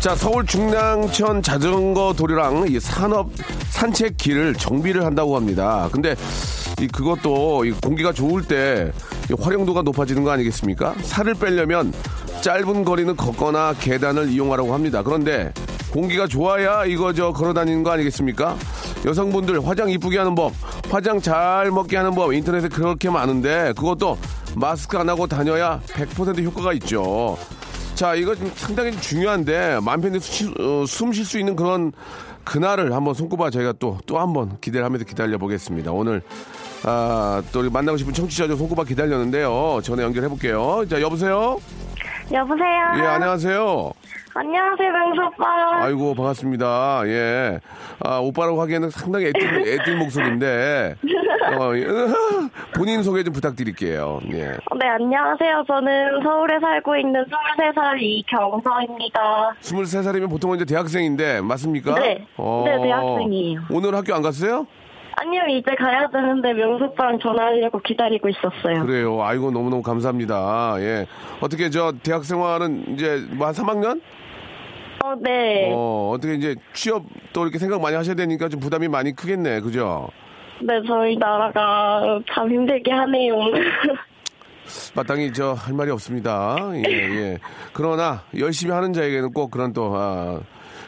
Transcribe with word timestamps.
자 0.00 0.16
서울 0.16 0.46
중랑천 0.46 1.42
자전거 1.42 2.14
도로랑 2.16 2.64
이 2.70 2.80
산업 2.80 3.28
산책길을 3.68 4.54
정비를 4.54 5.04
한다고 5.04 5.36
합니다. 5.36 5.90
근데 5.92 6.16
이 6.80 6.88
그것도 6.88 7.66
이 7.66 7.72
공기가 7.72 8.10
좋을 8.10 8.42
때이 8.42 8.90
활용도가 9.38 9.82
높아지는 9.82 10.24
거 10.24 10.30
아니겠습니까? 10.30 10.94
살을 11.02 11.34
빼려면 11.34 11.92
짧은 12.40 12.84
거리는 12.84 13.14
걷거나 13.14 13.74
계단을 13.78 14.30
이용하라고 14.30 14.72
합니다. 14.72 15.02
그런데 15.02 15.52
공기가 15.90 16.26
좋아야 16.26 16.86
이거 16.86 17.12
저 17.12 17.32
걸어 17.32 17.52
다니는 17.52 17.82
거 17.82 17.90
아니겠습니까? 17.90 18.56
여성분들 19.04 19.66
화장 19.66 19.90
이쁘게 19.90 20.16
하는 20.16 20.34
법, 20.34 20.54
화장 20.88 21.20
잘 21.20 21.70
먹게 21.70 21.98
하는 21.98 22.14
법 22.14 22.32
인터넷에 22.32 22.68
그렇게 22.68 23.10
많은데 23.10 23.74
그것도 23.76 24.16
마스크 24.56 24.96
안 24.96 25.10
하고 25.10 25.26
다녀야 25.26 25.78
100% 25.88 26.42
효과가 26.42 26.72
있죠. 26.74 27.36
자, 28.00 28.14
이거 28.14 28.34
좀 28.34 28.50
상당히 28.54 28.98
중요한데 28.98 29.80
마음 29.82 30.00
편히 30.00 30.16
어, 30.58 30.86
숨쉴 30.86 31.22
수 31.22 31.38
있는 31.38 31.54
그런 31.54 31.92
그날을 32.44 32.94
한번 32.94 33.12
손꼽아 33.12 33.50
저희가 33.50 33.74
또 33.74 33.98
또 34.06 34.18
한번 34.18 34.56
기대를 34.62 34.86
하면서 34.86 35.04
기다려 35.04 35.36
보겠습니다. 35.36 35.92
오늘 35.92 36.22
아, 36.82 37.42
또 37.52 37.68
만나고 37.70 37.98
싶은 37.98 38.14
청취자들 38.14 38.56
손꼽아 38.56 38.84
기다렸는데요. 38.84 39.80
전화 39.82 40.02
연결해 40.02 40.28
볼게요. 40.30 40.82
자, 40.88 40.98
여보세요? 41.02 41.60
여보세요. 42.32 42.92
예, 42.96 43.06
안녕하세요. 43.06 43.92
안녕하세요, 44.34 44.92
명수 44.92 45.20
오빠. 45.22 45.84
아이고, 45.84 46.14
반갑습니다. 46.14 47.02
예. 47.06 47.58
아, 48.04 48.18
오빠라고 48.18 48.60
하기에는 48.62 48.90
상당히 48.90 49.26
애띤, 49.26 49.66
애띤 49.66 49.98
목소리인데, 49.98 50.94
어, 51.58 51.74
예. 51.74 51.86
본인 52.76 53.02
소개 53.02 53.24
좀 53.24 53.32
부탁드릴게요. 53.34 54.20
예. 54.32 54.44
네, 54.78 54.86
안녕하세요. 54.86 55.64
저는 55.66 56.22
서울에 56.22 56.60
살고 56.60 56.96
있는 56.96 57.24
23살 57.24 58.00
이경서입니다. 58.00 59.54
23살이면 59.62 60.30
보통은 60.30 60.56
이제 60.56 60.64
대학생인데, 60.64 61.40
맞습니까? 61.40 61.94
네. 61.98 62.24
네, 62.64 62.82
대학생이에요. 62.82 63.62
오늘 63.70 63.96
학교 63.96 64.14
안 64.14 64.22
갔어요? 64.22 64.66
아니요, 65.20 65.42
이제 65.50 65.74
가야 65.74 66.08
되는데 66.08 66.54
명수 66.54 66.84
오빠랑 66.84 67.18
전화하려고 67.20 67.78
기다리고 67.80 68.28
있었어요. 68.30 68.86
그래요. 68.86 69.22
아이고, 69.22 69.50
너무너무 69.50 69.82
감사합니다. 69.82 70.76
예. 70.78 71.06
어떻게 71.40 71.68
저 71.68 71.92
대학 72.02 72.24
생활은 72.24 72.94
이제 72.94 73.18
뭐 73.32 73.48
한 73.48 73.54
3학년? 73.54 74.00
어, 75.04 75.14
네. 75.20 75.70
어, 75.74 76.12
어떻게 76.14 76.34
이제 76.34 76.54
취업 76.72 77.02
또 77.34 77.42
이렇게 77.42 77.58
생각 77.58 77.80
많이 77.82 77.96
하셔야 77.96 78.14
되니까 78.14 78.48
좀 78.48 78.60
부담이 78.60 78.88
많이 78.88 79.14
크겠네. 79.14 79.60
그죠? 79.60 80.08
네, 80.62 80.80
저희 80.86 81.16
나라가 81.16 82.18
참 82.32 82.50
힘들게 82.50 82.90
하네요. 82.90 83.34
마땅히 84.94 85.32
저 85.32 85.52
할 85.54 85.74
말이 85.74 85.90
없습니다. 85.90 86.56
예, 86.74 86.82
예. 86.92 87.38
그러나 87.72 88.22
열심히 88.38 88.72
하는 88.72 88.92
자에게는 88.92 89.32
꼭 89.32 89.50
그런 89.50 89.72
또, 89.72 89.92
아, 89.96 90.40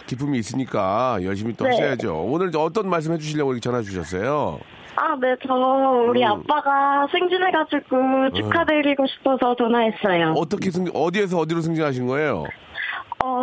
기쁨이 0.07 0.39
있으니까 0.39 1.19
열심히 1.23 1.55
또 1.55 1.65
네. 1.65 1.71
하셔야죠. 1.71 2.25
오늘 2.25 2.51
저 2.51 2.61
어떤 2.61 2.89
말씀 2.89 3.13
해주시려고 3.13 3.53
이렇게 3.53 3.61
전화 3.61 3.83
주셨어요? 3.83 4.61
아, 4.95 5.17
네, 5.21 5.35
저 5.47 5.55
우리 5.55 6.23
음. 6.23 6.29
아빠가 6.29 7.07
승진해가지고 7.11 8.31
축하드리고 8.37 9.07
싶어서 9.07 9.55
전화했어요. 9.57 10.35
어떻게 10.37 10.71
승, 10.71 10.87
어디에서 10.93 11.39
어디로 11.39 11.61
승진하신 11.63 12.07
거예요? 12.07 12.45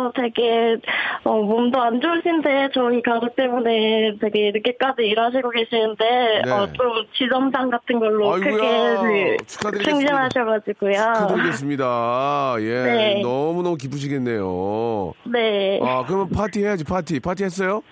어, 0.00 0.12
되게, 0.14 0.76
어, 1.24 1.34
몸도 1.42 1.80
안 1.80 2.00
좋으신데, 2.00 2.70
저희 2.74 3.02
가족 3.02 3.36
때문에 3.36 4.16
되게 4.20 4.50
늦게까지 4.52 5.02
일하시고 5.02 5.50
계시는데, 5.50 6.42
네. 6.44 6.50
어, 6.50 6.66
좀 6.72 7.04
지점장 7.14 7.70
같은 7.70 7.98
걸로 8.00 8.32
아이고야, 8.32 8.52
크게 8.52 9.36
그 9.38 9.46
축하드리겠습니다. 9.46 10.08
승진하셔가지고요. 10.08 10.92
축하드리겠습니다. 10.92 12.56
예. 12.60 12.82
네. 12.82 13.20
너무 13.22 13.62
너무 13.62 13.76
기쁘시겠네요. 13.76 15.12
네. 15.24 15.80
아, 15.82 16.04
그러면 16.06 16.28
파티 16.30 16.62
해야지, 16.64 16.84
파티. 16.84 17.20
파티 17.20 17.44
했어요? 17.44 17.82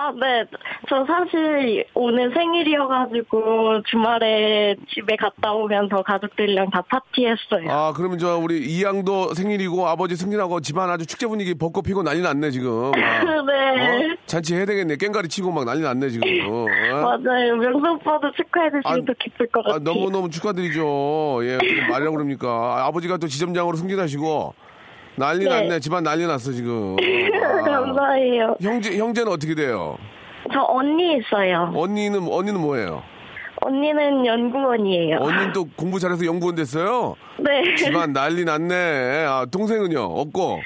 아, 0.00 0.12
네. 0.12 0.44
저 0.88 1.04
사실 1.04 1.84
오늘 1.92 2.32
생일이어가지고 2.32 3.82
주말에 3.82 4.76
집에 4.94 5.16
갔다 5.16 5.52
오면서 5.52 6.02
가족들이랑 6.02 6.70
다 6.70 6.82
파티했어요. 6.88 7.68
아, 7.68 7.92
그러면 7.96 8.16
저 8.18 8.38
우리 8.38 8.60
이양도 8.60 9.34
생일이고 9.34 9.88
아버지 9.88 10.14
승진하고 10.14 10.60
집안 10.60 10.88
아주 10.88 11.04
축제 11.04 11.26
분위기 11.26 11.52
벚꽃 11.54 11.84
피고 11.84 12.04
난리 12.04 12.22
났네, 12.22 12.52
지금. 12.52 12.92
아, 12.94 13.20
네. 13.42 14.12
어? 14.12 14.16
잔치 14.26 14.54
해야 14.54 14.64
되겠네. 14.66 14.96
깽가리 14.96 15.26
치고 15.26 15.50
막 15.50 15.64
난리 15.64 15.80
났네, 15.82 16.10
지금. 16.10 16.28
어? 16.48 16.66
맞아요. 17.02 17.56
명수 17.56 17.90
오빠도 17.90 18.30
축하해주시면 18.36 18.82
아, 18.84 19.04
더 19.04 19.12
기쁠 19.18 19.48
것 19.48 19.64
같아요. 19.64 19.74
아, 19.74 19.78
너무너무 19.82 20.30
축하드리죠. 20.30 21.40
예, 21.42 21.58
말이라고 21.90 22.12
그럽니까. 22.12 22.48
아, 22.48 22.86
아버지가 22.86 23.16
또 23.16 23.26
지점장으로 23.26 23.76
승진하시고 23.76 24.54
난리 25.18 25.44
네. 25.44 25.50
났네. 25.50 25.80
집안 25.80 26.02
난리 26.04 26.26
났어, 26.26 26.52
지금. 26.52 26.96
아. 27.42 27.62
감사해요. 27.62 28.56
형제, 28.60 28.96
형제는 28.96 29.32
어떻게 29.32 29.54
돼요? 29.54 29.96
저 30.52 30.60
언니 30.68 31.18
있어요. 31.18 31.72
언니는, 31.74 32.26
언니는 32.30 32.60
뭐예요? 32.60 33.02
언니는 33.60 34.24
연구원이에요. 34.24 35.18
언니는 35.20 35.52
또 35.52 35.66
공부 35.76 35.98
잘해서 35.98 36.24
연구원 36.24 36.54
됐어요? 36.54 37.16
네. 37.38 37.74
집안 37.74 38.12
난리 38.12 38.44
났네. 38.44 39.26
아, 39.28 39.46
동생은요? 39.50 40.00
없고. 40.00 40.60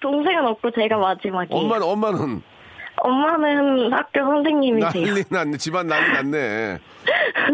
동생은 0.00 0.46
없고 0.46 0.70
제가 0.70 0.96
마지막이에요. 0.96 1.60
엄마는, 1.62 1.86
엄마는? 1.86 2.42
엄마는 3.02 3.92
학교 3.92 4.20
선생님이세요. 4.20 5.06
난리 5.06 5.24
났네. 5.28 5.56
집안 5.58 5.86
난리 5.86 6.12
났네. 6.12 6.78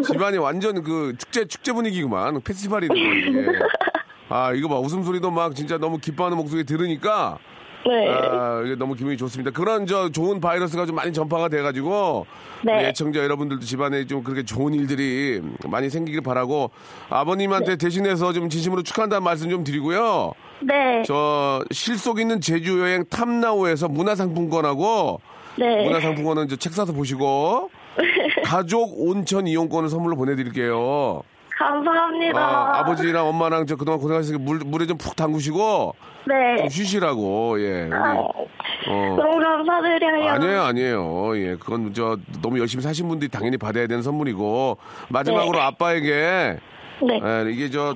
집안이 0.04 0.38
완전 0.38 0.82
그 0.82 1.14
축제, 1.18 1.44
축제 1.46 1.72
분위기구만. 1.72 2.40
페스티벌이네. 2.42 2.94
아, 4.28 4.52
이거 4.52 4.68
봐. 4.68 4.78
웃음소리도 4.78 5.30
막 5.30 5.54
진짜 5.54 5.78
너무 5.78 5.98
기뻐하는 5.98 6.36
목소리 6.36 6.64
들으니까. 6.64 7.38
네. 7.88 8.08
아, 8.08 8.62
이게 8.64 8.74
너무 8.74 8.94
기분이 8.94 9.16
좋습니다. 9.16 9.52
그런 9.52 9.86
저 9.86 10.08
좋은 10.08 10.40
바이러스가 10.40 10.86
좀 10.86 10.96
많이 10.96 11.12
전파가 11.12 11.48
돼가지고. 11.48 12.26
네. 12.64 12.88
애청자 12.88 13.20
여러분들도 13.20 13.64
집안에 13.64 14.06
좀 14.06 14.24
그렇게 14.24 14.42
좋은 14.42 14.74
일들이 14.74 15.40
많이 15.68 15.88
생기길 15.88 16.22
바라고. 16.22 16.70
아버님한테 17.10 17.76
대신해서 17.76 18.32
좀 18.32 18.48
진심으로 18.48 18.82
축하한다는 18.82 19.22
말씀 19.22 19.48
좀 19.50 19.62
드리고요. 19.62 20.32
네. 20.62 21.02
저 21.06 21.62
실속 21.70 22.18
있는 22.18 22.40
제주 22.40 22.80
여행 22.80 23.04
탐나오에서 23.08 23.88
문화상품권하고 23.88 25.20
네. 25.58 25.84
문화상품권은 25.84 26.48
저 26.48 26.56
책 26.56 26.72
사서 26.72 26.92
보시고 26.92 27.70
가족 28.44 28.94
온천 28.96 29.46
이용권을 29.46 29.88
선물로 29.90 30.16
보내드릴게요. 30.16 31.22
감사합니다. 31.58 32.40
아, 32.40 32.78
아버지랑 32.80 33.26
엄마랑 33.28 33.66
저 33.66 33.76
그동안 33.76 34.00
고생하셨으니까 34.00 34.42
물, 34.44 34.58
물에 34.58 34.86
좀 34.86 34.98
푹 34.98 35.14
담그시고 35.16 35.94
네. 36.26 36.56
좀 36.58 36.68
쉬시라고 36.68 37.60
예. 37.60 37.84
우리, 37.84 37.92
아, 37.92 38.14
어. 38.14 38.46
너무 39.16 39.38
감사드려요. 39.40 40.30
아니에요, 40.30 40.62
아니에요. 40.62 41.36
예, 41.38 41.56
그건 41.56 41.92
저 41.94 42.18
너무 42.42 42.58
열심히 42.58 42.82
사신 42.82 43.08
분들이 43.08 43.30
당연히 43.30 43.56
받아야 43.56 43.86
되는 43.86 44.02
선물이고 44.02 44.78
마지막으로 45.08 45.58
네. 45.58 45.64
아빠에게 45.64 46.58
네. 47.02 47.20
예, 47.22 47.50
이게 47.50 47.70
저 47.70 47.94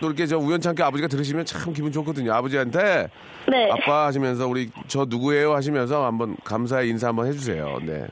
또 0.00 0.08
이렇게 0.08 0.26
저 0.26 0.36
우연찮게 0.36 0.82
아버지가 0.82 1.08
들으시면 1.08 1.44
참 1.44 1.72
기분 1.72 1.92
좋거든요. 1.92 2.32
아버지한테 2.34 3.08
네. 3.48 3.70
아빠 3.70 4.06
하시면서 4.06 4.46
우리 4.46 4.70
저 4.86 5.06
누구예요 5.08 5.54
하시면서 5.54 6.04
한번 6.04 6.36
감사의 6.44 6.88
인사 6.90 7.08
한번 7.08 7.26
해주세요. 7.26 7.78
네. 7.86 8.06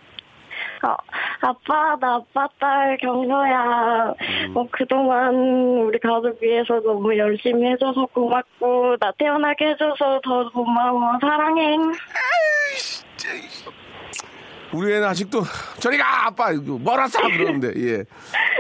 어, 0.85 0.97
아빠, 1.41 1.97
나 2.01 2.17
아빠 2.17 2.49
딸 2.59 2.97
경서야. 2.99 4.15
음. 4.49 4.57
어, 4.57 4.67
그동안 4.71 5.35
우리 5.35 5.99
가족 5.99 6.43
위해서 6.43 6.81
너무 6.81 7.17
열심히 7.17 7.69
해줘서 7.71 8.07
고맙고, 8.07 8.97
나 8.99 9.13
태어나게 9.19 9.69
해줘서 9.71 10.21
더 10.25 10.51
고마워. 10.51 11.19
사랑해. 11.21 11.77
우리 14.73 14.95
애는 14.95 15.07
아직도 15.07 15.43
저리 15.79 15.99
가 15.99 16.27
아빠 16.27 16.51
멀었어 16.53 17.21
그러는데 17.21 17.73
예. 17.77 18.05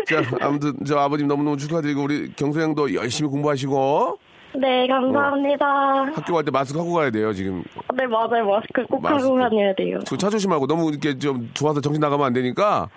자 0.06 0.22
아무튼 0.42 0.74
저 0.86 0.98
아버님 0.98 1.26
너무너무 1.26 1.56
축하드리고 1.56 2.02
우리 2.02 2.30
경서 2.34 2.60
형도 2.60 2.92
열심히 2.94 3.30
공부하시고 3.30 4.18
네, 4.54 4.86
감사합니다. 4.86 5.66
학교 6.14 6.34
갈 6.34 6.44
때 6.44 6.50
마스크 6.50 6.78
하고 6.78 6.92
가야 6.92 7.10
돼요 7.10 7.32
지금. 7.32 7.64
네, 7.94 8.06
맞아요. 8.06 8.46
마스크 8.46 8.84
꼭 8.86 9.02
마스크. 9.02 9.22
하고 9.24 9.38
다녀야 9.40 9.74
돼요. 9.74 9.98
그차 10.08 10.28
조심하고 10.28 10.66
너무 10.66 10.90
이렇게 10.90 11.18
좀 11.18 11.50
좋아서 11.54 11.80
정신 11.80 12.00
나가면 12.00 12.26
안 12.26 12.32
되니까 12.32 12.88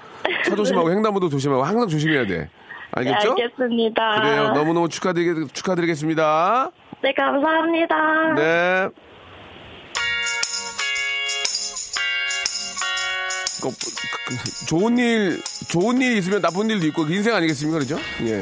차 0.43 0.53
조심하고 0.55 0.91
횡단보도 0.91 1.29
조심하고 1.29 1.63
항상 1.63 1.87
조심해야 1.87 2.25
돼. 2.27 2.37
네, 2.39 2.49
알겠죠? 2.91 3.31
알겠습니다. 3.31 4.21
그래요. 4.21 4.43
너무너무 4.53 4.89
축하드리, 4.89 5.47
축하드리겠습니다. 5.47 6.71
네, 7.01 7.13
감사합니다. 7.13 8.33
네. 8.35 8.89
좋은 14.67 14.97
일, 14.97 15.41
좋은 15.69 16.01
일 16.01 16.17
있으면 16.17 16.41
나쁜 16.41 16.69
일도 16.69 16.85
있고, 16.87 17.05
그 17.05 17.13
인생 17.13 17.33
아니겠습니까? 17.35 17.79
그렇죠? 17.79 17.97
예. 18.23 18.41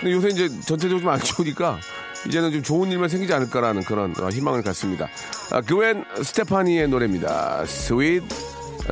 근데 0.00 0.12
요새 0.14 0.28
이제 0.28 0.48
전체적으로 0.66 1.00
좀 1.00 1.10
안 1.10 1.18
좋으니까, 1.20 1.78
이제는 2.26 2.52
좀 2.52 2.62
좋은 2.62 2.90
일만 2.90 3.08
생기지 3.08 3.32
않을까라는 3.32 3.82
그런 3.82 4.14
어, 4.20 4.28
희망을 4.28 4.62
갖습니다. 4.62 5.08
아, 5.50 5.60
그웬 5.60 6.04
스테파니의 6.22 6.88
노래입니다. 6.88 7.62
Sweet, 7.62 8.26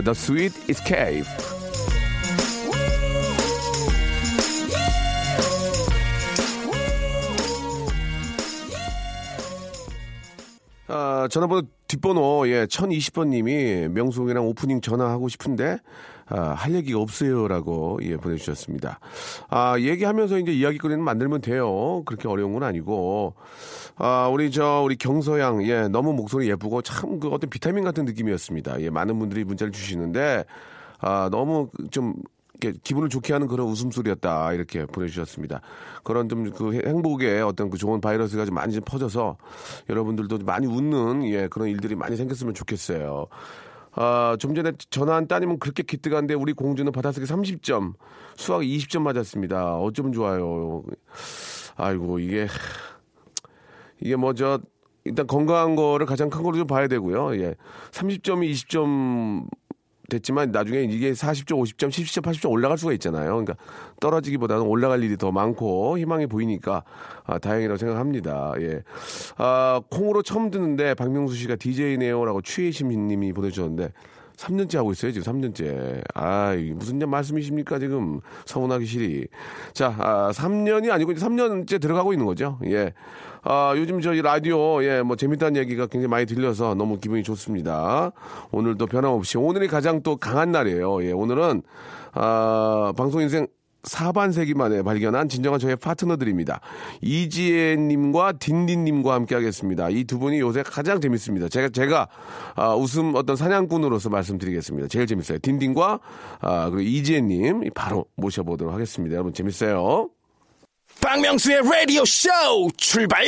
The 0.03 0.11
Sweet 0.11 0.61
Escape. 0.69 1.25
아, 10.91 11.29
전화번호 11.31 11.63
뒷번호 11.87 12.49
예 12.49 12.67
1020번 12.67 13.29
님이 13.29 13.89
명수홍이랑 13.89 14.47
오프닝 14.47 14.81
전화하고 14.81 15.29
싶은데 15.29 15.79
아, 16.31 16.51
할 16.51 16.75
얘기가 16.75 17.01
없어요라고 17.01 18.01
예 18.03 18.17
보내주셨습니다. 18.17 19.01
아 19.49 19.79
얘기하면서 19.79 20.39
이제 20.39 20.53
이야기거리는 20.53 21.03
만들면 21.03 21.41
돼요. 21.41 22.03
그렇게 22.05 22.29
어려운 22.29 22.53
건 22.53 22.63
아니고 22.63 23.35
아 23.97 24.29
우리 24.33 24.51
저 24.51 24.83
우리 24.85 24.97
경서양 24.97 25.67
예 25.67 25.89
너무 25.89 26.13
목소리 26.13 26.49
예쁘고 26.51 26.83
참 26.83 27.19
그 27.21 27.29
어떤 27.29 27.49
비타민 27.51 27.85
같은 27.85 28.05
느낌이었습니다. 28.05 28.81
예 28.83 28.91
많은 28.91 29.19
분들이 29.19 29.43
문자를 29.45 29.73
주시는데 29.73 30.45
아 31.01 31.29
너무 31.33 31.71
좀 31.91 32.15
기분을 32.61 33.09
좋게 33.09 33.33
하는 33.33 33.47
그런 33.47 33.69
웃음소리였다 33.69 34.53
이렇게 34.53 34.85
보내주셨습니다. 34.87 35.61
그런 36.05 36.29
좀 36.29 36.51
그 36.53 36.75
행복의 36.85 37.43
어떤 37.43 37.71
그 37.71 37.79
좋은 37.79 38.01
바이러스가 38.01 38.45
좀 38.45 38.55
많이 38.55 38.73
좀 38.75 38.83
퍼져서 38.85 39.37
여러분들도 39.89 40.39
많이 40.45 40.67
웃는 40.67 41.25
예 41.27 41.49
그런 41.49 41.69
일들이 41.69 41.95
많이 41.95 42.17
생겼으면 42.17 42.55
좋겠어요. 42.55 43.27
아, 44.01 44.37
좀 44.39 44.55
전에 44.55 44.73
전화한 44.91 45.27
따님은 45.27 45.59
그렇게 45.59 45.83
기특한데 45.83 46.35
우리 46.35 46.53
공주는 46.53 46.91
받아쓰기 46.93 47.27
30점, 47.27 47.95
수학 48.37 48.61
20점 48.61 49.03
맞았습니다. 49.03 49.77
어쩌면 49.79 50.13
좋아요. 50.13 50.85
아이고 51.77 52.21
이게 52.21 52.47
이게 54.01 54.15
뭐 54.17 54.33
저 54.35 54.61
일단 55.05 55.27
건강한 55.27 55.75
거를 55.75 56.07
가장 56.07 56.31
큰 56.31 56.43
거로 56.43 56.57
좀 56.57 56.67
봐야 56.67 56.87
되고요. 56.87 57.35
예. 57.41 57.55
30점이 57.93 58.51
20점 58.53 59.49
됐지만 60.09 60.53
나중에 60.53 60.85
이게 60.85 61.13
40점, 61.13 61.61
50점, 61.61 61.91
70점, 61.91 62.23
80점 62.23 62.51
올라갈 62.51 62.79
수가 62.79 62.93
있잖아요. 62.95 63.29
그러니까 63.29 63.57
떨어지기보다는 64.01 64.63
올라갈 64.63 65.03
일이 65.03 65.19
더 65.19 65.31
많고 65.31 65.99
희망이 65.99 66.27
보이니까 66.27 66.83
아, 67.25 67.39
다행이라고 67.39 67.77
생각합니다. 67.77 68.55
예. 68.61 68.83
아, 69.37 69.83
콩으로 69.91 70.23
처음 70.23 70.51
듣는데 70.51 70.95
박명수 70.95 71.35
씨가 71.37 71.57
DJ네요라고 71.57 72.41
취혜심 72.41 72.89
님이 72.89 73.35
보내주셨는데 73.35 73.93
3년째 74.39 74.77
하고 74.77 74.93
있어요, 74.93 75.13
지금 75.13 75.41
3년째. 75.41 76.01
아, 76.15 76.55
무슨 76.75 76.99
말씀이십니까, 76.99 77.79
지금. 77.79 78.21
서운하기 78.47 78.87
싫이. 78.87 79.27
자, 79.73 79.95
아, 79.99 80.31
3년이 80.33 80.91
아니고 80.91 81.13
이제 81.13 81.25
3년째 81.25 81.81
들어가고 81.81 82.13
있는 82.13 82.25
거죠. 82.25 82.59
예. 82.67 82.95
아, 83.43 83.75
요즘 83.77 84.01
저희 84.01 84.23
라디오, 84.23 84.83
예, 84.85 85.03
뭐 85.03 85.17
재밌다는 85.17 85.61
얘기가 85.61 85.87
굉장히 85.87 86.09
많이 86.09 86.27
들려서 86.27 86.75
너무 86.75 86.99
기분이 86.99 87.23
좋습니다. 87.23 88.13
오늘도 88.53 88.87
변함없이. 88.87 89.39
오늘이 89.39 89.69
가장 89.69 90.03
또 90.03 90.17
강한 90.17 90.53
날이에요. 90.53 91.05
예, 91.05 91.13
오늘은, 91.13 91.63
아, 92.13 92.93
방송 92.97 93.21
인생 93.21 93.47
사반세기 93.85 94.55
만에 94.55 94.83
발견한 94.83 95.29
진정한 95.29 95.61
저의 95.61 95.77
파트너들입니다. 95.77 96.61
이지혜님과 97.01 98.33
딘딘님과 98.33 99.15
함께 99.15 99.35
하겠습니다. 99.35 99.89
이 99.91 100.05
두 100.05 100.19
분이 100.19 100.41
요새 100.41 100.63
가장 100.63 101.01
재밌습니다. 101.01 101.49
제가, 101.49 101.69
제가, 101.69 102.09
아, 102.55 102.75
웃음 102.75 103.15
어떤 103.15 103.37
사냥꾼으로서 103.37 104.09
말씀드리겠습니다. 104.11 104.89
제일 104.89 105.07
재밌어요. 105.07 105.39
딘딘과, 105.39 106.01
아, 106.41 106.71
그리고 106.71 106.81
이지혜님 106.89 107.71
바로 107.75 108.07
모셔보도록 108.17 108.73
하겠습니다. 108.75 109.15
여러분 109.15 109.33
재밌어요. 109.33 110.09
박명수의 111.01 111.63
라디오 111.63 112.05
쇼 112.05 112.29
출발! 112.77 113.25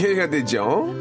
어떻게 0.00 0.14
해야 0.14 0.30
되죠? 0.30 0.94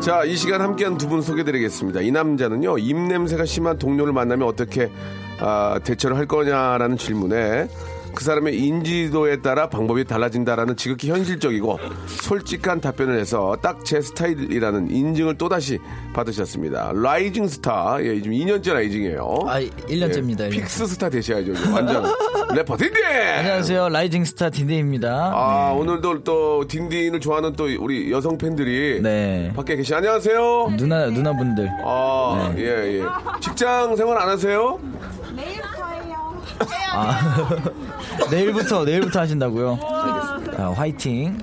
자, 0.00 0.24
이 0.24 0.34
시간 0.36 0.60
함께한 0.62 0.96
두 0.96 1.08
분 1.08 1.20
소개드리겠습니다. 1.20 2.00
이 2.00 2.10
남자는요, 2.10 2.78
입냄새가 2.78 3.44
심한 3.44 3.78
동료를 3.78 4.12
만나면 4.14 4.48
어떻게 4.48 4.90
아, 5.40 5.78
대처를 5.84 6.16
할 6.16 6.26
거냐라는 6.26 6.96
질문에 6.96 7.68
그 8.14 8.24
사람의 8.24 8.56
인지도에 8.58 9.42
따라 9.42 9.68
방법이 9.68 10.04
달라진다라는 10.04 10.76
지극히 10.76 11.10
현실적이고 11.10 11.78
솔직한 12.06 12.80
답변을 12.80 13.18
해서 13.18 13.56
딱 13.62 13.74
제 13.84 14.00
스타일이라는 14.00 14.90
인증을 14.90 15.36
또다시 15.36 15.78
받으셨습니다. 16.14 16.92
rising 16.94 17.46
star, 17.48 17.98
예, 18.00 18.14
지금 18.22 18.32
2년째 18.32 18.72
rising이에요. 18.72 19.40
아, 19.46 19.60
1년째입니다. 19.60 20.44
예, 20.44 20.48
fix 20.48 20.86
star 20.86 21.10
되셔야죠. 21.10 21.52
완전 21.70 22.04
래퍼 22.54 22.76
딘딘! 22.78 23.04
안녕하세요. 23.04 23.88
rising 23.90 24.24
star 24.24 24.48
딘딘입니다. 24.48 25.32
아, 25.34 25.72
오늘도 25.72 26.22
또 26.24 26.66
딘딘을 26.66 27.20
좋아하는 27.20 27.52
또 27.54 27.64
우리 27.78 28.10
여성 28.10 28.38
팬들이 28.38 29.00
네. 29.02 29.52
밖에 29.54 29.76
계시. 29.76 29.94
안녕하세요. 29.94 30.74
누나 30.78 31.06
누나분들. 31.06 31.68
아, 31.84 32.52
네. 32.56 32.62
예, 32.62 32.98
예. 33.00 33.02
직장 33.40 33.96
생활 33.96 34.16
안 34.18 34.28
하세요? 34.30 34.78
아, 36.92 37.48
내일부터 38.30 38.84
내일부터 38.84 39.20
하신다고요? 39.20 39.78
아, 40.56 40.72
화이팅. 40.76 41.38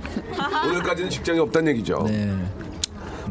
오늘까지는 0.68 1.10
직장이 1.10 1.40
없다는 1.40 1.72
얘기죠. 1.74 2.04
네. 2.08 2.34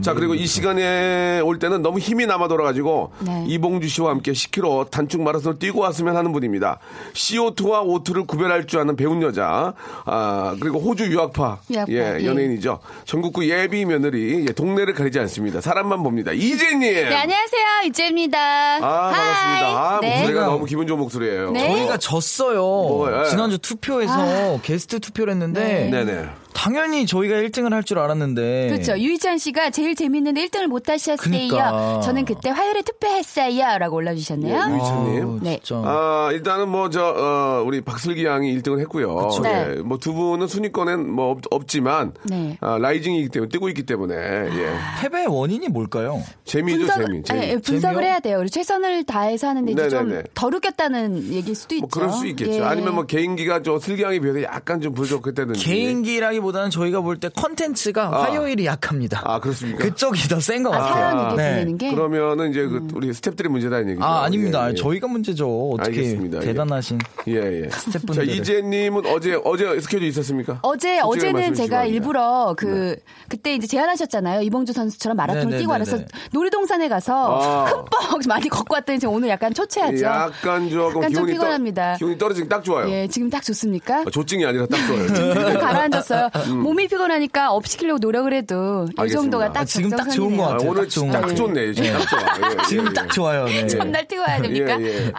자, 0.02 0.14
그리고 0.14 0.34
이 0.34 0.46
시간에 0.46 1.40
올 1.40 1.58
때는 1.58 1.82
너무 1.82 1.98
힘이 1.98 2.26
남아 2.26 2.48
돌아가지고 2.48 3.12
네. 3.20 3.44
이봉주 3.48 3.88
씨와 3.88 4.10
함께 4.10 4.32
10km 4.32 4.90
단축 4.90 5.22
마라톤을 5.22 5.58
뛰고 5.58 5.80
왔으면 5.80 6.16
하는 6.16 6.32
분입니다. 6.32 6.78
CO2와 7.12 7.84
O2를 7.84 8.26
구별할 8.26 8.66
줄 8.66 8.80
아는 8.80 8.96
배운 8.96 9.22
여자. 9.22 9.74
아, 10.06 10.56
그리고 10.60 10.78
호주 10.78 11.06
유학파. 11.06 11.58
유학파, 11.70 11.92
예, 11.92 12.16
예. 12.20 12.26
연예인이죠. 12.26 12.80
전국구 13.04 13.48
예비 13.48 13.84
며느리. 13.84 14.46
예, 14.48 14.52
동네를 14.52 14.94
가리지 14.94 15.18
않습니다. 15.20 15.60
사람만 15.60 16.02
봅니다. 16.02 16.32
이재님. 16.32 16.80
네, 16.80 17.14
안녕하세요. 17.14 17.66
이재입니다. 17.86 18.76
아, 18.76 19.10
반갑습니다. 19.10 19.66
아, 19.66 19.98
네. 20.00 20.16
목소리가 20.16 20.46
너무 20.46 20.64
기분 20.64 20.86
좋은 20.86 20.98
목소리예요. 21.00 21.50
네. 21.50 21.68
저희가 21.68 21.96
졌어요. 21.98 22.60
뭐가요? 22.60 23.24
지난주 23.24 23.58
투표에서 23.58 24.60
게스트 24.62 25.00
투표를 25.00 25.32
했는데 25.34 25.88
네네. 25.90 26.28
당연히 26.52 27.06
저희가 27.06 27.36
1등을 27.36 27.70
할 27.72 27.80
줄 27.82 27.98
알았는데 27.98 28.68
그렇죠. 28.70 28.98
유희찬 28.98 29.38
씨가 29.38 29.70
제일 29.70 29.94
재밌는데 29.94 30.46
1등을 30.46 30.66
못 30.66 30.88
하셨어요. 30.88 31.16
그니까. 31.16 32.00
저는 32.00 32.24
그때 32.26 32.50
화요일에 32.50 32.82
투표했어요. 32.82 33.78
라고 33.78 33.96
올려주셨네요. 33.96 34.54
예, 34.54 34.72
유희찬님. 34.72 35.40
네. 35.42 35.60
진짜. 35.62 35.82
아, 35.84 36.28
일단은 36.32 36.68
뭐, 36.68 36.90
저, 36.90 37.02
어, 37.02 37.62
우리 37.66 37.80
박슬기 37.80 38.24
양이 38.26 38.54
1등을 38.58 38.80
했고요. 38.80 39.30
네. 39.42 39.74
예, 39.76 39.80
뭐두 39.82 40.12
분은 40.12 40.46
순위권엔 40.46 41.10
뭐 41.10 41.36
없, 41.50 41.66
지만 41.68 42.12
네. 42.24 42.58
아, 42.60 42.78
라이징이기 42.78 43.28
때문에, 43.30 43.48
뜨고 43.48 43.68
있기 43.70 43.84
때문에, 43.84 44.14
예. 44.14 44.72
패배의 45.00 45.26
원인이 45.28 45.68
뭘까요? 45.68 46.22
재미죠, 46.44 46.86
재미. 46.86 47.22
재미. 47.22 47.40
예, 47.42 47.56
분석을 47.58 47.94
재미요? 47.96 48.00
해야 48.10 48.20
돼요. 48.20 48.38
우리 48.40 48.50
최선을 48.50 49.04
다해서 49.04 49.48
하는데 49.48 49.70
이제 49.72 49.88
좀 49.88 50.12
웃겼다는 50.60 51.32
얘기일 51.32 51.54
수도 51.54 51.74
있죠. 51.76 51.80
뭐 51.82 51.88
그럴 51.90 52.10
수 52.12 52.26
있겠죠. 52.26 52.52
예. 52.52 52.60
아니면 52.62 52.94
뭐 52.94 53.04
개인기가 53.06 53.62
좀 53.62 53.78
슬기 53.78 54.02
양에 54.02 54.18
비해서 54.18 54.42
약간 54.42 54.80
좀 54.80 54.92
부족했다든지. 54.94 55.64
개인기라기 55.64 56.39
약하다기보다는 56.40 56.70
저희가 56.70 57.00
볼 57.02 57.20
때 57.20 57.28
컨텐츠가 57.28 58.02
아. 58.06 58.22
화요일이 58.22 58.64
약합니다. 58.64 59.20
아, 59.24 59.38
그렇습니까? 59.40 59.84
그쪽이 59.84 60.28
더 60.28 60.40
센것 60.40 60.72
아, 60.74 60.78
같아요. 60.78 60.94
사연 60.94 61.18
이게 61.32 61.36
네. 61.42 61.50
보내는 61.50 61.78
게. 61.78 61.94
그러면은 61.94 62.50
이제 62.50 62.66
그 62.66 62.86
우리 62.94 63.10
스탭들의 63.10 63.48
문제다는 63.48 63.90
얘기죠. 63.90 64.04
아, 64.04 64.24
아닙니다. 64.24 64.66
예, 64.66 64.70
예. 64.70 64.74
저희가 64.74 65.06
문제죠. 65.06 65.70
어떻게 65.72 65.98
알겠습니다. 65.98 66.38
예. 66.38 66.40
대단하신. 66.40 66.98
예, 67.28 67.34
예. 67.64 67.68
자, 67.68 67.78
스태프분들을. 67.80 68.28
이재님은 68.30 69.06
어제, 69.06 69.38
어제 69.44 69.78
스케줄 69.80 70.08
있었습니까? 70.08 70.60
어제 70.62 71.00
어제는 71.00 71.54
제가. 71.54 71.84
일부러 71.84 72.54
그 72.56 72.96
그때 73.28 73.54
이제 73.54 73.66
제안하셨잖아요 73.66 74.42
이봉주 74.42 74.72
선수처럼 74.72 75.16
마라톤을 75.16 75.50
네네네네. 75.50 75.58
뛰고 75.60 75.72
와서 75.72 75.98
놀이동산에 76.32 76.88
가서 76.88 77.40
아. 77.40 77.64
흠뻑 77.64 78.20
많이 78.28 78.48
걷고 78.48 78.74
왔더니 78.74 78.98
지금 78.98 79.14
오늘 79.14 79.28
약간 79.28 79.52
초췌하죠. 79.52 80.04
약간 80.04 80.68
조금 80.70 81.02
약간 81.02 81.12
좀 81.12 81.24
기운이, 81.26 81.32
피곤합니다. 81.32 81.92
떠, 81.94 81.98
기운이 81.98 82.18
떨어지기 82.18 82.48
딱 82.48 82.62
좋아요. 82.64 82.88
예, 82.90 83.06
지금 83.08 83.28
딱 83.28 83.42
좋습니까? 83.42 84.00
아, 84.00 84.04
조증이 84.10 84.44
아니라 84.46 84.66
딱 84.66 84.76
좋아요. 84.86 85.06
좀 85.14 85.58
가라앉았어요. 85.60 86.29
몸이 86.48 86.88
피곤하니까 86.88 87.52
up 87.52 87.66
시키려고 87.66 87.98
노력을 87.98 88.32
해도 88.32 88.54
이 88.88 88.92
음. 88.92 89.00
알겠습니다. 89.00 89.20
정도가 89.20 89.52
딱 89.52 89.60
아, 89.60 89.64
지금 89.64 89.90
딱 89.90 90.08
좋은. 90.10 90.36
것 90.36 90.44
아, 90.44 90.48
같아요. 90.52 90.70
오늘 90.70 90.82
딱 90.82 90.90
좋은 90.90 91.10
딱. 91.10 91.34
좋네. 91.34 91.72
지금 91.72 91.94
딱 91.94 92.08
좋아. 92.08 92.20
예, 92.40 92.52
예, 92.52 92.62
지금 92.68 92.86
예. 92.86 92.92
딱 92.92 93.10
좋아요. 93.12 93.44
네. 93.46 93.66
전날 93.68 94.06
뛰고 94.08 94.22
와야 94.22 94.40
됩니까? 94.40 94.80
예, 94.80 94.86
예. 95.06 95.12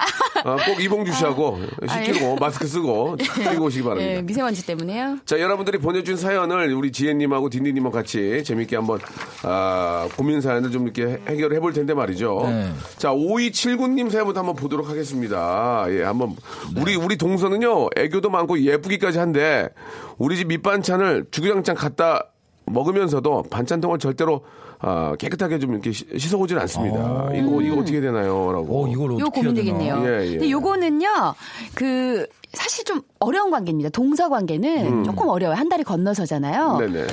아, 0.43 0.57
꼭 0.65 0.81
이봉주 0.81 1.11
씨하고 1.13 1.59
시키고 1.89 2.35
마스크 2.37 2.67
쓰고 2.67 3.17
뛰고 3.17 3.65
오시기 3.65 3.83
바랍니다. 3.83 4.13
예, 4.15 4.21
미세먼지 4.21 4.65
때문에요. 4.65 5.17
자, 5.25 5.39
여러분들이 5.39 5.77
보내준 5.77 6.17
사연을 6.17 6.73
우리 6.73 6.91
지혜님하고 6.91 7.49
딘딘님하고 7.49 7.93
같이 7.93 8.43
재밌게 8.43 8.75
한번, 8.75 8.99
아, 9.43 10.07
고민 10.17 10.41
사연을 10.41 10.71
좀 10.71 10.83
이렇게 10.87 11.19
해결해 11.27 11.59
볼 11.59 11.73
텐데 11.73 11.93
말이죠. 11.93 12.43
네. 12.47 12.71
자, 12.97 13.09
5279님 13.09 14.09
사연부터 14.09 14.39
한번 14.39 14.55
보도록 14.55 14.89
하겠습니다. 14.89 15.85
예, 15.89 16.03
한번, 16.03 16.35
우리, 16.77 16.95
우리 16.95 17.17
동서는요, 17.17 17.89
애교도 17.97 18.29
많고 18.29 18.59
예쁘기까지 18.59 19.19
한데, 19.19 19.69
우리 20.21 20.37
집 20.37 20.47
밑반찬을 20.47 21.25
주구장창 21.31 21.75
갖다 21.75 22.27
먹으면서도 22.65 23.43
반찬통을 23.49 23.99
절대로 23.99 24.43
아, 24.79 25.15
깨끗하게 25.19 25.59
좀 25.59 25.73
이렇게 25.73 25.91
씻- 25.91 26.07
씻어오질 26.17 26.57
않습니다. 26.59 27.29
이거, 27.35 27.61
이거 27.61 27.81
어떻게 27.81 28.01
되나요? 28.01 28.51
라고. 28.51 28.85
어, 28.85 28.87
이걸 28.87 29.11
어떻게 29.11 29.21
요 29.23 29.29
고민 29.29 29.55
해야 29.57 29.63
되나. 29.63 29.77
되겠네요. 29.77 30.03
예, 30.07 30.25
예. 30.25 30.31
근데 30.31 30.49
요거는요, 30.51 31.07
그, 31.75 32.25
사실 32.53 32.83
좀 32.85 33.01
어려운 33.19 33.51
관계입니다. 33.51 33.89
동서 33.89 34.27
관계는 34.29 35.03
조금 35.03 35.27
어려워요. 35.29 35.55
한 35.57 35.69
달이 35.69 35.83
건너서잖아요. 35.83 36.77
음. 36.81 36.91
네네. 36.93 37.07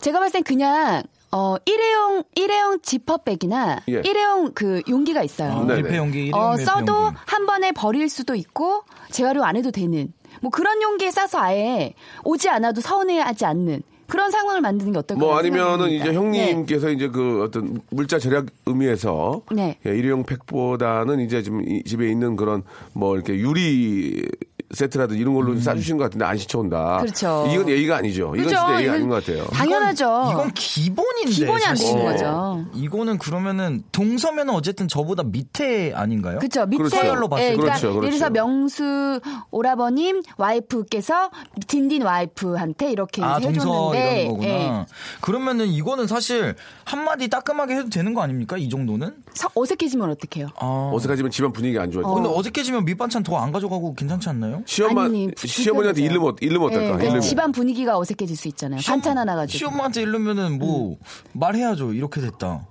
제가 0.00 0.20
봤을 0.20 0.32
땐 0.34 0.42
그냥, 0.44 1.02
어, 1.32 1.56
일회용, 1.66 2.22
일회용 2.36 2.78
지퍼백이나 2.82 3.80
예. 3.88 4.00
일회용 4.04 4.52
그 4.54 4.80
용기가 4.88 5.22
있어요. 5.24 5.64
네네. 5.64 5.82
밀폐 5.82 5.96
용기, 5.96 6.26
일회용 6.26 6.40
어, 6.40 6.56
써도 6.56 7.04
용기. 7.06 7.16
한 7.26 7.46
번에 7.46 7.72
버릴 7.72 8.08
수도 8.08 8.34
있고 8.36 8.82
재활용 9.10 9.42
안 9.44 9.56
해도 9.56 9.70
되는 9.72 10.12
뭐 10.40 10.50
그런 10.50 10.82
용기에 10.82 11.10
싸서 11.10 11.38
아예 11.38 11.94
오지 12.24 12.48
않아도 12.48 12.80
서운해하지 12.80 13.44
않는 13.44 13.82
그런 14.08 14.30
상황을 14.30 14.62
만드는 14.62 14.92
게 14.92 14.98
어떨까? 14.98 15.22
뭐 15.22 15.36
아니면은 15.36 15.90
이제 15.90 16.06
네. 16.08 16.14
형님께서 16.14 16.88
이제 16.90 17.08
그 17.08 17.42
어떤 17.44 17.80
물자 17.90 18.18
절약 18.18 18.46
의미에서 18.64 19.42
네. 19.52 19.76
예, 19.86 19.90
일회용 19.90 20.24
팩보다는 20.24 21.20
이제 21.20 21.42
지금 21.42 21.62
이 21.68 21.84
집에 21.84 22.10
있는 22.10 22.34
그런 22.34 22.62
뭐 22.94 23.14
이렇게 23.16 23.34
유리 23.34 24.26
세트라든지 24.70 25.20
이런 25.20 25.32
걸로 25.34 25.58
싸주신 25.58 25.96
것 25.96 26.04
같은데 26.04 26.24
안 26.26 26.36
시켜온다. 26.36 26.96
음. 26.96 27.00
그렇죠. 27.02 27.46
이건 27.50 27.68
예의가 27.70 27.96
아니죠. 27.96 28.34
이건 28.36 28.48
진짜 28.48 28.76
예의가 28.78 28.92
아닌 28.94 29.08
것 29.08 29.24
같아요. 29.24 29.44
당연하죠. 29.46 30.28
이건 30.32 30.50
기본인데. 30.52 31.30
기본이 31.32 31.64
안. 31.64 31.74
되는 31.74 32.04
거죠. 32.04 32.64
이거는 32.74 33.18
그러면은 33.18 33.82
동서면은 33.92 34.52
어쨌든 34.54 34.86
저보다 34.88 35.22
밑에 35.22 35.92
아닌가요? 35.94 36.38
그렇죠. 36.38 36.66
밑에 36.66 36.76
그렇죠. 36.78 36.96
서열로 36.96 37.28
봤을 37.28 37.44
예, 37.44 37.50
때. 37.50 37.56
그러니까 37.56 37.78
그렇죠, 37.78 37.92
그렇죠. 37.94 38.06
예를 38.06 38.18
들어서 38.18 38.30
명수 38.30 39.20
오라버님 39.50 40.22
와이프께서 40.36 41.30
딘딘 41.66 42.02
와이프한테 42.02 42.92
이렇게 42.92 43.22
아, 43.22 43.36
해줬는데 43.36 44.22
이런 44.22 44.28
거구나. 44.32 44.48
예. 44.48 44.86
그러면은 45.20 45.66
이거는 45.68 46.06
사실 46.06 46.54
한마디 46.84 47.28
따끔하게 47.28 47.74
해도 47.76 47.88
되는 47.88 48.12
거 48.12 48.20
아닙니까? 48.22 48.56
이 48.58 48.68
정도는? 48.68 49.14
서- 49.34 49.48
어색해지면 49.54 50.10
어떡해요? 50.10 50.48
아. 50.58 50.90
어색하지만 50.92 51.30
집안 51.30 51.52
분위기가 51.52 51.82
안 51.82 51.90
좋아져. 51.90 52.08
근데 52.08 52.28
어색해지면 52.28 52.84
밑반찬 52.84 53.22
더 53.22 53.38
안 53.38 53.52
가져가고 53.52 53.94
괜찮지 53.94 54.28
않나요? 54.30 54.57
시엄마 54.66 55.04
아니, 55.04 55.30
시어머니한테 55.36 56.02
잃으면 56.02 56.36
예, 56.42 56.46
어떨까? 56.48 56.70
그러니까 56.80 57.02
잃으면. 57.04 57.20
집안 57.20 57.52
분위기가 57.52 57.98
어색해질 57.98 58.36
수 58.36 58.48
있잖아요. 58.48 58.80
반찬 58.84 59.16
하나 59.18 59.34
가지고. 59.36 59.58
시엄마한테 59.58 60.02
이르면은 60.02 60.58
뭐 60.58 60.90
음. 60.90 60.96
말해야죠. 61.32 61.92
이렇게 61.94 62.20
됐다. 62.20 62.66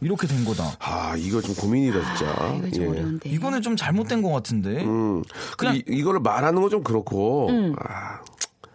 이렇게 0.00 0.26
된 0.26 0.44
거다. 0.44 0.64
아 0.80 1.14
이거 1.16 1.40
좀 1.40 1.54
고민이다 1.54 2.16
진짜. 2.16 2.54
이거 2.58 2.70
좀 2.70 2.84
예. 2.84 2.88
어려운데. 2.88 3.28
이거는 3.30 3.62
좀 3.62 3.76
잘못된 3.76 4.22
것 4.22 4.30
같은데. 4.32 4.84
음. 4.84 5.22
그냥- 5.56 5.76
이, 5.76 5.82
이거를 5.86 6.20
말하는 6.20 6.60
건 6.60 6.70
좀 6.70 6.82
그렇고. 6.82 7.48
음. 7.50 7.74
아, 7.78 8.20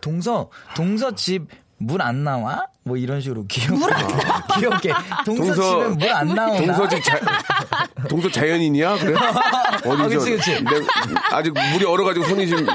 동서 0.01 0.49
동서 0.75 1.13
집 1.15 1.47
물 1.79 2.01
안 2.01 2.23
나와? 2.23 2.65
뭐 2.87 2.97
이런 2.97 3.19
식으로 3.21 3.45
귀엽게 3.47 3.77
귀엽게 4.59 4.93
동서, 5.25 5.43
동서- 5.53 5.61
집은 5.61 5.97
물 5.97 6.07
안 6.11 6.27
나오나? 6.33 6.57
동서 6.65 6.87
집 6.87 7.03
자, 7.03 7.19
동서 8.09 8.31
자연인이야? 8.31 8.97
그래? 8.97 9.15
어디 9.85 10.15
아, 11.31 11.37
아직 11.37 11.53
물이 11.73 11.85
얼어가지고 11.85 12.25
손이 12.25 12.47
좀 12.47 12.65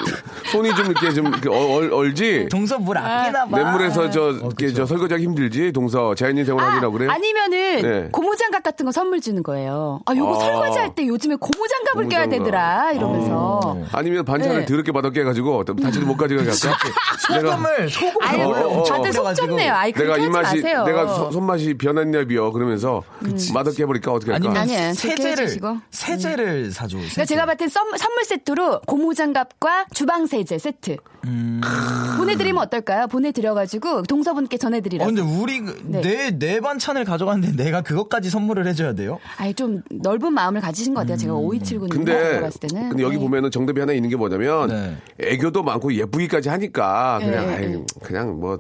손이 0.50 0.74
좀 0.74 0.86
이렇게 0.90 1.12
좀 1.12 1.26
이렇게 1.28 1.48
얼, 1.48 1.92
얼지. 1.92 2.48
동서 2.50 2.78
물 2.78 2.98
아끼나 2.98 3.46
봐. 3.46 3.56
맨물에서 3.56 4.10
저, 4.10 4.24
어, 4.24 4.30
이렇게. 4.32 4.72
저 4.72 4.84
설거지하기 4.86 5.24
힘들지. 5.24 5.72
동서 5.72 6.14
자연인 6.14 6.44
생활 6.44 6.66
하기라고 6.68 6.92
그래. 6.92 7.08
아니면은 7.10 7.82
네. 7.82 8.08
고무장갑 8.12 8.62
같은 8.62 8.84
거 8.86 8.92
선물 8.92 9.20
주는 9.20 9.42
거예요. 9.42 10.00
아, 10.06 10.14
요거 10.14 10.36
아. 10.36 10.44
설거지할 10.44 10.94
때 10.94 11.06
요즘에 11.06 11.36
고무장갑을 11.36 12.08
껴야 12.08 12.24
고무장갑. 12.24 12.30
되더라 12.30 12.92
이러면서. 12.92 13.78
아 13.92 14.02
니면 14.02 14.24
반찬을 14.24 14.60
네. 14.60 14.64
더럽게 14.66 14.92
받아 14.92 15.10
깨가지고 15.10 15.64
다시도 15.64 16.04
못 16.06 16.16
가져가게 16.16 16.50
할까? 16.50 16.78
내가 17.34 17.50
소금을 17.56 17.88
소금을 17.88 18.16
아유, 18.28 18.48
원래 18.48 18.62
엄청 18.64 18.96
다들 18.98 19.12
속 19.12 19.20
뿌려가지고. 19.22 19.46
좁네요. 19.48 19.74
아이 19.74 19.92
내가 20.02 20.14
그렇게 20.14 20.22
이 20.22 20.26
하지 20.26 20.28
맛이 20.42 20.56
마세요. 20.62 20.84
내가 20.84 21.06
소- 21.08 21.30
손맛이 21.30 21.74
변했냐비요. 21.74 22.52
그러면서 22.52 23.02
맛없게 23.54 23.82
해버릴까 23.84 24.12
어떻게 24.12 24.32
할까? 24.32 24.52
아니면 24.60 24.94
세제를. 24.94 25.48
세제를 25.90 26.70
사줘. 26.72 26.96
그러니까 26.98 27.24
제가 27.24 27.46
봤을 27.46 27.56
땐 27.58 27.68
선- 27.68 27.96
선물 27.96 28.24
세트로 28.24 28.80
고무장갑과 28.86 29.86
주방 29.94 30.26
세제 30.26 30.58
세트 30.58 30.96
보내드리면 32.18 32.62
어떨까요? 32.62 33.06
보내드려가지고 33.08 34.02
동서분께 34.02 34.56
어, 34.56 34.58
전해드리라고. 34.58 35.12
근데 35.12 35.22
우리 35.22 35.60
네. 35.84 36.30
내내 36.32 36.60
반찬을 36.60 37.04
가져갔는데 37.04 37.62
내가 37.62 37.80
그것까지 37.82 38.30
선물을 38.30 38.66
해줘야 38.66 38.92
돼요? 38.94 39.18
아니 39.36 39.54
좀 39.54 39.82
넓은 39.90 40.32
마음을 40.32 40.60
가지신 40.60 40.94
것 40.94 41.00
같아요. 41.00 41.16
제가 41.16 41.34
5279님 41.34 41.90
근데, 41.90 42.40
봤을 42.40 42.60
때는. 42.60 42.88
근데 42.90 43.02
여기 43.02 43.16
네. 43.16 43.22
보면은 43.22 43.50
정답이 43.50 43.80
하나 43.80 43.92
있는 43.92 44.08
게 44.10 44.16
뭐냐면 44.16 44.68
네. 44.68 44.96
애교도 45.20 45.62
많고 45.62 45.94
예쁘기까지 45.94 46.48
하니까 46.48 47.18
그냥 47.20 47.46
네, 47.46 47.54
아이, 47.54 47.66
네. 47.68 47.84
그냥 48.02 48.38
뭐 48.40 48.58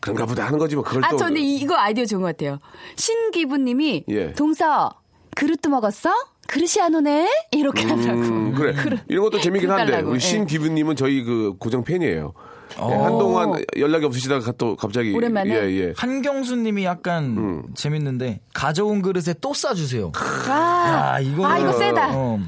그런가 0.00 0.26
보다 0.26 0.46
하는 0.46 0.58
거지 0.58 0.74
뭐 0.76 0.84
그걸 0.84 1.04
아, 1.04 1.10
또저 1.10 1.26
근데 1.26 1.40
이- 1.40 1.56
이거 1.56 1.76
아이디어 1.76 2.04
좋은 2.06 2.22
것 2.22 2.28
같아요. 2.28 2.58
신기부님이 2.96 4.04
예. 4.08 4.32
동서 4.32 4.90
그릇도 5.36 5.68
먹었어? 5.70 6.10
그릇이 6.46 6.82
안 6.82 6.94
오네? 6.94 7.28
이렇게 7.52 7.84
하라고. 7.86 8.10
음, 8.10 8.54
그래. 8.54 8.74
이런 9.08 9.22
것도 9.24 9.40
재밌긴 9.40 9.68
그릇 9.68 9.78
한데 9.80 9.92
달라고, 9.92 10.10
우리 10.10 10.16
예. 10.16 10.20
신기부님은 10.20 10.96
저희 10.96 11.22
그 11.22 11.54
고정 11.58 11.84
팬이에요. 11.84 12.32
예, 12.78 12.82
한동안 12.94 13.52
연락이 13.78 14.04
없으시다가 14.04 14.52
또 14.52 14.76
갑자기 14.76 15.12
오랜만에? 15.14 15.50
예, 15.50 15.70
예. 15.80 15.92
한경수님이 15.96 16.84
약간 16.84 17.24
음. 17.36 17.62
재밌는데 17.74 18.40
가져온 18.54 19.02
그릇에 19.02 19.34
또 19.40 19.52
싸주세요. 19.54 20.12
아, 20.48 21.16
야, 21.16 21.20
이거 21.20 21.46
아, 21.46 21.58
이거 21.58 21.72
세다. 21.72 22.10
어. 22.14 22.38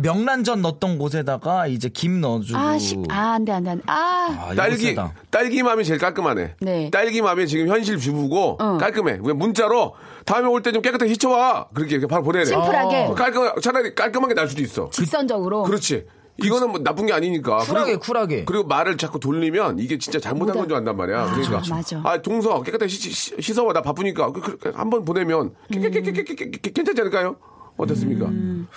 명란젓 0.00 0.58
넣었던 0.60 0.98
곳에다가 0.98 1.66
이제 1.66 1.88
김 1.88 2.20
넣어주고. 2.20 2.58
아, 2.58 2.78
식, 2.78 2.98
아, 3.08 3.32
안 3.34 3.44
돼, 3.44 3.52
안 3.52 3.62
돼, 3.64 3.70
안 3.70 3.78
돼. 3.78 3.82
아. 3.86 4.48
아 4.50 4.54
딸기, 4.54 4.96
딸기맘이 5.30 5.84
제일 5.84 5.98
깔끔하네. 6.00 6.54
네. 6.60 6.90
딸기맘이 6.90 7.46
지금 7.46 7.68
현실 7.68 7.98
주부고 7.98 8.56
어. 8.60 8.78
깔끔해. 8.78 9.18
그냥 9.18 9.38
문자로 9.38 9.94
다음에 10.24 10.48
올 10.48 10.62
때 10.62 10.72
좀 10.72 10.82
깨끗하게 10.82 11.12
씻어와. 11.14 11.68
그렇게 11.74 11.94
이렇게 11.94 12.06
바로 12.08 12.22
보내래. 12.22 12.44
심플하게. 12.46 12.96
어. 13.06 13.12
아. 13.12 13.14
깔끔, 13.14 13.60
차라리 13.62 13.94
깔끔하게 13.94 14.34
날 14.34 14.48
수도 14.48 14.62
있어. 14.62 14.90
직선적으로. 14.90 15.62
그렇지. 15.62 16.06
이거는 16.42 16.70
뭐 16.70 16.80
나쁜 16.82 17.06
게 17.06 17.14
아니니까. 17.14 17.58
쿨하게, 17.58 17.92
그리고, 17.92 18.00
쿨하게. 18.02 18.44
그리고 18.44 18.64
말을 18.64 18.98
자꾸 18.98 19.18
돌리면 19.18 19.78
이게 19.78 19.96
진짜 19.96 20.20
잘못한 20.20 20.54
건 20.56 20.68
줄 20.68 20.76
안단 20.76 20.94
말이야. 20.94 21.18
아, 21.22 21.30
그러니까. 21.32 21.62
맞아. 21.74 22.00
아, 22.04 22.20
동서, 22.20 22.60
깨끗하게 22.62 22.88
씻, 22.88 23.40
씻어와. 23.40 23.72
나 23.72 23.80
바쁘니까. 23.80 24.32
그, 24.32 24.58
그, 24.58 24.72
한번 24.74 25.04
보내면. 25.06 25.54
음. 25.74 25.80
깨, 25.80 25.88
깨, 25.88 26.02
깨, 26.02 26.34
괜찮지 26.72 27.00
않을까요? 27.00 27.36
어떻습니까? 27.76 28.26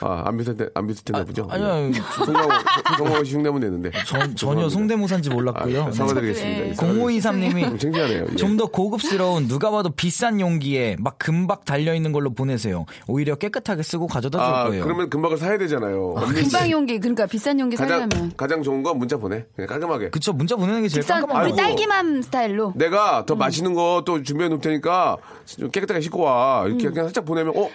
아, 0.01 0.23
안 0.25 0.37
비슷해, 0.37 0.67
안 0.73 0.87
비슷했나 0.87 1.23
보죠? 1.25 1.47
아니요, 1.49 1.67
아니요. 1.71 2.03
송강호, 2.25 2.49
송강호 2.97 3.23
씨 3.23 3.35
흉내면 3.35 3.61
되는데. 3.61 3.91
전, 4.05 4.35
전혀 4.35 4.69
성대모사인지 4.69 5.29
몰랐고요. 5.29 5.83
아, 5.85 5.91
사과드리겠습니다. 5.91 6.65
예, 6.67 6.73
0523님이 6.73 7.65
좀 7.69 7.77
창피하네요. 7.77 8.25
예. 8.31 8.35
좀더 8.35 8.67
고급스러운 8.67 9.47
누가 9.47 9.71
봐도 9.71 9.89
비싼 9.89 10.39
용기에 10.39 10.97
막 10.99 11.17
금박 11.17 11.65
달려 11.65 11.93
있는 11.93 12.11
걸로 12.11 12.31
보내세요. 12.33 12.85
오히려 13.07 13.35
깨끗하게 13.35 13.83
쓰고 13.83 14.07
가져다 14.07 14.37
줄 14.45 14.53
아, 14.55 14.63
거예요. 14.65 14.83
그러면 14.83 15.09
금박을 15.09 15.37
사야 15.37 15.57
되잖아요. 15.57 16.15
금방 16.15 16.65
씨. 16.65 16.71
용기, 16.71 16.99
그러니까 16.99 17.25
비싼 17.25 17.59
용기 17.59 17.75
가장, 17.77 18.09
사려면. 18.09 18.31
가장 18.37 18.63
좋은 18.63 18.83
건 18.83 18.97
문자 18.97 19.17
보내. 19.17 19.45
그냥 19.55 19.67
깔끔하게. 19.67 20.09
그쵸 20.09 20.33
문자 20.33 20.55
보내는 20.55 20.81
게 20.83 20.87
제일 20.87 21.01
비싼, 21.01 21.21
깔끔한 21.21 21.43
우리 21.45 21.51
거. 21.51 21.57
딸기맘 21.57 22.21
스타일로. 22.21 22.73
내가 22.75 23.21
음. 23.21 23.25
더 23.25 23.35
맛있는 23.35 23.73
거 23.73 24.03
또 24.05 24.21
준비해 24.23 24.49
놓을 24.49 24.61
테니까 24.61 25.17
좀 25.45 25.69
깨끗하게 25.71 26.01
씻고 26.01 26.21
와. 26.21 26.63
이렇게 26.67 26.87
음. 26.87 26.93
그냥 26.93 27.05
살짝 27.07 27.25
보내면, 27.25 27.53
어? 27.55 27.69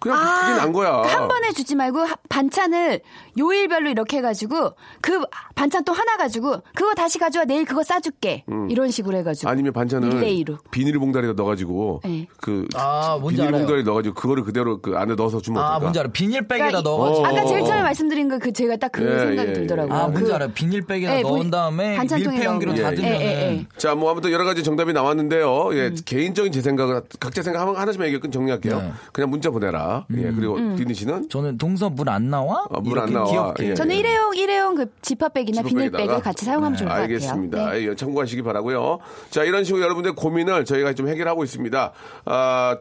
그냥 0.00 0.18
그게 0.52 0.60
난 0.64 0.72
거야. 0.72 0.88
아, 0.90 1.02
한 1.02 1.28
번에 1.28 1.52
주지 1.52 1.74
말고 1.74 2.00
하- 2.00 2.14
반찬을 2.28 3.00
요일별로 3.38 3.90
이렇게 3.90 4.18
해가지고 4.18 4.72
그 5.00 5.22
반찬 5.54 5.84
또 5.84 5.92
하나 5.92 6.16
가지고 6.16 6.62
그거 6.74 6.94
다시 6.94 7.18
가져와 7.18 7.44
내일 7.44 7.64
그거 7.64 7.82
싸줄게 7.82 8.44
이런 8.68 8.90
식으로 8.90 9.16
해가지고 9.18 9.48
음. 9.48 9.52
아니면 9.52 9.72
반찬을 9.72 10.08
릴레이로 10.10 10.58
비닐봉다리에 10.70 11.32
넣어가지고 11.32 12.00
네. 12.04 12.26
그 12.40 12.66
아, 12.74 13.18
뭔지 13.20 13.40
비닐봉다리에 13.40 13.82
넣어가지고 13.84 14.14
그거를 14.14 14.42
그대로 14.44 14.80
그 14.80 14.96
안에 14.96 15.14
넣어서 15.14 15.40
주면 15.40 15.62
아, 15.62 15.66
어떨까? 15.68 15.80
뭔지 15.80 16.00
알아. 16.00 16.08
비닐백에다 16.12 16.66
그러니까 16.68 16.82
넣어가지고. 16.82 17.26
아까 17.26 17.44
제일 17.46 17.60
어, 17.62 17.64
처음에 17.64 17.80
어. 17.80 17.84
말씀드린 17.84 18.28
거 18.28 18.38
그 18.42 18.52
제가 18.52 18.76
딱그 18.76 19.02
예, 19.04 19.18
생각이 19.18 19.48
예, 19.50 19.52
들더라고요. 19.52 19.94
아, 19.96 20.08
뭔지 20.08 20.24
그- 20.24 20.34
알아. 20.34 20.46
비닐백에다 20.48 21.18
예, 21.18 21.22
넣은 21.22 21.36
본- 21.42 21.50
다음에 21.50 21.96
반찬통에 21.96 22.30
밀폐 22.36 22.46
용기로 22.46 22.72
넣은 22.72 22.82
거. 22.82 22.90
닫으면 22.90 23.10
예, 23.12 23.16
예, 23.20 23.26
예. 23.52 23.66
자, 23.76 23.94
뭐 23.94 24.10
아무튼 24.10 24.32
여러 24.32 24.44
가지 24.44 24.62
정답이 24.64 24.92
나왔는데요. 24.92 25.70
예, 25.74 25.88
음. 25.88 25.96
개인적인 26.04 26.50
제 26.50 26.60
생각은 26.62 27.02
각자 27.20 27.42
생각 27.42 27.60
한- 27.66 27.76
하나씩만 27.76 28.08
얘기 28.08 28.18
끝 28.18 28.32
정리할게요. 28.32 28.80
네. 28.80 28.92
그냥 29.12 29.30
문자 29.30 29.50
보내라. 29.50 30.06
예, 30.16 30.30
그리고 30.42 30.56
음. 30.56 30.76
디니 30.76 30.92
씨는 30.94 31.28
저는 31.28 31.56
동서 31.58 31.88
물 31.88 32.08
안 32.08 32.28
나와? 32.30 32.64
아, 32.70 32.80
물안 32.80 33.12
나와. 33.12 33.30
귀엽게. 33.30 33.70
예. 33.70 33.74
저는 33.74 33.94
일회용 33.94 34.34
일회용 34.34 34.74
그 34.74 34.86
지퍼백이나 35.00 35.62
지퍼백에다가? 35.62 35.98
비닐백을 35.98 36.22
같이 36.22 36.44
사용하면 36.44 36.76
좋을 36.76 36.88
것 36.88 36.94
알겠습니다. 36.96 37.58
같아요. 37.58 37.78
네. 37.80 37.88
예, 37.88 37.94
참고하시기 37.94 38.42
바라고요. 38.42 38.98
자, 39.30 39.44
이런 39.44 39.62
식으로 39.64 39.82
여러분들 39.84 40.14
고민을 40.14 40.64
저희가 40.64 40.94
좀 40.94 41.08
해결하고 41.08 41.44
있습니다. 41.44 41.92
아, 42.24 42.78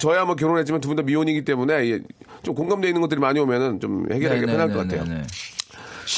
저야 0.00 0.24
뭐 0.24 0.34
결혼했지만 0.34 0.80
두 0.80 0.88
분 0.88 0.96
다 0.96 1.02
미혼이기 1.02 1.44
때문에 1.44 1.88
예, 1.90 2.00
좀 2.42 2.54
공감되어 2.54 2.88
있는 2.88 3.00
것들이 3.02 3.20
많이 3.20 3.38
오면은 3.38 3.78
좀 3.80 4.06
해결하기가 4.10 4.46
편할 4.50 4.68
것 4.72 4.78
같아요. 4.88 5.04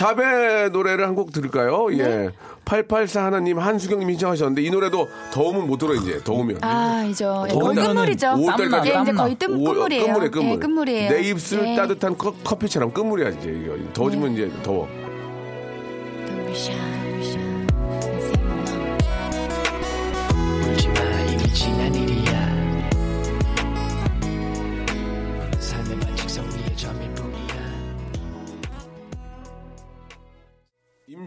샵의 0.02 0.70
노래를 0.70 1.06
한 1.06 1.14
곡 1.18 1.32
들을까요? 1.32 1.88
네. 1.90 1.98
예. 1.98 2.30
884 2.64 3.24
하나님, 3.24 3.58
한수경님 3.58 4.08
신청하셨는데 4.10 4.62
이 4.62 4.70
노래도 4.70 5.08
더우면 5.32 5.66
못 5.66 5.78
들어 5.78 5.94
이제 5.94 6.20
더우면. 6.22 6.58
아, 6.60 7.02
이죠. 7.10 7.46
예, 7.48 7.52
거의 7.54 7.60
더우면은 7.74 7.86
끝물이죠. 7.94 8.34
오월달까지 8.38 8.90
예, 8.94 9.00
이제. 9.02 9.12
거의 9.12 9.34
뜸, 9.34 9.54
오- 9.54 9.64
끝물이에요. 9.64 10.04
끝물이에요, 10.04 10.30
끝물. 10.30 10.52
예, 10.52 10.58
끝물이에요. 10.58 11.10
내 11.10 11.20
입술 11.22 11.66
예. 11.66 11.74
따뜻한 11.76 12.16
커, 12.18 12.32
커피처럼 12.44 12.92
끝물이야 12.92 13.30
이제 13.30 13.48
이거 13.64 13.74
더워지면 13.94 14.34
네. 14.34 14.42
이제 14.46 14.62
더워. 14.62 14.86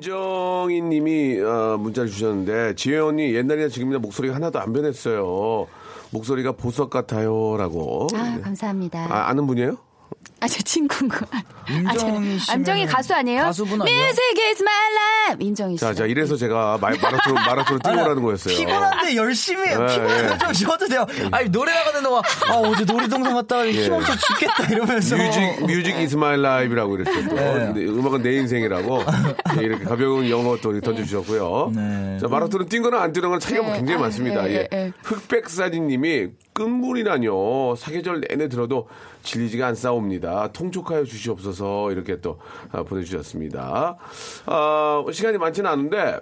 임정인 0.02 0.90
님이 0.90 1.40
어, 1.40 1.78
문자를 1.80 2.10
주셨는데 2.10 2.76
지혜 2.76 2.98
언니 2.98 3.36
옛날이나 3.36 3.70
지금이나 3.70 4.00
목소리가 4.00 4.34
하나도 4.34 4.60
안 4.60 4.74
변했어요. 4.74 5.68
목소리가 6.10 6.54
보석 6.54 6.90
같아요 6.90 7.56
라고. 7.58 8.08
아, 8.16 8.40
감사합니다. 8.42 9.06
아, 9.10 9.30
아는 9.30 9.46
분이에요? 9.46 9.78
아, 10.44 10.48
제 10.48 10.60
친구인 10.64 11.08
거. 11.08 11.24
아, 11.30 11.42
제- 11.68 11.74
임정희 11.76 12.40
씨면은 12.40 12.40
암정이 12.50 12.86
가수 12.88 13.14
아니에요? 13.14 13.44
가수분 13.44 13.80
아니에요? 13.80 13.96
Music 14.02 14.42
is 14.50 14.64
my 14.64 14.92
life. 14.92 15.46
임정희 15.48 15.78
씨. 15.78 15.80
자, 15.82 15.94
자, 15.94 16.06
이래서 16.08 16.36
제가 16.36 16.80
마, 16.82 16.90
마라톤, 17.00 17.34
마라톤을 17.36 17.80
뛰고라는 17.80 18.24
거였어요. 18.24 18.58
피곤한데 18.58 19.16
열심히 19.18 19.68
해요. 19.68 19.86
예, 19.88 19.94
피곤한데 19.94 20.34
예. 20.34 20.38
좀 20.40 20.54
쉬어도 20.54 20.88
돼요. 20.88 21.06
아니, 21.32 21.48
노래 21.52 21.72
나가는 21.72 22.02
동안, 22.02 22.24
아, 22.50 22.54
어제 22.56 22.84
놀이동산 22.86 23.36
갔다 23.36 23.68
힘없어 23.68 24.14
죽겠다 24.16 24.74
이러면서. 24.74 25.16
뮤직, 25.16 25.40
뮤직 25.68 25.96
is 25.98 26.16
my 26.16 26.40
life이라고 26.40 26.96
이렇게 26.98 27.24
또. 27.28 27.36
네. 27.36 27.74
음악은 27.86 28.24
내 28.24 28.34
인생이라고. 28.38 29.04
네, 29.58 29.62
이렇게 29.64 29.84
가벼운 29.84 30.28
영어 30.28 30.58
또 30.58 30.82
던져주셨고요. 30.82 31.72
네. 31.76 32.18
자, 32.20 32.28
마라톤은 32.28 32.68
뛴 32.68 32.82
거나 32.82 33.04
안 33.04 33.14
뛰는 33.14 33.30
거나 33.30 33.40
차이가 33.40 33.62
네, 33.62 33.74
굉장히 33.74 34.00
아, 34.00 34.02
많습니다. 34.02 34.50
예, 34.50 34.54
예. 34.54 34.68
예, 34.74 34.78
예. 34.86 34.92
흑백사진님이 35.04 36.30
끝물이라뇨. 36.54 37.76
사계절 37.76 38.22
내내 38.22 38.50
들어도 38.50 38.88
질리지가 39.24 39.68
않사옵니다. 39.68 40.52
통촉하여 40.52 41.04
주시옵소서. 41.04 41.92
이렇게 41.92 42.20
또 42.22 42.40
아, 42.72 42.84
보내주셨습니다. 42.84 43.98
아, 44.46 45.06
시간이 45.12 45.38
많지는 45.38 45.70
않은데, 45.70 46.20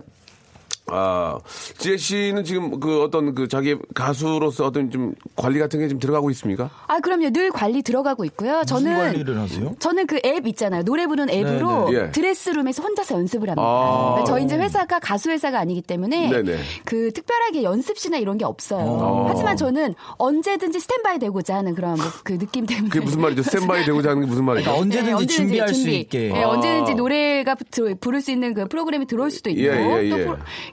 아, 0.92 1.38
지혜 1.78 1.98
씨는 1.98 2.44
지금 2.44 2.80
그 2.80 3.04
어떤 3.04 3.36
그 3.36 3.48
자기 3.48 3.76
가수로서 3.94 4.66
어떤 4.66 4.90
좀 4.92 5.14
관리 5.36 5.60
같은 5.60 5.80
게 5.80 5.88
좀 5.90 5.98
들어가고 6.00 6.30
있습니까? 6.32 6.70
아, 6.88 7.00
그럼요. 7.00 7.32
늘 7.32 7.50
관리 7.52 7.82
들어가고 7.82 8.24
있고요. 8.26 8.62
저는 8.66 8.96
관리를 8.96 9.40
하세요? 9.40 9.76
저는 9.80 10.06
그 10.08 10.20
앱 10.26 10.46
있잖아요. 10.48 10.84
노래 10.84 11.08
부르는 11.08 11.34
앱으로 11.34 11.90
네네. 11.90 11.98
예. 12.08 12.12
드레스룸에서 12.12 12.84
혼자서 12.84 13.16
연습을 13.16 13.50
합니다. 13.50 13.62
아. 13.64 14.10
그러니까 14.16 14.26
저희 14.26 14.44
이제 14.44 14.58
회사가 14.58 15.00
가수 15.00 15.30
회사가 15.32 15.60
아니기 15.60 15.82
때문에 15.82 16.30
네네. 16.30 16.58
그 16.86 17.12
특별하게 17.14 17.64
연습실이나 17.64 18.18
이런 18.18 18.38
게 18.38 18.46
없어요. 18.46 19.00
아. 19.02 19.30
하지만 19.30 19.56
저는 19.58 19.96
언제든지 20.18 20.80
스탠바이 20.80 21.20
되고자 21.20 21.56
하는 21.56 21.74
그런 21.76 21.96
뭐 21.96 22.06
그 22.24 22.38
느낌 22.38 22.66
때문에 22.66 22.90
그게 22.90 23.04
무슨 23.04 23.22
말이죠? 23.22 23.42
스탠바이 23.44 23.86
되고자 23.86 24.10
하는 24.12 24.22
게 24.24 24.28
무슨 24.28 24.44
말이죠? 24.46 24.66
그러니까 24.66 24.82
언제든지, 24.84 25.08
네, 25.10 25.14
언제든지 25.14 25.36
준비할 25.36 25.68
수 25.70 25.74
준비. 25.76 26.00
있게. 26.02 26.30
네, 26.34 26.44
아. 26.44 26.50
언제든지 26.50 26.94
노래가 26.96 27.56
부- 27.56 27.96
부를 28.00 28.22
수 28.22 28.32
있는 28.32 28.54
그 28.54 28.68
프로그램이 28.68 29.06
들어올 29.08 29.32
수도 29.32 29.50
있고 29.50 29.62
예, 29.62 30.04
예, 30.04 30.10
또 30.10 30.20
예. 30.20 30.26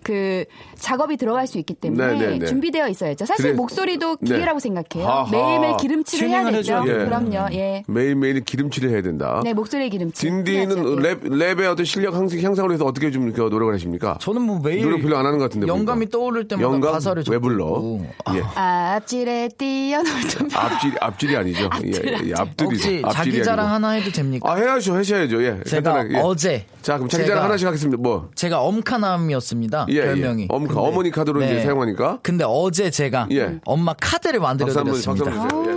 그 0.07 0.45
작업이 0.79 1.17
들어갈 1.17 1.49
수 1.49 1.59
있기 1.59 1.75
때문에 1.75 2.07
네, 2.15 2.27
네, 2.29 2.39
네. 2.39 2.47
준비되어 2.47 2.87
있어야죠. 2.89 3.27
사실 3.27 3.47
그래- 3.47 3.55
목소리도 3.57 4.19
네. 4.21 4.35
기계라고 4.35 4.61
생각해요. 4.61 5.05
하하. 5.11 5.31
매일매일 5.33 5.77
기름칠을 5.79 6.29
해야 6.29 6.49
되죠. 6.53 6.85
돼요. 6.85 7.05
그럼요. 7.07 7.53
예. 7.55 7.83
매일매일 7.89 8.45
기름칠을 8.45 8.91
해야 8.91 9.03
된다. 9.03 9.41
네, 9.43 9.53
목소리 9.53 9.91
기름칠. 9.91 10.31
딘딘은. 10.31 10.79
예. 10.79 11.09
랩, 11.09 11.25
랩의 11.25 11.73
어떤 11.73 11.85
실력 11.85 12.15
향상, 12.15 12.41
향상을 12.41 12.71
위해서 12.71 12.85
어떻게 12.85 13.11
좀 13.11 13.25
이렇게 13.25 13.41
노력을 13.41 13.75
하십니까? 13.75 14.17
저는 14.21 14.43
뭐 14.43 14.61
매일 14.63 14.83
노력 14.83 15.01
별로 15.03 15.17
안 15.17 15.27
하는 15.27 15.39
것 15.39 15.47
같은데. 15.47 15.67
영감이 15.67 16.07
보니까. 16.07 16.11
떠오를 16.19 16.47
때마다 16.47 16.65
영감? 16.73 16.93
가사를 16.93 17.25
왜 17.29 17.39
불러? 17.41 17.67
적고. 17.67 18.07
예. 18.37 18.43
앞질에 18.57 19.49
뛰어놀던 19.59 20.51
앞질, 20.55 20.93
앞질이 21.01 21.37
아니죠. 21.37 21.69
예, 21.85 21.91
예, 22.29 22.33
앞들이죠. 22.37 22.65
혹시 22.65 23.03
앞질이 23.05 23.33
자기 23.33 23.43
자랑 23.45 23.67
아니고. 23.67 23.75
하나 23.75 23.91
해도 23.91 24.11
됩니까? 24.13 24.53
아, 24.53 24.55
해야죠. 24.55 24.95
하셔야죠. 24.95 25.43
예. 25.43 25.61
제가 25.67 25.93
간단하게, 25.93 26.15
예. 26.15 26.21
어제 26.23 26.67
자, 26.83 26.95
그럼 26.97 27.09
자기 27.09 27.25
제가- 27.25 27.29
자랑 27.29 27.45
하나씩 27.45 27.67
하겠습니다. 27.67 28.01
뭐. 28.01 28.29
제가 28.37 28.61
엄카남이었습니다. 28.61 29.87
예, 29.91 29.96
별명이. 30.05 30.43
예. 30.43 30.47
어머니, 30.51 30.69
근데- 30.69 30.81
어머니 30.81 31.11
카드로 31.11 31.43
이제 31.43 31.55
네. 31.55 31.63
사용하니까. 31.63 32.19
근데 32.23 32.45
어제 32.47 32.91
제가 32.91 33.29
예. 33.33 33.59
엄마 33.65 33.95
카드를 34.01 34.41
만들어 34.41 34.67
박수 34.67 34.79
한 34.79 34.85
번, 34.87 34.93
박수 34.95 35.05
드렸습니다. 35.15 35.41
한번 35.43 35.49
주세요. 35.65 35.73
예. 35.73 35.77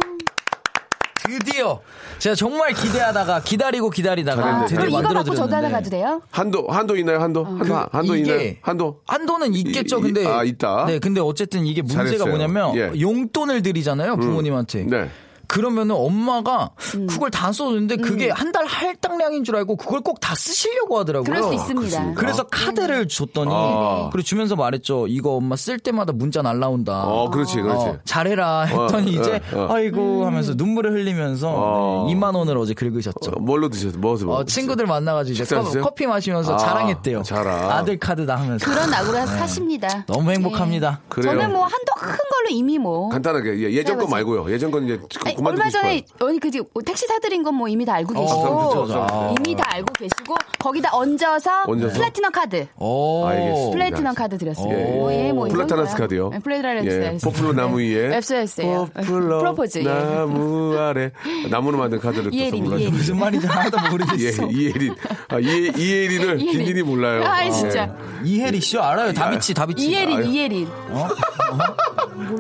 드디어 1.40 1.80
제가 2.18 2.34
정말 2.36 2.74
기대하다가 2.74 3.42
기다리고 3.42 3.90
기다리다가 3.92 4.42
잘했네, 4.42 4.66
드디어 4.66 4.78
잘했네. 4.78 4.90
이거 4.90 5.02
만들어 5.02 5.20
갖고 5.20 5.36
저도 5.36 5.56
하나 5.56 5.68
드렸는데 5.68 5.76
가도 5.76 5.90
돼요? 5.92 6.22
한도, 6.32 6.68
한도 6.70 6.96
있나요? 6.98 7.20
한도? 7.20 7.46
한도, 7.46 7.76
한도 7.92 8.16
이게 8.16 8.32
있나요? 8.34 8.54
한도? 8.62 9.00
한도는 9.06 9.54
있겠죠. 9.54 10.00
이- 10.00 10.02
근데 10.02 10.26
아, 10.26 10.44
있다? 10.44 10.86
네, 10.88 10.98
근데 11.00 11.22
어쨌든 11.22 11.66
이게 11.68 11.82
문제가 11.82 12.06
잘했어요. 12.06 12.30
뭐냐면 12.30 12.76
예. 12.76 12.92
용돈을 13.00 13.62
드리잖아요, 13.62 14.16
부모님한테. 14.18 14.86
네. 14.86 15.10
그러면은 15.50 15.96
엄마가 15.96 16.70
음. 16.96 17.08
그걸 17.08 17.32
다 17.32 17.52
써줬는데 17.52 17.98
그게 17.98 18.30
한달 18.30 18.66
할당량인 18.68 19.44
줄 19.44 19.56
알고 19.56 19.76
그걸 19.76 20.02
꼭 20.02 20.20
다 20.20 20.36
쓰시려고 20.36 21.00
하더라고요. 21.00 21.24
그럴 21.34 21.44
수 21.44 21.54
있습니다. 21.56 22.14
그래서 22.14 22.44
카드를 22.44 23.08
줬더니 23.08 23.50
아. 23.52 24.10
그리고 24.12 24.24
주면서 24.26 24.56
말했죠. 24.56 25.08
이거 25.08 25.32
엄마 25.32 25.56
쓸 25.56 25.80
때마다 25.80 26.12
문자 26.14 26.42
날라온다. 26.42 27.04
어, 27.06 27.30
그렇지, 27.30 27.62
그렇지. 27.62 27.86
어, 27.88 27.98
잘해라 28.06 28.64
했더니 28.64 29.18
어, 29.18 29.22
이제 29.22 29.42
어, 29.54 29.60
어. 29.62 29.74
아이고 29.74 30.26
하면서 30.26 30.54
눈물을 30.56 30.92
흘리면서 30.92 31.50
어. 31.52 32.06
네, 32.08 32.14
2만 32.14 32.36
원을 32.36 32.58
어제 32.58 32.74
긁으셨죠. 32.74 33.32
어, 33.32 33.40
뭘로 33.40 33.70
드셨어요? 33.70 34.00
뭐서 34.00 34.30
어, 34.30 34.44
친구들 34.44 34.86
만나가지고 34.86 35.34
이제 35.34 35.44
식사하셨어요? 35.46 35.84
커, 35.84 35.94
피 35.96 36.06
마시면서 36.06 36.54
아, 36.54 36.58
자랑했대요. 36.58 37.24
자랑. 37.24 37.72
아들 37.72 37.98
카드다 37.98 38.36
하면서. 38.36 38.64
그런 38.66 38.90
낙으로 38.92 39.26
사십니다. 39.26 40.04
너무 40.06 40.30
행복합니다. 40.32 41.00
그래요. 41.10 41.32
저는 41.40 41.52
뭐 41.54 41.64
한도 41.64 41.94
큰 41.98 42.08
걸로 42.10 42.50
이미 42.52 42.78
뭐. 42.78 43.10
간단하게 43.10 43.58
예, 43.64 43.72
예전 43.74 43.98
거. 43.98 44.06
말고요. 44.08 44.52
예전 44.52 44.70
건 44.70 44.84
이제 44.86 45.00
아니, 45.26 45.36
그만 45.36 45.39
얼마. 45.48 45.70
전에 45.70 46.04
언니 46.20 46.40
그 46.40 46.50
택시 46.86 47.06
사드린 47.08 47.44
건 47.44 47.50
뭐 47.60 47.68
이미 47.68 47.84
다 47.84 47.94
알고 47.96 48.14
계시고 48.14 48.42
그렇죠, 48.42 48.86
그렇죠. 48.86 49.36
이미 49.40 49.56
다 49.56 49.66
알고 49.74 49.92
계시고 49.94 50.36
거기다 50.60 50.90
얹어서, 50.96 51.64
얹어서? 51.68 51.94
플래티넘 52.00 52.32
카드 52.32 52.68
오. 52.78 53.26
알겠습니다. 53.26 53.72
플래티넘 53.72 54.16
카드 54.16 54.38
드렸어요. 54.38 54.70
예. 54.72 54.84
뭐, 54.94 55.14
예, 55.14 55.32
뭐 55.34 55.48
플라타나스. 55.48 55.98
카드요. 55.98 56.30
네, 56.30 56.40
플래티넘 56.40 56.86
예, 56.86 57.18
포플러 57.24 57.54
나무 57.54 57.80
위에 57.80 58.16
앱스였어요. 58.18 58.90
포플러 58.96 59.40
프로포즈. 59.40 59.80
예. 59.80 59.84
나무 59.84 60.78
아래 60.78 61.12
나무로 61.50 61.78
만든 61.80 62.00
카드를 62.00 62.30
또 62.32 62.36
이혜린, 62.36 62.52
선물하셨어요. 62.52 62.80
이혜린. 62.82 62.94
무슨 62.98 63.18
말인지 63.20 63.48
하나도 63.48 63.78
예, 63.86 63.90
모르겠어. 63.90 64.48
이혜린. 64.48 64.96
아, 65.28 65.40
이혜, 65.40 65.58
이혜린을 65.76 66.42
이혜린. 66.42 66.52
딘딘이 66.60 66.84
몰라요. 66.84 67.24
아, 67.26 67.50
진짜. 67.50 67.94
이혜리 68.24 68.62
씨 68.62 68.78
알아요. 68.78 69.12
다비치, 69.14 69.54
다비치. 69.54 69.88
이예린, 69.90 70.18
아유. 70.18 70.26
이예린. 70.28 70.70
몰라요? 70.90 71.08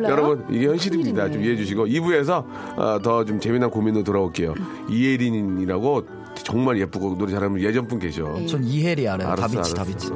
여러분 0.03 0.45
이게 0.49 0.67
현실입니다. 0.67 1.31
좀 1.31 1.41
이해해 1.41 1.55
주시고 1.57 1.85
2부에서 1.87 3.01
더좀 3.03 3.39
재미난 3.39 3.69
고민으로 3.69 4.03
돌아올게요. 4.03 4.53
이혜린이라고 4.89 6.03
정말 6.43 6.79
예쁘고 6.79 7.17
노래 7.17 7.31
잘하는 7.31 7.59
예전 7.61 7.87
분 7.87 7.99
계셔. 7.99 8.23
전 8.47 8.63
이혜리 8.63 9.07
알아요. 9.07 9.29
알았어, 9.29 9.41
다비치, 9.41 9.57
알았어. 9.57 9.73
다비치. 9.75 10.09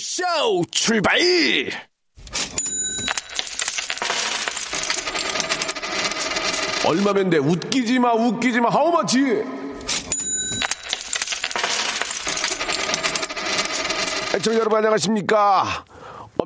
쇼 0.00 0.22
출발! 0.70 1.18
얼마면 6.86 7.30
돼? 7.30 7.38
웃기지 7.38 7.98
마, 7.98 8.14
웃기지 8.14 8.60
마. 8.60 8.68
하우마치? 8.70 9.42
애청자 14.34 14.58
여러분 14.60 14.76
안녕하십니까. 14.76 15.84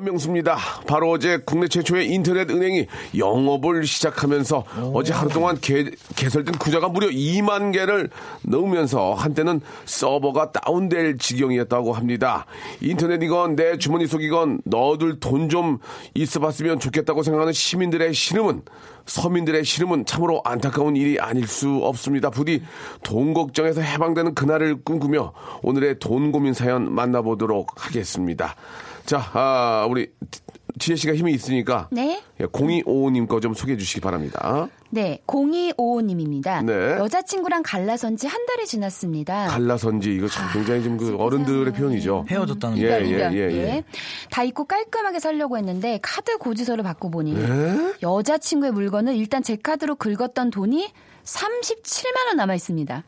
엄명수입니다. 0.03 0.57
바로 0.87 1.11
어제 1.11 1.39
국내 1.45 1.69
최초의 1.69 2.09
인터넷 2.11 2.51
은행이 2.51 2.87
영업을 3.17 3.87
시작하면서 3.87 4.65
어제 4.95 5.13
하루 5.13 5.31
동안 5.31 5.59
개, 5.61 5.91
개설된 6.17 6.57
구자가 6.59 6.89
무려 6.89 7.09
2만 7.09 7.73
개를 7.73 8.11
넣으면서 8.43 9.15
한때는 9.15 9.61
서버가 9.85 10.53
다운될 10.53 11.19
지경이었다고 11.19 11.93
합니다. 11.93 12.47
인터넷이건 12.81 13.57
내 13.57 13.79
주머니 13.79 14.07
속이건 14.07 14.63
너들 14.65 15.21
돈 15.21 15.53
좀 15.53 15.81
있어 16.15 16.41
봤으면 16.41 16.79
좋겠다고 16.79 17.23
생각하는 17.23 17.53
시민들의 17.53 18.15
시름은 18.15 18.63
서민들의 19.05 19.65
시름은 19.65 20.07
참으로 20.07 20.41
안타까운 20.45 20.97
일이 20.97 21.19
아닐 21.21 21.47
수 21.47 21.81
없습니다. 21.83 22.31
부디 22.31 22.63
돈 23.03 23.35
걱정에서 23.35 23.83
해방되는 23.83 24.35
그날을 24.35 24.83
꿈꾸며 24.83 25.35
오늘의 25.63 25.99
돈 25.99 26.33
고민 26.33 26.55
사연 26.55 26.91
만나보도록 26.95 27.85
하겠습니다. 27.85 28.55
자, 29.05 29.31
아, 29.35 29.87
우리 29.91 30.09
지혜 30.79 30.97
씨가 30.97 31.15
힘이 31.15 31.33
있으니까 31.35 31.89
네. 31.93 32.23
0255님 32.41 33.29
거 33.29 33.41
좀 33.41 33.53
소개해 33.55 33.77
주시기 33.77 34.01
바랍니다. 34.01 34.69
네, 34.91 35.21
0255님입니다. 35.27 36.65
네. 36.65 36.73
여자친구랑 36.99 37.63
갈라선 37.63 38.17
지 38.17 38.27
한 38.27 38.45
달이 38.47 38.67
지났습니다. 38.67 39.49
갈라선 39.49 40.01
지 40.01 40.15
이거 40.15 40.29
참 40.29 40.49
굉장히 40.53 40.83
좀 40.83 40.97
그 40.97 41.17
어른들의 41.17 41.73
표현이죠. 41.75 42.27
헤어졌다는 42.31 42.79
예, 42.79 42.89
거. 42.89 42.99
이별, 43.01 43.07
예, 43.07 43.29
이별. 43.29 43.53
예, 43.53 43.57
예. 43.57 43.85
다 44.31 44.45
잊고 44.45 44.65
깔끔하게 44.65 45.19
살려고 45.21 45.57
했는데 45.59 45.99
카드 46.03 46.37
고지서를 46.39 46.83
받고 46.85 47.11
보니 47.11 47.35
네? 47.35 47.95
여자친구의 48.03 48.73
물건을 48.73 49.15
일단 49.17 49.43
제 49.43 49.57
카드로 49.57 49.97
긁었던 49.97 50.51
돈이 50.51 50.91
37만 51.25 52.27
원 52.29 52.37
남아 52.37 52.55
있습니다. 52.55 53.05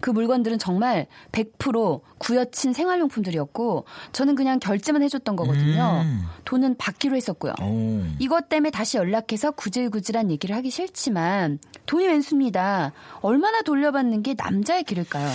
그 0.00 0.10
물건들은 0.10 0.58
정말 0.58 1.06
100% 1.32 2.00
구여친 2.18 2.72
생활용품들이었고 2.72 3.84
저는 4.12 4.34
그냥 4.34 4.58
결제만 4.58 5.02
해줬던 5.02 5.36
거거든요. 5.36 6.04
돈은 6.44 6.76
받기로 6.76 7.16
했었고요. 7.16 7.54
오. 7.62 8.02
이것 8.18 8.48
때문에 8.48 8.70
다시 8.70 8.96
연락해서 8.96 9.50
구질구질한 9.50 10.30
얘기를 10.30 10.54
하기 10.56 10.70
싫지만 10.70 11.58
돈이 11.86 12.06
웬수입니다. 12.06 12.92
얼마나 13.20 13.62
돌려받는 13.62 14.22
게 14.22 14.34
남자의 14.36 14.84
길일까요? 14.84 15.28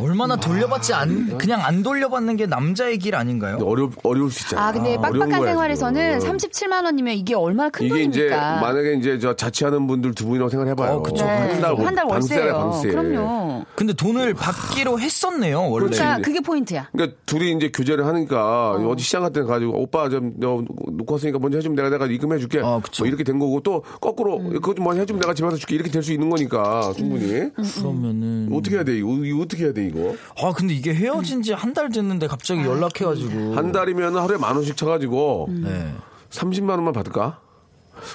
얼마나 0.00 0.36
돌려받지 0.36 0.94
않, 0.94 1.36
그냥 1.38 1.60
안 1.64 1.82
돌려받는 1.82 2.36
게 2.36 2.46
남자의 2.46 2.98
길 2.98 3.14
아닌가요? 3.14 3.58
어려 3.64 3.90
어려울 4.02 4.30
수 4.30 4.44
있잖아. 4.44 4.68
아 4.68 4.72
근데 4.72 4.96
어려운 4.96 5.18
빡빡한 5.18 5.44
생활에서는 5.44 6.20
지금. 6.20 6.36
37만 6.36 6.84
원이면 6.84 7.14
이게 7.14 7.34
얼마나 7.34 7.68
큰 7.70 7.86
이게 7.86 8.02
이제 8.02 8.20
돈입니까? 8.28 8.60
만약에 8.60 8.94
이제 8.94 9.18
저 9.18 9.34
자취하는 9.36 9.86
분들 9.86 10.14
두 10.14 10.26
분이라고 10.26 10.48
생각해봐요. 10.48 10.92
어, 10.96 11.02
그쵸. 11.02 11.24
네. 11.24 11.30
한달 11.30 11.76
한달 11.86 12.04
월세예요. 12.06 12.52
방세. 12.58 12.88
그럼요. 12.88 13.64
근데 13.74 13.92
돈을 13.92 14.34
받기로 14.34 14.98
했었네요, 15.00 15.68
원래. 15.70 15.86
그러니까 15.88 16.18
그게 16.22 16.40
포인트야. 16.40 16.88
그러니까 16.92 17.16
둘이 17.26 17.52
이제 17.52 17.70
교제를 17.70 18.06
하니까 18.06 18.72
어. 18.72 18.94
디 18.96 19.02
시장 19.02 19.22
같은 19.22 19.42
데 19.42 19.48
가지고 19.48 19.80
오빠 19.82 20.08
좀 20.08 20.32
너, 20.36 20.62
놓고 20.92 21.14
왔으니까 21.14 21.38
먼저 21.38 21.58
해주면 21.58 21.76
내가 21.76 21.90
내가 21.90 22.06
입금해 22.06 22.38
줄게. 22.38 22.60
아, 22.62 22.80
그쵸. 22.82 23.02
뭐 23.04 23.08
이렇게 23.08 23.24
된 23.24 23.38
거고 23.38 23.60
또 23.60 23.82
거꾸로 24.00 24.38
음. 24.38 24.50
그거 24.52 24.74
좀 24.74 24.84
먼저 24.84 25.00
해주면 25.00 25.20
내가 25.20 25.34
집에 25.34 25.44
와서 25.46 25.56
줄게 25.56 25.74
이렇게 25.74 25.90
될 25.90 26.00
수 26.00 26.12
있는 26.14 26.30
거니까 26.30 26.92
충분히. 26.96 27.50
그러면은. 27.78 28.48
어떻게 28.52 28.76
해야 28.76 28.84
돼 28.84 28.96
이거? 28.96 29.08
이거 29.22 29.42
어떻게 29.42 29.64
해야 29.64 29.72
돼 29.74 29.89
이거? 29.90 30.14
아, 30.40 30.52
근데 30.52 30.74
이게 30.74 30.94
헤어진 30.94 31.42
지 31.42 31.52
한 31.52 31.74
달 31.74 31.90
됐는데 31.90 32.26
갑자기 32.26 32.62
연락해가지고. 32.62 33.54
한 33.54 33.72
달이면 33.72 34.16
하루에 34.16 34.36
만 34.38 34.56
원씩 34.56 34.76
쳐가지고 34.76 35.48
네. 35.50 35.94
30만 36.30 36.70
원만 36.70 36.92
받을까? 36.92 37.40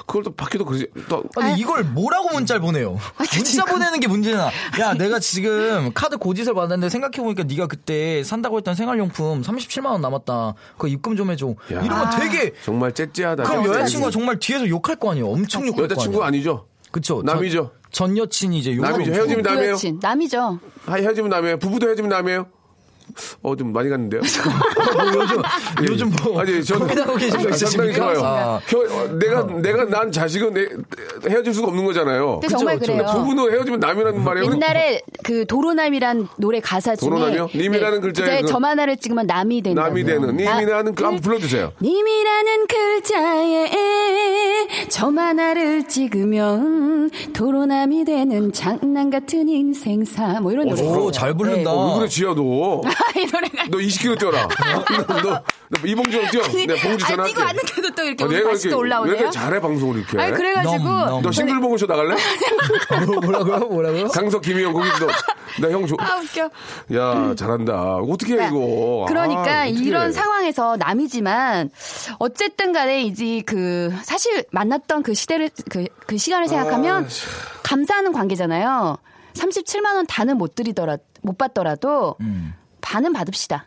그걸 0.08 0.24
또 0.24 0.34
받기도 0.34 0.66
그러지. 0.66 0.88
또 1.08 1.24
아니 1.36 1.60
이걸 1.62 1.84
뭐라고 1.84 2.30
문자를 2.34 2.60
보내요? 2.60 2.98
문자 3.36 3.66
보내는 3.66 4.00
게 4.00 4.08
문제나. 4.08 4.50
야 4.80 4.94
내가 4.96 5.20
지금 5.20 5.92
카드 5.94 6.18
고지서를 6.18 6.56
받았는데 6.56 6.90
생각해 6.90 7.18
보니까 7.18 7.44
네가 7.44 7.68
그때 7.68 8.24
산다고 8.24 8.58
했던 8.58 8.74
생활용품 8.74 9.44
37만 9.44 9.86
원 9.92 10.02
남았다. 10.02 10.56
그거 10.74 10.88
입금 10.88 11.16
좀 11.16 11.30
해줘. 11.30 11.50
야. 11.74 11.82
이러면 11.84 12.10
되게 12.20 12.54
정말 12.64 12.94
째째하다. 12.94 13.44
그럼. 13.44 13.66
여자친구가 13.68 14.10
정말 14.12 14.40
뒤에서 14.40 14.68
욕할 14.68 14.96
거 14.96 15.12
아니에요. 15.12 15.30
엄청 15.30 15.62
욕할 15.68 15.78
거 15.78 15.84
여자친구 15.84 16.24
아니에요. 16.24 16.26
아니죠? 16.26 16.66
그쵸. 16.92 17.22
남이죠? 17.24 17.72
전, 17.96 18.10
전 18.10 18.18
여친이 18.18 18.60
이제 18.60 18.76
남이죠. 18.76 18.94
엄청 18.94 19.14
헤어지면 19.14 19.42
남이에요. 19.42 19.66
구여친 19.68 20.00
남이죠. 20.02 20.60
아, 20.86 20.94
헤어지면 20.96 21.30
남이에요. 21.30 21.60
부부도 21.60 21.88
헤어지면 21.88 22.10
남이에요. 22.10 22.48
어, 23.44 23.56
좀 23.56 23.72
많이 23.72 23.90
갔는데요? 23.90 24.22
요즘 25.16 25.42
요즘 25.90 26.12
뭐 26.24 26.42
아니, 26.42 26.64
저는 26.64 26.88
고민하고 26.88 27.16
계신 27.16 27.42
거 27.42 27.50
아, 27.50 27.52
상당히? 27.54 27.94
좋아요. 27.94 28.20
아. 28.24 28.60
혀- 28.68 28.80
어, 28.80 29.08
내가, 29.20 29.44
내가 29.44 29.86
난 29.86 30.12
자식은 30.12 30.54
내, 30.54 30.68
헤어질 31.30 31.54
수가 31.54 31.68
없는 31.68 31.86
거잖아요. 31.86 32.40
근데 32.42 32.48
정말 32.48 32.80
그쵸. 32.80 32.94
그래요. 32.94 33.08
부부는 33.14 33.52
헤어지면 33.52 33.80
남이라는 33.80 34.24
말이에요. 34.24 34.52
옛날에 34.52 35.02
그 35.24 35.46
도로남이란 35.46 36.28
노래 36.38 36.60
가사 36.60 36.96
중에 36.96 37.10
도로남이요? 37.10 37.50
님이라는 37.56 38.02
글자에 38.02 38.28
네, 38.28 38.42
그- 38.42 38.48
점 38.48 38.66
하나를 38.66 38.98
찍으면 38.98 39.28
남이 39.28 39.62
된다. 39.62 39.84
남이 39.84 40.04
되는, 40.04 40.36
님이라는 40.36 40.96
그 40.96 41.04
한번 41.04 41.22
불러주세요. 41.22 41.72
님이라는 41.82 42.68
글자에 42.68 43.68
점 44.90 45.18
하나를 45.20 45.88
찍으면 45.88 47.10
도로남이 47.34 48.06
되는 48.06 48.52
장난 48.54 49.10
같은 49.10 49.48
인생사 49.48 50.40
뭐 50.42 50.52
이런 50.52 50.68
노래. 50.70 50.82
오, 50.82 51.12
잘 51.12 51.34
부른다. 51.34 51.72
어, 51.72 51.94
왜 51.94 52.00
그래, 52.00 52.08
지야, 52.08 52.34
너. 52.34 52.82
이 53.16 53.26
노래가 53.32 53.66
너 53.70 53.78
20kg 53.78 54.20
뛰어라. 54.20 54.48
너, 55.08 55.22
너, 55.22 55.44
너 55.70 55.88
이봉주랑 55.88 56.32
뛰어. 56.32 56.42
내가 56.44 56.82
봉주 56.82 57.06
아, 57.06 57.08
전화할게. 57.10 57.34
뛰고 57.34 57.46
왔는데도 57.46 57.96
또 57.96 58.04
이렇게 58.04 58.24
아, 58.24 58.28
오늘 58.28 58.38
내가 58.38 58.50
다시 58.52 58.68
이렇게 58.68 58.76
또왜 58.76 58.80
올라오네요. 58.82 59.16
이렇게 59.16 59.32
잘해, 59.32 59.60
방송을 59.60 59.98
이렇게. 60.00 60.20
아니 60.20 60.34
그래가지고 60.34 60.84
넘, 60.84 61.10
넘. 61.10 61.22
너 61.22 61.32
싱글봉쇼 61.32 61.86
나갈래? 61.86 62.16
뭐라고요? 63.22 63.60
뭐라고요? 63.70 64.08
강석, 64.08 64.42
김희영, 64.42 64.74
거기 64.74 64.88
너, 65.00 65.08
나형 65.68 65.88
조, 65.88 65.96
아 66.00 66.18
웃겨. 66.18 66.50
야, 66.96 67.36
잘한다. 67.36 67.96
어떻게 67.98 68.38
해, 68.38 68.48
이거. 68.48 69.06
그러니까 69.08 69.62
아, 69.62 69.68
어떡해. 69.68 69.70
이런 69.70 70.12
상황에서 70.12 70.78
남이지만 70.78 71.70
어쨌든 72.20 72.74
간에 72.74 73.04
이제 73.04 73.42
그 73.46 73.94
사실 74.04 74.44
만났던 74.52 75.04
그 75.04 75.14
시대를 75.14 75.50
그, 75.70 75.86
그 76.08 76.18
시간을 76.18 76.48
생각하면 76.48 77.06
아, 77.06 77.08
감사하는 77.64 78.12
관계잖아요. 78.12 78.98
37만 79.34 79.96
원 79.96 80.06
다는 80.08 80.38
못 80.38 80.56
드리더라 80.56 80.98
못 81.22 81.38
받더라도 81.38 82.16
음. 82.22 82.54
반은 82.86 83.14
받읍시다. 83.14 83.66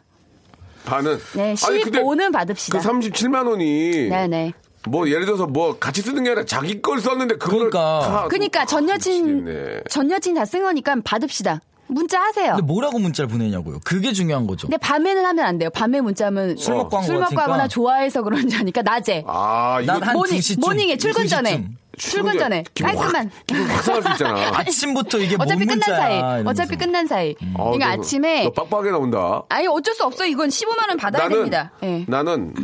반은. 0.84 1.18
네, 1.34 1.54
아니, 1.66 1.82
근데 1.82 2.00
15는 2.02 2.32
받읍시다. 2.32 2.78
그 2.78 2.88
37만 2.88 3.46
원이. 3.48 4.08
네네. 4.08 4.52
뭐 4.86 5.08
예를 5.10 5.26
들어서 5.26 5.46
뭐 5.46 5.76
같이 5.78 6.00
쓰는 6.02 6.22
게 6.22 6.30
아니라 6.30 6.44
자기 6.46 6.80
걸 6.80 7.00
썼는데 7.00 7.36
그거를 7.36 7.68
그러니까. 7.70 8.08
다 8.08 8.28
그러니까 8.28 8.64
전 8.64 8.88
여친 8.88 9.44
미치겠네. 9.44 9.80
전 9.90 10.10
여친 10.10 10.34
다 10.36 10.44
쓴 10.46 10.62
거니까 10.62 10.94
받읍시다. 11.04 11.60
문자 11.88 12.20
하세요. 12.20 12.52
근데 12.52 12.62
뭐라고 12.62 12.98
문자를 12.98 13.28
보내냐고요. 13.28 13.80
그게 13.84 14.12
중요한 14.12 14.46
거죠. 14.46 14.68
근데 14.68 14.76
밤에는 14.78 15.24
하면 15.24 15.44
안 15.44 15.58
돼요. 15.58 15.68
밤에 15.70 16.00
문자하면 16.00 16.56
술 16.56 16.76
먹고 16.76 16.96
한거 16.96 17.06
술 17.06 17.18
먹고. 17.18 17.40
하거나 17.40 17.66
좋아해서 17.66 18.22
그런지 18.22 18.56
아니까 18.60 18.82
낮에 18.82 19.24
아 19.26 19.80
이거 19.82 19.94
난 19.94 20.04
한 20.04 20.14
morning 20.16 20.38
2시쯤, 20.38 20.60
morning에 20.60 20.96
출근 20.96 21.24
2시쯤. 21.24 21.28
전에 21.30 21.68
출근 21.98 22.38
전에 22.38 22.64
기분 22.74 22.90
확- 22.90 22.98
깔끔한 22.98 23.30
기분 23.46 23.66
확 23.66 23.82
상할 23.82 24.02
수 24.02 24.08
있잖아. 24.12 24.50
아침부터 24.58 25.18
이게 25.18 25.34
어차피 25.38 25.64
뭔 25.64 25.66
끝난 25.66 25.78
문자야. 25.78 25.96
사이. 25.96 26.16
이러면서. 26.18 26.50
어차피 26.50 26.76
끝난 26.76 27.06
사이. 27.06 27.34
아, 27.56 27.62
그러니까 27.64 27.86
너- 27.86 27.92
아침에 28.02 28.44
너 28.44 28.50
빡빡하게 28.52 28.90
나온다. 28.90 29.42
아니 29.48 29.66
어쩔 29.66 29.94
수 29.94 30.04
없어. 30.04 30.24
이건 30.26 30.48
15만 30.48 30.88
원 30.88 30.96
받아야 30.96 31.22
나는 31.24 31.36
됩니다. 31.36 31.72
예. 31.82 32.04
나는 32.08 32.54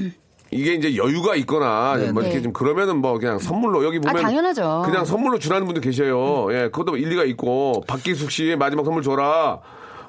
이게 0.50 0.74
이제 0.74 0.96
여유가 0.96 1.34
있거나 1.36 1.94
뭐 2.12 2.22
이렇게 2.22 2.36
네. 2.36 2.42
좀 2.42 2.52
그러면은 2.52 2.98
뭐 2.98 3.18
그냥 3.18 3.38
선물로 3.40 3.84
여기 3.84 3.98
보면 3.98 4.16
아, 4.16 4.20
당연하죠. 4.22 4.82
그냥 4.84 5.04
선물로 5.04 5.38
주라는 5.40 5.64
분들 5.66 5.82
계셔요. 5.82 6.46
예, 6.52 6.68
그것도 6.70 6.96
일리가 6.96 7.24
있고 7.24 7.82
박기숙 7.88 8.30
씨 8.30 8.54
마지막 8.56 8.84
선물 8.84 9.02
줘라. 9.02 9.58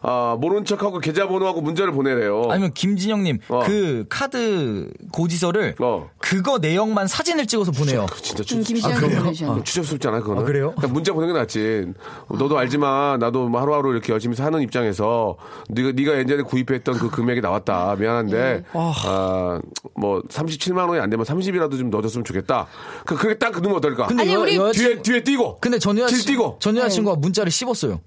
아, 0.07 0.37
모른 0.39 0.65
척하고 0.65 0.99
계좌번호하고 0.99 1.61
문자를 1.61 1.91
보내래요. 1.91 2.43
아니면 2.49 2.71
김진영님 2.73 3.39
어. 3.49 3.61
그 3.65 4.05
카드 4.07 4.87
고지서를 5.11 5.75
어. 5.79 6.09
그거 6.19 6.59
내용만 6.59 7.07
사진을 7.07 7.47
찍어서 7.47 7.71
보내요. 7.71 8.05
진짜 8.21 8.41
음, 8.43 8.45
추, 8.45 8.67
김시현 8.67 8.93
그래요? 8.95 9.19
보내주셨는데. 9.23 9.63
추접스럽지 9.63 10.07
않아 10.07 10.19
그거는? 10.19 10.43
아, 10.43 10.45
그래요? 10.45 10.73
문자 10.89 11.11
보내는 11.11 11.33
게 11.33 11.39
낫지. 11.39 11.87
너도 12.29 12.55
알지만 12.57 13.17
나도 13.19 13.47
뭐 13.49 13.59
하루하루 13.61 13.91
이렇게 13.93 14.13
열심히 14.13 14.35
사는 14.35 14.61
입장에서 14.61 15.37
네가 15.69 15.93
네가 15.93 16.17
예전에 16.19 16.43
구입했던 16.43 16.99
그 16.99 17.09
금액이 17.09 17.41
나왔다. 17.41 17.95
미안한데 17.99 18.35
네. 18.37 18.63
아뭐 18.73 20.21
37만 20.29 20.87
원이 20.87 20.99
안 20.99 21.09
되면 21.09 21.25
30이라도 21.25 21.77
좀 21.79 21.89
넣어줬으면 21.89 22.23
좋겠다. 22.25 22.67
그 23.05 23.15
그게 23.15 23.37
딱 23.39 23.51
그러면 23.51 23.77
어떨까? 23.77 24.05
근데 24.07 24.23
아니, 24.23 24.33
여, 24.33 24.41
우리- 24.41 24.57
여자친- 24.57 24.73
뒤에 24.73 25.01
뒤에 25.01 25.23
띄고. 25.23 25.57
근데 25.59 25.79
전길 25.79 26.03
여자친 26.03 26.25
띄고. 26.27 26.57
전 26.59 26.77
여자친구가 26.77 27.15
네. 27.15 27.21
문자를 27.21 27.51
씹었어요. 27.51 27.99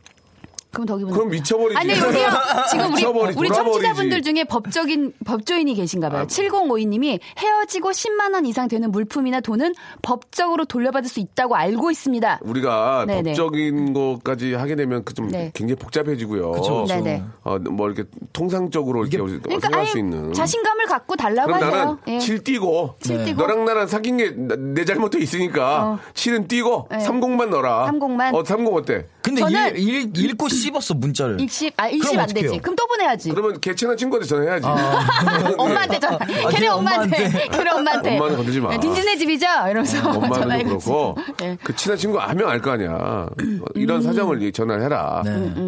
그럼 0.70 0.86
더 0.86 0.96
기분. 0.98 1.12
그럼 1.14 1.30
미쳐버리지. 1.30 1.78
아니 1.78 1.90
여기요. 1.92 2.28
지금 2.70 2.86
우리 2.86 2.94
미쳐버리, 2.96 3.34
우리 3.36 3.48
돌아버리지. 3.48 3.54
청취자분들 3.82 4.22
중에 4.22 4.44
법적인 4.44 5.12
법조인이 5.24 5.74
계신가 5.74 6.10
봐요. 6.10 6.26
7052님이 6.26 7.18
헤어지고 7.38 7.90
10만 7.90 8.34
원 8.34 8.44
이상 8.46 8.68
되는 8.68 8.90
물품이나 8.90 9.40
돈은 9.40 9.74
법적으로 10.02 10.64
돌려받을 10.66 11.08
수 11.08 11.20
있다고 11.20 11.56
알고 11.56 11.90
있습니다. 11.90 12.40
우리가 12.42 13.04
네네. 13.06 13.30
법적인 13.30 13.92
것까지 13.94 14.54
하게 14.54 14.76
되면 14.76 15.04
그좀 15.04 15.28
네. 15.28 15.50
굉장히 15.54 15.76
복잡해지고요. 15.78 16.52
그쵸, 16.52 16.82
그쵸. 16.82 16.94
네네. 16.94 17.22
어, 17.44 17.58
뭐 17.58 17.86
이렇게 17.90 18.04
통상적으로 18.32 19.04
이렇게 19.06 19.16
그러니까 19.18 19.60
생각할 19.60 19.86
수 19.86 19.98
있는. 19.98 20.32
자신감을 20.32 20.86
갖고 20.86 21.16
달라고 21.16 21.52
그럼 21.52 21.62
하세요. 21.62 21.84
나는 21.84 21.96
예. 22.08 22.18
칠 22.18 22.44
띄고 22.44 22.96
칠 23.00 23.24
띄고. 23.24 23.40
너랑 23.40 23.64
나랑 23.64 23.86
사귄 23.86 24.16
게 24.18 24.34
내 24.58 24.84
잘못도 24.84 25.18
있으니까 25.18 25.84
어. 25.84 25.98
칠은 26.14 26.46
띄고 26.48 26.88
네. 26.90 27.00
삼 27.00 27.18
30만 27.20 27.48
넣어라. 27.48 27.86
삼공만. 27.86 28.34
어, 28.34 28.44
30 28.44 28.72
어때? 28.74 29.06
근데 29.22 29.42
저는- 29.42 29.76
읽, 29.76 30.16
읽, 30.16 30.18
읽고 30.18 30.48
씹었어 30.58 30.94
문자를. 30.94 31.40
익십 31.40 31.72
아 31.76 31.88
그럼 31.88 32.18
안 32.20 32.26
되지. 32.28 32.46
어떡해요? 32.46 32.60
그럼 32.62 32.76
또 32.76 32.86
보내야지. 32.86 33.30
그러면 33.30 33.60
개친한 33.60 33.96
친구한테 33.96 34.26
전화해야지. 34.28 34.66
엄마한테 35.58 35.98
전화. 35.98 36.18
걔네 36.18 36.48
걔네 36.50 36.68
엄마한테. 36.68 37.16
엄마한테. 37.16 37.48
걔네 37.56 37.70
엄마한테. 37.70 38.14
엄마는 38.16 38.36
건들지 38.36 38.60
마. 38.60 38.70
네, 38.70 38.80
딘딘네 38.80 39.16
집이죠. 39.16 39.46
이러면서 39.46 40.10
엄마는. 40.10 40.64
그렇고 40.66 41.16
네. 41.38 41.56
그 41.62 41.74
친한 41.76 41.96
친구 41.98 42.18
하면 42.18 42.48
알 42.48 42.60
거 42.60 42.72
아니야. 42.72 42.90
어, 42.92 43.28
음. 43.40 43.62
이런 43.74 44.02
사정을 44.02 44.50
전화를 44.52 44.84
해라. 44.84 45.22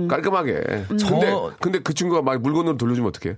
깔끔하게. 0.08 0.86
근데 0.88 0.96
저- 1.04 1.52
근데 1.60 1.78
그 1.78 1.94
친구가 1.94 2.22
막 2.22 2.40
물건으로 2.40 2.76
돌려주면 2.76 3.08
어떡해? 3.10 3.36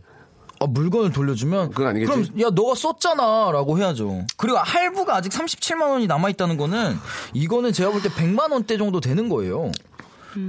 아, 0.60 0.66
물건을 0.68 1.10
돌려주면 1.10 1.70
그건 1.70 1.88
아니겠지. 1.88 2.10
그럼 2.10 2.40
야 2.40 2.48
너가 2.54 2.74
썼잖아라고 2.76 3.78
해야죠. 3.78 4.24
그리고 4.36 4.58
할부가 4.58 5.16
아직 5.16 5.32
37만 5.32 5.90
원이 5.90 6.06
남아 6.06 6.28
있다는 6.30 6.56
거는 6.56 6.96
이거는 7.34 7.72
제가 7.72 7.90
볼 7.90 8.00
때 8.00 8.08
100만 8.08 8.52
원대 8.52 8.78
정도 8.78 9.00
되는 9.00 9.28
거예요. 9.28 9.72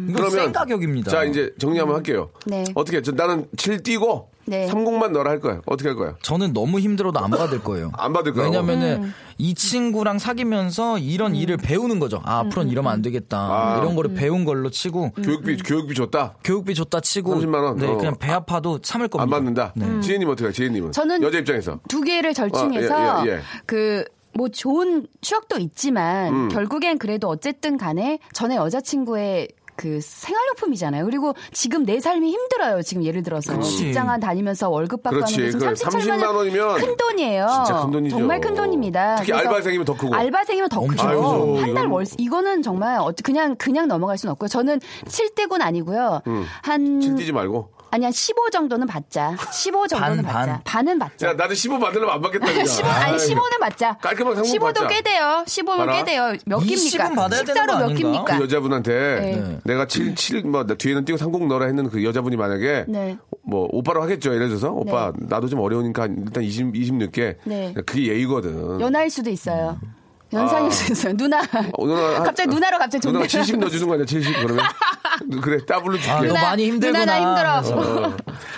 이거 0.10 0.30
센 0.30 0.52
가격입니다. 0.52 1.12
자 1.12 1.24
이제 1.24 1.52
정리 1.60 1.80
한번 1.80 1.98
할게요. 1.98 2.30
네. 2.46 2.64
어떻게 2.76 3.02
저 3.02 3.12
나는 3.12 3.48
7 3.58 3.84
띄고 3.84 4.34
네. 4.46 4.68
30만 4.68 5.12
넣어라 5.12 5.32
할 5.32 5.40
거야. 5.40 5.62
어떻게 5.66 5.90
할 5.90 5.96
거야? 5.96 6.16
저는 6.22 6.54
너무 6.54 6.80
힘들어도 6.80 7.20
안 7.20 7.32
받을 7.32 7.60
거예요. 7.62 7.92
안 7.98 8.12
받을 8.12 8.34
거라고? 8.34 8.52
왜냐면은 8.52 9.04
음. 9.04 9.14
이 9.38 9.54
친구랑 9.54 10.20
사귀면서 10.20 11.00
이런 11.00 11.36
일을 11.36 11.58
배우는 11.58 12.00
거죠. 12.00 12.22
아, 12.26 12.40
앞으로는 12.40 12.70
이러면 12.72 12.92
안 12.92 13.02
되겠다. 13.02 13.38
아. 13.38 13.78
이런 13.80 13.96
거를 13.96 14.14
배운 14.14 14.44
걸로 14.46 14.70
치고 14.70 15.12
교육비 15.12 15.58
교육비 15.58 15.96
줬다. 15.96 16.36
교육비 16.44 16.76
줬다 16.76 17.00
치고 17.00 17.36
30만 17.36 17.64
원? 17.64 17.78
네, 17.78 17.88
어. 17.88 17.98
그냥 17.98 18.16
배 18.20 18.32
아파도 18.32 18.80
참을 18.80 19.08
겁니다. 19.08 19.24
안 19.24 19.30
받는다. 19.30 19.74
지혜님 20.02 20.28
어떻게 20.28 20.50
해? 20.50 20.52
지혜님은 20.52 20.92
저는 20.92 21.24
여자 21.24 21.40
입장에서 21.40 21.80
두 21.88 22.02
개를 22.02 22.34
절충해서 22.34 22.94
아, 22.94 23.26
예, 23.26 23.30
예, 23.30 23.34
예. 23.36 23.42
그뭐 23.66 24.50
좋은 24.50 25.08
추억도 25.22 25.58
있지만 25.60 26.34
음. 26.34 26.50
결국엔 26.50 26.98
그래도 26.98 27.30
어쨌든 27.30 27.78
간에 27.78 28.20
전에 28.34 28.56
여자친구의 28.58 29.48
그 29.76 30.00
생활용품이잖아요. 30.02 31.06
그리고 31.06 31.34
지금 31.52 31.86
내 31.86 32.00
삶이 32.00 32.32
힘들어요. 32.32 32.82
지금 32.82 33.04
예를 33.04 33.24
들어서 33.24 33.54
그렇지. 33.54 33.78
직장 33.78 34.20
다니면서 34.20 34.70
월급 34.70 35.02
받고 35.04 35.16
그렇지. 35.18 35.34
하는데 35.36 35.52
지금 35.58 35.74
그 35.74 35.74
37만 35.98 36.20
30만 36.22 36.36
원이면 36.36 36.76
큰 36.80 36.98
돈이에요. 36.98 37.48
진짜 37.66 37.82
큰 37.82 37.92
돈이죠. 37.92 38.18
정말 38.18 38.40
큰 38.42 38.54
돈입니다. 38.54 39.16
특히 39.18 39.34
알바생이면 39.34 39.86
더 39.86 39.94
크고. 39.98 40.14
알바생이면 40.16 40.70
더 40.70 40.82
크죠. 40.82 41.58
한 41.58 41.74
달 41.74 41.88
월 41.88 42.06
이거는 42.18 42.62
정말 42.62 42.98
어- 43.00 43.12
그냥 43.24 43.56
그냥 43.56 43.88
넘어갈 43.88 44.18
수는 44.18 44.32
없고요. 44.34 44.48
저는 44.48 44.80
7대군 45.06 45.62
아니고요. 45.62 46.22
한7 46.64 47.18
띄지 47.18 47.32
말고. 47.32 47.70
아니 47.94 48.08
한15 48.08 48.52
정도는 48.52 48.88
받자. 48.88 49.38
15 49.52 49.88
정도는 49.88 50.24
반, 50.24 50.34
받자. 50.34 50.46
반. 50.46 50.62
반은 50.64 50.98
받자. 50.98 51.28
야 51.28 51.34
나도 51.34 51.54
15 51.54 51.78
받으려면 51.78 52.16
안 52.16 52.22
받겠다. 52.24 52.48
그냥. 52.52 52.66
15, 52.66 52.88
아니 52.90 53.12
아이, 53.12 53.18
15는 53.18 53.60
받자. 53.60 53.98
깔끔한 53.98 54.36
상품 54.36 54.52
15도 54.52 54.74
받자. 54.74 54.88
꽤 54.88 55.02
돼요. 55.02 55.44
15면 55.46 55.78
봐라. 55.78 55.94
꽤 55.98 56.04
돼요. 56.04 56.34
몇 56.48 56.58
20은 56.58 56.66
깁니까? 56.66 57.10
받아야 57.10 57.44
되는 57.44 57.46
식사로 57.46 57.74
거몇 57.74 57.84
아닌가? 57.84 58.02
깁니까? 58.02 58.38
그 58.38 58.44
여자분한테 58.46 58.92
네. 59.20 59.60
내가 59.64 59.86
7, 59.86 60.16
7, 60.16 60.42
뭐, 60.42 60.66
나 60.66 60.74
뒤에는 60.74 61.06
띄고 61.06 61.20
30 61.20 61.46
넣어라 61.46 61.68
했는 61.68 61.88
그 61.88 62.04
여자분이 62.04 62.36
만약에 62.36 62.86
네. 62.88 63.16
뭐, 63.44 63.68
오빠로 63.72 64.02
하겠죠. 64.02 64.34
예를 64.34 64.48
들어서. 64.48 64.72
오빠, 64.72 65.14
나도 65.16 65.48
좀 65.48 65.60
어려우니까 65.60 66.08
일단 66.08 66.44
20, 66.44 66.76
20 66.76 66.96
넣게. 66.96 67.38
네. 67.44 67.76
그게 67.86 68.08
예의거든. 68.08 68.82
연하일 68.82 69.12
수도 69.12 69.30
있어요. 69.30 69.78
연상일 70.34 70.72
수도 70.72 70.94
있어요. 70.94 71.14
누나. 71.18 71.40
어, 71.78 71.86
누나 71.86 72.16
한- 72.16 72.24
갑자기 72.24 72.50
누나로 72.50 72.78
갑자기 72.80 73.08
누나가 73.08 73.28
존댓말 73.28 73.46
70 73.46 73.60
넣어주는 73.60 73.88
거 73.88 73.94
아니야, 73.94 74.06
70 74.06 74.34
그러면? 74.42 74.66
그래, 75.42 75.58
따블로 75.66 75.98
줄게. 75.98 76.12
아, 76.12 76.22
너 76.22 76.28
누나, 76.28 76.42
많이 76.42 76.66
힘들구나. 76.66 77.06
누나 77.06 77.20
나 77.20 77.62
힘들어. 77.62 78.08
어, 78.08 78.14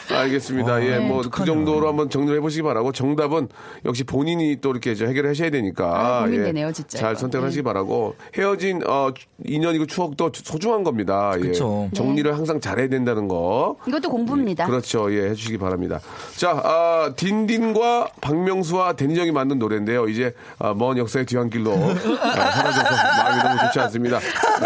알겠습니다. 0.09 0.83
예, 0.85 0.99
뭐, 0.99 1.17
그 1.21 1.27
어떡하냐. 1.27 1.45
정도로 1.45 1.87
한번 1.87 2.09
정리를 2.09 2.37
해보시기 2.37 2.61
바라고, 2.63 2.91
정답은 2.91 3.49
역시 3.85 4.03
본인이 4.03 4.57
또 4.61 4.71
이렇게 4.71 4.95
저 4.95 5.05
해결하셔야 5.05 5.49
되니까. 5.49 5.85
아, 5.85 6.21
고민되네요, 6.25 6.71
진짜 6.71 6.97
잘. 6.97 7.15
선택을 7.15 7.43
네. 7.43 7.47
하시기 7.47 7.63
바라고, 7.63 8.15
헤어진, 8.37 8.81
어, 8.87 9.09
인연이고 9.45 9.87
추억도 9.87 10.31
소중한 10.33 10.83
겁니다. 10.83 11.33
예. 11.37 11.41
그쵸. 11.41 11.89
정리를 11.93 12.31
항상 12.35 12.59
잘해야 12.61 12.87
된다는 12.87 13.27
거. 13.27 13.75
이것도 13.87 14.09
공부입니다. 14.09 14.65
그렇죠. 14.67 15.11
예, 15.13 15.29
해주시기 15.31 15.57
바랍니다. 15.57 15.99
자, 16.37 16.51
아, 16.51 17.11
딘딘과 17.15 18.09
박명수와 18.21 18.93
데니정이 18.93 19.31
만든 19.31 19.59
노래인데요. 19.59 20.07
이제 20.07 20.33
아, 20.59 20.73
먼 20.73 20.97
역사의 20.97 21.25
뒤안길로 21.25 21.64
아, 21.73 22.51
사라져서 22.51 22.83
마음이 23.23 23.43
너무 23.43 23.59
좋지 23.67 23.79
않습니다. 23.81 24.19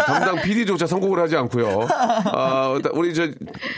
담당 0.06 0.36
PD조차 0.42 0.86
선곡을 0.86 1.18
하지 1.20 1.36
않고요. 1.36 1.86
아, 1.90 2.78
우리 2.92 3.14
저, 3.14 3.28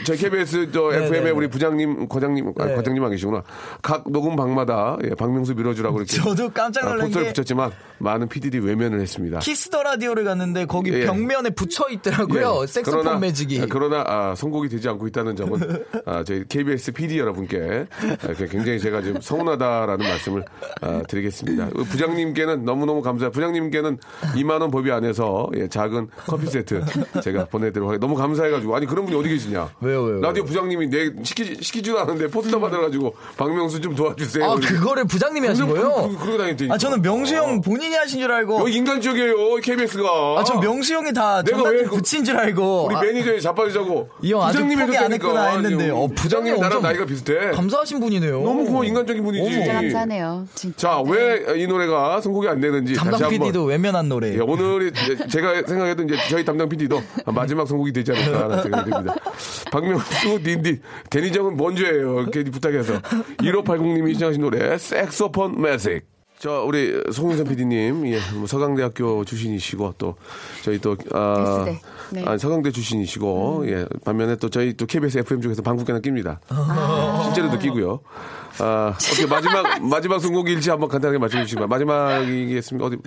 저 0.05 0.13
KBS 0.15 0.71
저 0.71 0.91
FM의 0.93 1.31
우리 1.31 1.47
부장님, 1.47 2.07
과장님, 2.07 2.53
아, 2.59 2.65
네. 2.65 2.75
과장님 2.75 3.03
안 3.03 3.11
계시구나. 3.11 3.43
각 3.81 4.03
녹음 4.11 4.35
방마다 4.35 4.97
예, 5.03 5.09
박명수 5.09 5.53
밀어주라고 5.55 5.97
이렇게 5.99 6.15
저도 6.17 6.49
깜짝 6.49 6.85
아, 6.85 6.89
놀란 6.89 7.01
포스터를 7.05 7.27
게 7.27 7.33
붙였지만 7.33 7.71
많은 7.99 8.27
PD들이 8.27 8.63
외면을 8.65 8.99
했습니다. 9.01 9.39
Kiss 9.39 9.64
the 9.64 9.83
Radio를 9.83 10.23
갔는데 10.23 10.65
거기 10.65 10.91
예. 10.93 11.05
벽면에 11.05 11.49
붙여 11.51 11.89
있더라고요. 11.89 12.59
예. 12.63 12.67
색소폰 12.67 13.01
그러나- 13.03 13.19
매직이. 13.19 13.61
아, 13.61 13.65
그러나 13.69 14.03
아, 14.07 14.33
선곡이 14.35 14.69
되지 14.69 14.89
않고 14.89 15.07
있다는 15.07 15.35
점은 15.35 15.83
아, 16.05 16.23
저희 16.25 16.43
KBS 16.47 16.91
PD 16.93 17.19
여러분께 17.19 17.85
아, 18.01 18.33
굉장히 18.49 18.79
제가 18.79 19.01
지금 19.01 19.21
서운하다라는 19.21 20.05
말씀을 20.07 20.43
아, 20.81 21.01
드리겠습니다. 21.07 21.69
부장님께는 21.89 22.65
너무너무 22.65 23.01
감사. 23.03 23.29
부장님께는 23.29 23.97
2만 24.35 24.61
원 24.61 24.71
법이 24.71 24.91
안에서 24.91 25.49
예, 25.55 25.67
작은 25.67 26.07
커피 26.25 26.47
세트 26.47 26.83
제가 27.23 27.45
보내드리도록 27.45 27.89
하겠습니다. 27.89 27.97
너무 28.07 28.15
감사해가지고 28.15 28.75
아니 28.75 28.85
그런 28.85 29.05
분이 29.05 29.17
어디 29.17 29.29
계시냐? 29.29 29.69
왜요, 29.81 30.03
왜요, 30.03 30.21
라디오 30.21 30.43
부장님이 30.45 30.87
내 30.89 31.11
시키 31.23 31.57
시키지도 31.61 31.99
않은데 31.99 32.27
포스터 32.27 32.59
받아가지고 32.59 33.13
박명수 33.37 33.81
좀 33.81 33.95
도와주세요. 33.95 34.43
아, 34.45 34.55
그거를 34.55 35.05
부장님이 35.05 35.47
하신 35.47 35.67
거예요? 35.67 36.09
그- 36.09 36.17
그러고 36.17 36.37
다녔다니까. 36.37 36.73
아, 36.73 36.77
저는 36.77 37.01
명수 37.01 37.35
형 37.35 37.61
본인이 37.61 37.95
하신 37.95 38.19
줄 38.19 38.31
알고. 38.31 38.59
여기 38.61 38.75
인간적이에요 38.77 39.55
KBS가. 39.61 40.09
아, 40.39 40.43
전 40.43 40.59
명수 40.59 40.93
형이 40.93 41.13
다 41.13 41.41
내가 41.43 41.63
왜 41.69 41.83
그- 41.83 41.97
붙인 41.97 42.23
줄 42.23 42.37
알고. 42.37 42.85
우리 42.87 42.95
아, 42.95 43.01
매니저에 43.01 43.39
자빠지자고. 43.39 44.09
이형 44.21 44.41
아직 44.41 44.53
부장님이 44.59 44.81
해줬다니까. 44.83 45.27
했구나 45.27 45.45
했는데. 45.51 45.89
어, 45.89 46.07
부장님이 46.15 46.59
나랑 46.59 46.81
나이가 46.81 47.05
비슷해. 47.05 47.51
감사하신 47.51 47.99
분이네요. 47.99 48.41
너무 48.41 48.65
고마워, 48.65 48.83
인간적인 48.85 49.23
분이지. 49.23 49.51
진짜 49.51 49.73
감사하네요. 49.73 50.47
진짜. 50.55 50.77
자, 50.89 51.03
네. 51.05 51.11
왜이 51.11 51.67
노래가 51.67 52.21
선곡이 52.21 52.47
안 52.47 52.59
되는지 52.61 52.92
담당 52.95 53.11
다시 53.11 53.23
한번. 53.23 53.39
PD도 53.39 53.65
외면한 53.65 54.09
노래. 54.09 54.33
예, 54.33 54.39
오늘이 54.39 54.91
제가 55.29 55.63
생각해도 55.67 56.03
이제 56.03 56.15
저희 56.29 56.45
담당 56.45 56.69
PD도 56.69 57.01
마지막 57.27 57.67
선곡이 57.67 57.93
되지 57.93 58.11
않을까라는 58.11 58.63
생각이 58.63 58.91
듭니다. 58.91 59.15
박명수, 59.71 60.41
딘딘, 60.43 60.81
데니정은 61.09 61.57
뭔 61.57 61.75
죄예요? 61.75 62.25
괜히 62.31 62.51
부탁해서. 62.51 62.99
1580님이 63.39 64.09
신청하신 64.11 64.41
노래, 64.41 64.77
섹소폰 64.77 65.61
매직. 65.61 66.05
저 66.39 66.63
우리 66.65 67.01
송윤선 67.09 67.47
PD님, 67.47 68.05
예, 68.07 68.19
뭐 68.35 68.47
서강대학교 68.47 69.23
출신이시고 69.23 69.93
또 69.97 70.15
저희 70.61 70.77
또 70.77 70.97
아, 71.13 71.63
S대. 71.65 71.81
네. 72.11 72.25
아, 72.27 72.37
서강대 72.37 72.71
출신이시고 72.71 73.63
예, 73.67 73.85
반면에 74.03 74.35
또 74.35 74.49
저희 74.49 74.73
또 74.73 74.85
KBS 74.85 75.19
FM 75.19 75.41
중에서 75.41 75.61
방국계나 75.61 75.99
낍니다. 76.01 76.41
실제로도 77.23 77.59
끼고요. 77.59 78.01
아, 78.59 78.93
어떻게 78.95 79.25
마지막 79.25 79.81
마지막 79.83 80.19
선곡 80.19 80.49
일지 80.49 80.69
한번 80.69 80.89
간단하게 80.89 81.17
말씀해 81.17 81.43
주시기 81.45 81.59
바랍니다. 81.65 81.93
마지막이겠습니까? 81.95 82.85
어디 82.87 82.97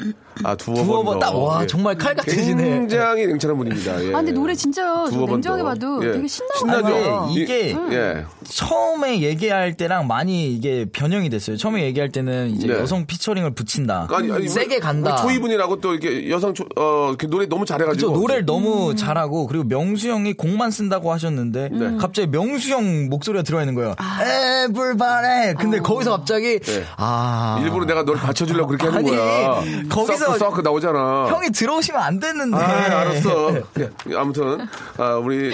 아 0.45 0.55
두어 0.57 0.75
두어 0.75 0.85
번번 0.87 1.19
더. 1.21 1.27
딱, 1.27 1.37
와, 1.37 1.63
예. 1.63 1.67
정말 1.67 1.97
칼 1.97 2.15
같으시네. 2.15 2.65
굉장히 2.65 3.27
냉철한 3.27 3.57
분입니다. 3.57 4.05
예. 4.05 4.13
아, 4.13 4.17
근데 4.19 4.33
노래 4.33 4.55
진짜요. 4.55 5.07
두어 5.11 5.27
번 5.27 5.37
냉정하게 5.41 5.63
더. 5.63 5.69
봐도 5.69 6.05
예. 6.09 6.13
되게 6.13 6.27
신나요. 6.29 6.59
신나죠. 6.59 6.87
아니, 7.27 7.35
이게 7.35 7.77
예. 7.93 8.25
처음에 8.45 9.21
얘기할 9.23 9.77
때랑 9.77 10.07
많이 10.07 10.53
이게 10.53 10.87
변형이 10.93 11.31
됐어요. 11.31 11.57
처음에 11.57 11.85
얘기할 11.85 12.11
때는 12.11 12.51
이제 12.51 12.67
네. 12.67 12.75
여성 12.75 13.07
피처링을 13.07 13.55
붙인다. 13.55 14.09
아니, 14.11 14.31
아니, 14.33 14.49
세게 14.49 14.77
우리- 14.77 14.81
간다. 14.81 15.17
초이분이라고 15.17 15.81
또 15.81 15.95
이렇게 15.95 16.29
여성 16.31 16.55
초, 16.55 16.65
어, 16.77 17.09
이렇게 17.11 17.27
노래 17.29 17.47
너무 17.47 17.65
잘해가지고. 17.65 18.13
그죠 18.13 18.21
노래를 18.21 18.45
너무 18.47 18.91
음. 18.91 18.97
잘하고 18.97 19.47
그리고 19.47 19.65
명수 19.65 20.09
형이 20.09 20.35
곡만 20.35 20.71
쓴다고 20.71 21.13
하셨는데 21.13 21.69
네. 21.73 21.97
갑자기 21.99 22.29
명수 22.29 22.71
형 22.73 23.09
목소리가 23.09 23.43
들어가 23.43 23.63
있는 23.63 23.75
거예요. 23.75 23.95
근데 25.59 25.79
거기서 25.81 26.11
갑자기 26.19 26.59
네. 26.61 26.85
아 26.97 27.61
일부러 27.63 27.85
내가 27.85 28.05
널 28.05 28.17
받쳐주려고 28.17 28.69
그렇게 28.69 28.87
하는 28.87 28.99
아니, 28.99 29.11
거야. 29.17 29.63
거기서 29.89 30.39
썩 30.39 30.63
나오잖아. 30.63 31.27
형이 31.29 31.51
들어오시면 31.51 32.01
안 32.03 32.21
됐는데. 32.21 32.57
아, 32.57 33.01
알았어. 33.01 33.53
예, 33.81 33.91
아무튼 34.17 34.67
아, 34.99 35.15
우리 35.15 35.53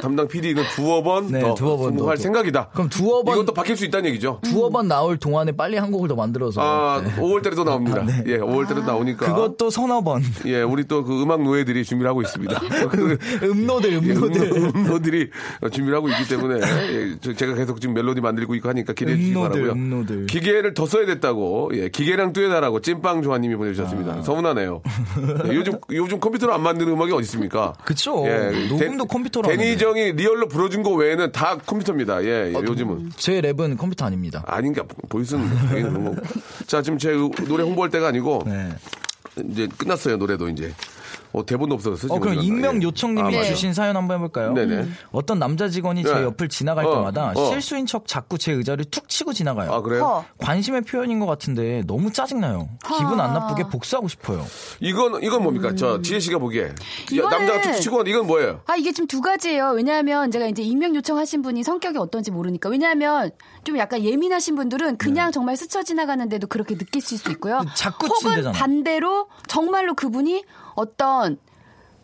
담당 0.00 0.28
PD는 0.28 0.62
두어 0.74 1.02
번 1.02 1.28
네, 1.28 1.40
더 1.40 1.54
두어 1.54 1.76
번 1.76 1.90
성공할 1.90 2.16
더. 2.16 2.22
생각이다. 2.22 2.68
그럼 2.72 2.88
두어 2.88 3.22
번- 3.22 3.34
이것도 3.36 3.54
바뀔 3.54 3.76
수 3.76 3.84
있다는 3.84 4.08
얘기죠. 4.10 4.40
두어 4.42 4.70
번 4.70 4.88
나올 4.88 5.16
동안에 5.18 5.52
빨리 5.52 5.76
한 5.76 5.90
곡을 5.90 6.08
더 6.08 6.14
만들어서 6.14 6.60
아, 6.60 7.00
네. 7.02 7.14
5월달에도 7.16 7.64
나옵니다. 7.64 8.04
예, 8.26 8.38
5월달에도 8.38 8.84
나오니까. 8.84 9.26
그것도 9.26 9.70
서너 9.70 10.02
번 10.02 10.22
예, 10.46 10.62
우리 10.62 10.84
또 10.86 11.04
그 11.04 11.22
음악 11.22 11.42
노예들이 11.42 11.84
준비를 11.84 12.08
하고 12.08 12.22
있습니다. 12.22 12.60
음노들 13.42 13.92
음노들 13.94 14.52
음노 14.52 14.98
들이 15.00 15.28
준비를 15.70 15.96
하고 15.96 16.08
있기 16.08 16.28
때문에 16.28 16.60
예, 16.62 17.16
저- 17.20 17.32
제가 17.34 17.54
계속 17.54 17.80
지금 17.80 17.94
멜로디 17.94 18.20
만들고 18.20 18.54
있고 18.54 18.68
하니까 18.70 18.92
기대해 18.92 19.16
주시기 19.24 19.36
음노들, 19.38 19.60
바라고요. 19.62 19.72
음노들. 19.72 20.26
기계를 20.26 20.74
더 20.74 20.86
써야 20.86 21.06
됐다고 21.06 21.70
예, 21.74 21.88
기계랑 21.88 22.32
듀엣하라고 22.32 22.80
찐빵 22.80 23.22
조아님이 23.22 23.54
아. 23.54 23.58
보내주셨습니다. 23.58 24.22
서운하네요. 24.22 24.82
예, 25.46 25.54
요즘 25.54 25.78
요즘 25.90 26.20
컴퓨터로 26.20 26.52
안 26.54 26.62
만드는 26.62 26.92
음악이 26.92 27.12
어디 27.12 27.22
있습니까? 27.22 27.72
그쵸. 27.84 28.24
예, 28.26 28.66
녹음도 28.68 29.06
컴퓨터로 29.06 29.48
대니 29.48 29.77
정이 29.77 30.12
real로 30.12 30.48
불러준 30.48 30.82
거 30.82 30.90
외에는 30.92 31.32
다 31.32 31.56
컴퓨터입니다. 31.58 32.24
예, 32.24 32.48
예, 32.48 32.52
요즘은. 32.54 33.10
제 33.16 33.40
랩은 33.40 33.78
컴퓨터 33.78 34.04
아닙니다. 34.06 34.42
아닌가 34.46 34.82
voice는 35.08 35.48
당연히 35.48 35.82
그런 35.88 36.04
거고. 36.04 36.16
자 36.66 36.82
지금 36.82 36.98
제 36.98 37.12
노래 37.46 37.62
홍보할 37.64 37.90
때가 37.90 38.08
아니고 38.08 38.42
네. 38.46 38.70
이제 39.50 39.68
끝났어요 39.76 40.16
노래도 40.16 40.48
이제 40.48 40.72
어, 41.34 41.44
대본도 41.44 41.74
없어서 41.74 42.14
어, 42.14 42.18
그럼 42.20 42.36
익명 42.40 42.80
요청님이 42.80 43.36
아. 43.36 43.42
주신 43.42 43.74
사연 43.74 43.96
한번 43.96 44.18
해볼까요? 44.18 44.52
네네. 44.52 44.74
음. 44.76 44.96
어떤 45.10 45.40
남자 45.40 45.68
직원이 45.68 46.04
네. 46.04 46.08
제 46.08 46.22
옆을 46.22 46.48
지나갈 46.48 46.86
어, 46.86 46.94
때마다 46.94 47.32
어. 47.34 47.50
실수인 47.50 47.86
척 47.86 48.06
자꾸 48.06 48.38
제 48.38 48.52
의자를 48.52 48.84
툭 48.84 49.08
치고 49.08 49.32
지나가요. 49.32 49.72
아, 49.72 49.80
그래요? 49.82 50.04
허. 50.04 50.24
관심의 50.38 50.82
표현인 50.82 51.18
것 51.18 51.26
같은데 51.26 51.82
너무 51.88 52.12
짜증나요. 52.12 52.68
기분 52.86 53.20
안 53.20 53.34
나쁘게 53.34 53.64
복수하고 53.64 54.06
싶어요. 54.06 54.46
이건, 54.80 55.22
이건 55.24 55.42
뭡니까? 55.42 55.74
저, 55.74 56.00
지혜 56.02 56.20
씨가 56.20 56.38
보기에. 56.38 56.66
야, 56.66 56.74
이거는- 57.10 57.30
남자가 57.30 57.60
툭 57.62 57.80
치고 57.80 57.96
가는 57.96 58.10
이건 58.10 58.26
뭐예요? 58.28 58.60
아, 58.66 58.76
이게 58.76 58.92
좀두 58.92 59.20
가지예요. 59.20 59.70
왜냐하면 59.74 60.30
제가 60.30 60.46
이제 60.46 60.62
익명 60.62 60.94
요청하신 60.94 61.42
분이 61.42 61.64
성격이 61.64 61.98
어떤지 61.98 62.30
모르니까. 62.30 62.68
왜냐하면 62.68 63.32
좀 63.64 63.76
약간 63.78 64.02
예민하신 64.04 64.54
분들은 64.54 64.98
그냥 64.98 65.32
정말 65.32 65.56
스쳐 65.56 65.82
지나가는데도 65.82 66.46
그렇게 66.46 66.76
느끼실 66.76 67.18
수 67.18 67.30
있고요. 67.32 67.60
네. 67.60 67.66
자꾸 67.74 68.06
혹은 68.06 68.30
친대잖아. 68.30 68.52
반대로 68.52 69.26
정말로 69.48 69.94
그분이 69.94 70.44
어떤 70.74 71.38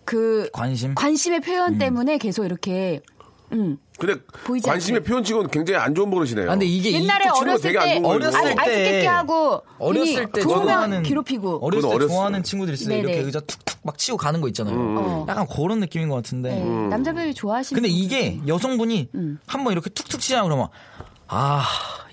그 0.04 0.48
관심? 0.52 0.94
관심의 0.94 1.40
표현 1.40 1.78
때문에 1.78 2.18
계속 2.18 2.44
이렇게 2.44 3.00
음. 3.52 3.78
근데 3.98 4.14
보이지 4.44 4.66
관심의 4.68 4.98
않게. 5.00 5.08
표현 5.08 5.24
치고는 5.24 5.50
굉장히 5.50 5.78
안 5.80 5.94
좋은 5.94 6.10
버릇이네요. 6.10 6.46
아, 6.48 6.52
근데 6.52 6.66
이게 6.66 6.92
옛날에 6.92 7.24
친구가 7.24 7.40
어렸을 7.40 7.72
때. 7.72 8.00
어렸을 8.02 8.38
아이- 8.40 8.54
때 8.54 8.60
아이스 8.60 8.76
깨끼 8.92 9.06
하고 9.06 9.62
어렸을 9.78 10.26
때 10.32 10.40
좋아하는 10.40 11.02
괴롭히고 11.02 11.58
어렸을 11.64 11.98
때 11.98 12.06
좋아하는 12.06 12.42
친구들 12.42 12.74
있어요. 12.74 12.88
네네. 12.88 13.00
이렇게 13.00 13.18
의자 13.26 13.40
툭툭 13.40 13.80
막 13.82 13.98
치고 13.98 14.16
가는 14.16 14.40
거 14.40 14.48
있잖아요. 14.48 14.74
어. 14.78 15.26
약간 15.28 15.46
그런 15.48 15.80
느낌인 15.80 16.08
것 16.08 16.14
같은데. 16.16 16.50
네, 16.54 16.64
남자분이 16.88 17.34
좋아하시는 17.34 17.82
근데. 17.82 17.92
이게 17.94 18.40
여성분이 18.46 19.10
한번 19.46 19.72
이렇게 19.72 19.90
툭툭 19.90 20.20
치자 20.20 20.42
그러면 20.44 20.68
아 21.26 21.64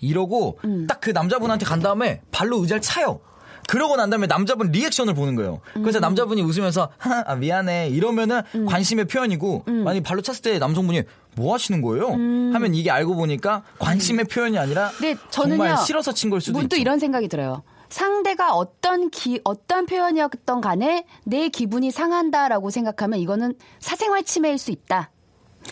이러고 0.02 0.60
딱 0.88 0.98
그 1.02 1.12
남자분한테 1.12 1.65
간 1.65 1.80
다음에 1.82 2.22
발로 2.32 2.58
의자를 2.62 2.82
차요. 2.82 3.22
그러고 3.67 3.95
난 3.97 4.10
다음에 4.10 4.27
남자분 4.27 4.71
리액션을 4.71 5.13
보는 5.13 5.36
거예요. 5.36 5.60
그래서 5.73 5.99
남자분이 5.99 6.41
웃으면서 6.41 6.89
아, 7.25 7.36
미안해 7.36 7.89
이러면은 7.89 8.41
관심의 8.67 9.06
표현이고 9.06 9.63
만약 9.67 10.03
발로 10.03 10.21
찼을 10.21 10.41
때 10.41 10.58
남성분이 10.60 11.03
뭐 11.36 11.53
하시는 11.53 11.82
거예요? 11.82 12.08
하면 12.12 12.73
이게 12.73 12.89
알고 12.89 13.15
보니까 13.15 13.63
관심의 13.80 14.25
표현이 14.25 14.58
아니라 14.58 14.89
네, 15.01 15.15
저는요. 15.30 15.58
정말 15.58 15.77
싫어서 15.77 16.13
친 16.13 16.30
걸 16.30 16.41
수도 16.41 16.58
문또 16.58 16.75
있죠. 16.75 16.82
이런 16.82 16.97
생각이 16.99 17.27
들어요. 17.27 17.63
상대가 17.89 18.53
어떤 18.53 19.10
기, 19.10 19.39
어떤 19.45 19.86
표현이었던 19.86 20.60
간에 20.62 21.06
내 21.25 21.47
기분이 21.49 21.89
상한다라고 21.91 22.69
생각하면 22.69 23.19
이거는 23.19 23.53
사생활 23.80 24.23
침해일 24.23 24.58
수 24.58 24.71
있다. 24.71 25.10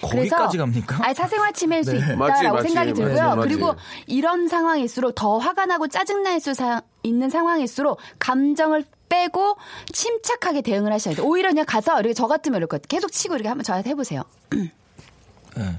거기까지 0.02 0.58
갑니까? 0.58 0.98
아니, 1.04 1.14
사생활 1.14 1.54
침해일 1.54 1.84
수 1.84 1.92
네. 1.92 1.98
있다라고 2.00 2.18
맞지, 2.56 2.68
생각이 2.68 2.92
맞지, 2.92 3.02
들고요. 3.02 3.36
맞지. 3.36 3.48
그리고 3.48 3.76
이런 4.08 4.48
상황일수록 4.48 5.16
더 5.16 5.38
화가 5.38 5.66
나고 5.66 5.88
짜증날 5.88 6.40
수 6.40 6.54
사- 6.54 6.82
있는 7.04 7.30
상황일수록 7.30 8.00
감정을 8.20 8.86
빼고 9.10 9.58
침착하게 9.94 10.62
대응을 10.62 10.92
하셔야 10.92 11.16
돼요. 11.16 11.26
오히려 11.26 11.50
그냥 11.50 11.66
가서 11.68 12.00
이렇게 12.00 12.14
저 12.14 12.28
같으면 12.28 12.58
이럴 12.58 12.68
것 12.68 12.82
같아요. 12.82 12.88
계속 12.98 13.12
치고 13.12 13.36
이렇게 13.36 13.48
한번 13.50 13.64
저한테 13.64 13.90
해보세요. 13.92 14.24
네. 14.52 14.72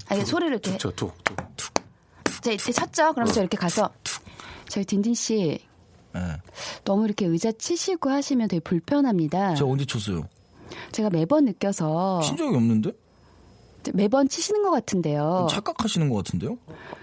아니, 0.08 0.24
소리를 0.24 0.52
이렇게. 0.52 0.78
저 0.78 0.90
툭, 0.92 1.12
툭. 1.24 1.36
자, 2.40 2.50
이때 2.52 2.72
쳤죠? 2.72 3.12
그럼 3.12 3.26
저 3.32 3.40
이렇게 3.40 3.56
가서. 3.56 3.90
저희 4.68 4.84
딘딘 4.84 5.14
씨, 5.14 5.58
네. 6.14 6.20
너무 6.84 7.04
이렇게 7.04 7.26
의자 7.26 7.52
치시고 7.52 8.10
하시면 8.10 8.48
되게 8.48 8.60
불편합니다. 8.60 9.54
저 9.54 9.66
언제 9.66 9.84
쳤어요? 9.84 10.28
제가 10.92 11.10
매번 11.10 11.44
느껴서 11.44 12.20
친 12.22 12.36
적이 12.36 12.56
없는데? 12.56 12.92
매번 13.94 14.28
치시는 14.28 14.62
것 14.62 14.70
같은데요. 14.70 15.46
착각하시는 15.50 16.08
것 16.10 16.16
같은데요? 16.16 16.56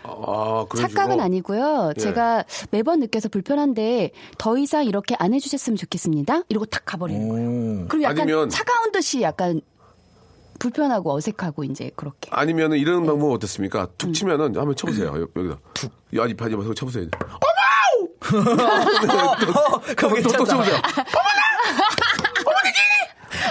아. 0.03 0.65
착각은 0.75 1.19
아니고요. 1.19 1.93
예. 1.97 1.99
제가 2.01 2.43
매번 2.71 2.99
느껴서 2.99 3.29
불편한데 3.29 4.11
더 4.37 4.57
이상 4.57 4.85
이렇게 4.85 5.15
안 5.19 5.33
해주셨으면 5.33 5.77
좋겠습니다. 5.77 6.41
이러고 6.49 6.65
탁 6.67 6.83
가버리는 6.85 7.29
거예요. 7.29 7.49
오. 7.83 7.87
그럼 7.87 8.03
약간 8.03 8.21
아니면- 8.21 8.49
차가운 8.49 8.91
듯이 8.91 9.21
약간 9.21 9.61
불편하고 10.59 11.13
어색하고 11.13 11.63
이제 11.65 11.91
그렇게. 11.95 12.29
아니면은 12.31 12.77
네. 12.77 12.81
이런 12.81 13.05
방법 13.05 13.29
은 13.29 13.35
어떻습니까? 13.35 13.87
툭 13.97 14.09
음. 14.09 14.13
치면은 14.13 14.55
한번 14.55 14.75
쳐보세요. 14.75 15.07
여- 15.07 15.27
여기다. 15.35 15.59
툭. 15.73 15.91
야, 16.17 16.25
이 16.27 16.33
바지 16.33 16.55
마서 16.55 16.73
쳐보세요. 16.73 17.07
어, 18.33 19.79
그거 19.81 20.07
또, 20.07 20.07
또 20.07 20.15
괜찮다. 20.15 20.45
쳐보세요. 20.45 20.75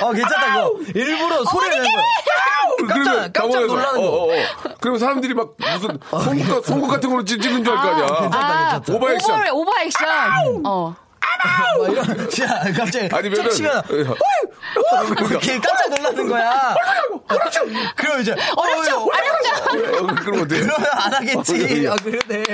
아, 0.09 0.13
괜찮다, 0.13 0.59
이거. 0.59 0.73
일부러 0.95 1.45
소리를 1.45 1.83
내는 1.83 1.91
거야. 1.93 2.05
깜짝, 2.89 3.15
깜짝 3.15 3.33
당황해서, 3.33 3.67
놀라는 3.67 3.99
어, 3.99 4.03
거. 4.03 4.17
어, 4.17 4.25
어. 4.33 4.75
그러면 4.81 4.99
사람들이 4.99 5.35
막 5.35 5.51
무슨 5.59 5.99
송곳, 6.11 6.65
송곳 6.67 6.91
같은 6.91 7.11
걸로 7.11 7.25
찌- 7.25 7.39
찍는 7.39 7.65
줄 7.65 7.77
알 7.77 7.83
거 7.83 7.89
아니야. 7.91 8.07
괜찮다, 8.07 8.71
괜찮다. 8.81 8.93
오버 8.95 9.13
액션. 9.13 9.41
오버, 9.51 9.53
오버 9.71 9.73
액션. 9.81 10.09
어. 10.65 10.97
막 11.79 11.91
이런, 11.93 12.05
진짜, 12.31 12.47
갑자기. 12.77 13.09
아니 13.15 13.29
면은. 13.29 13.45
툭 13.45 13.51
치면. 13.53 13.83
이렇게 15.31 15.59
깜짝 15.59 15.89
놀라는 15.91 16.29
거야. 16.29 16.75
그럼 17.97 18.21
이제, 18.21 18.35
어렵죠? 18.57 19.03
어, 19.03 19.07
그럼 20.25 20.43
어때요? 20.43 20.67
그러면 20.67 20.87
안 20.93 21.13
하겠지. 21.15 21.89
아, 21.91 21.97
그러네. 21.97 22.45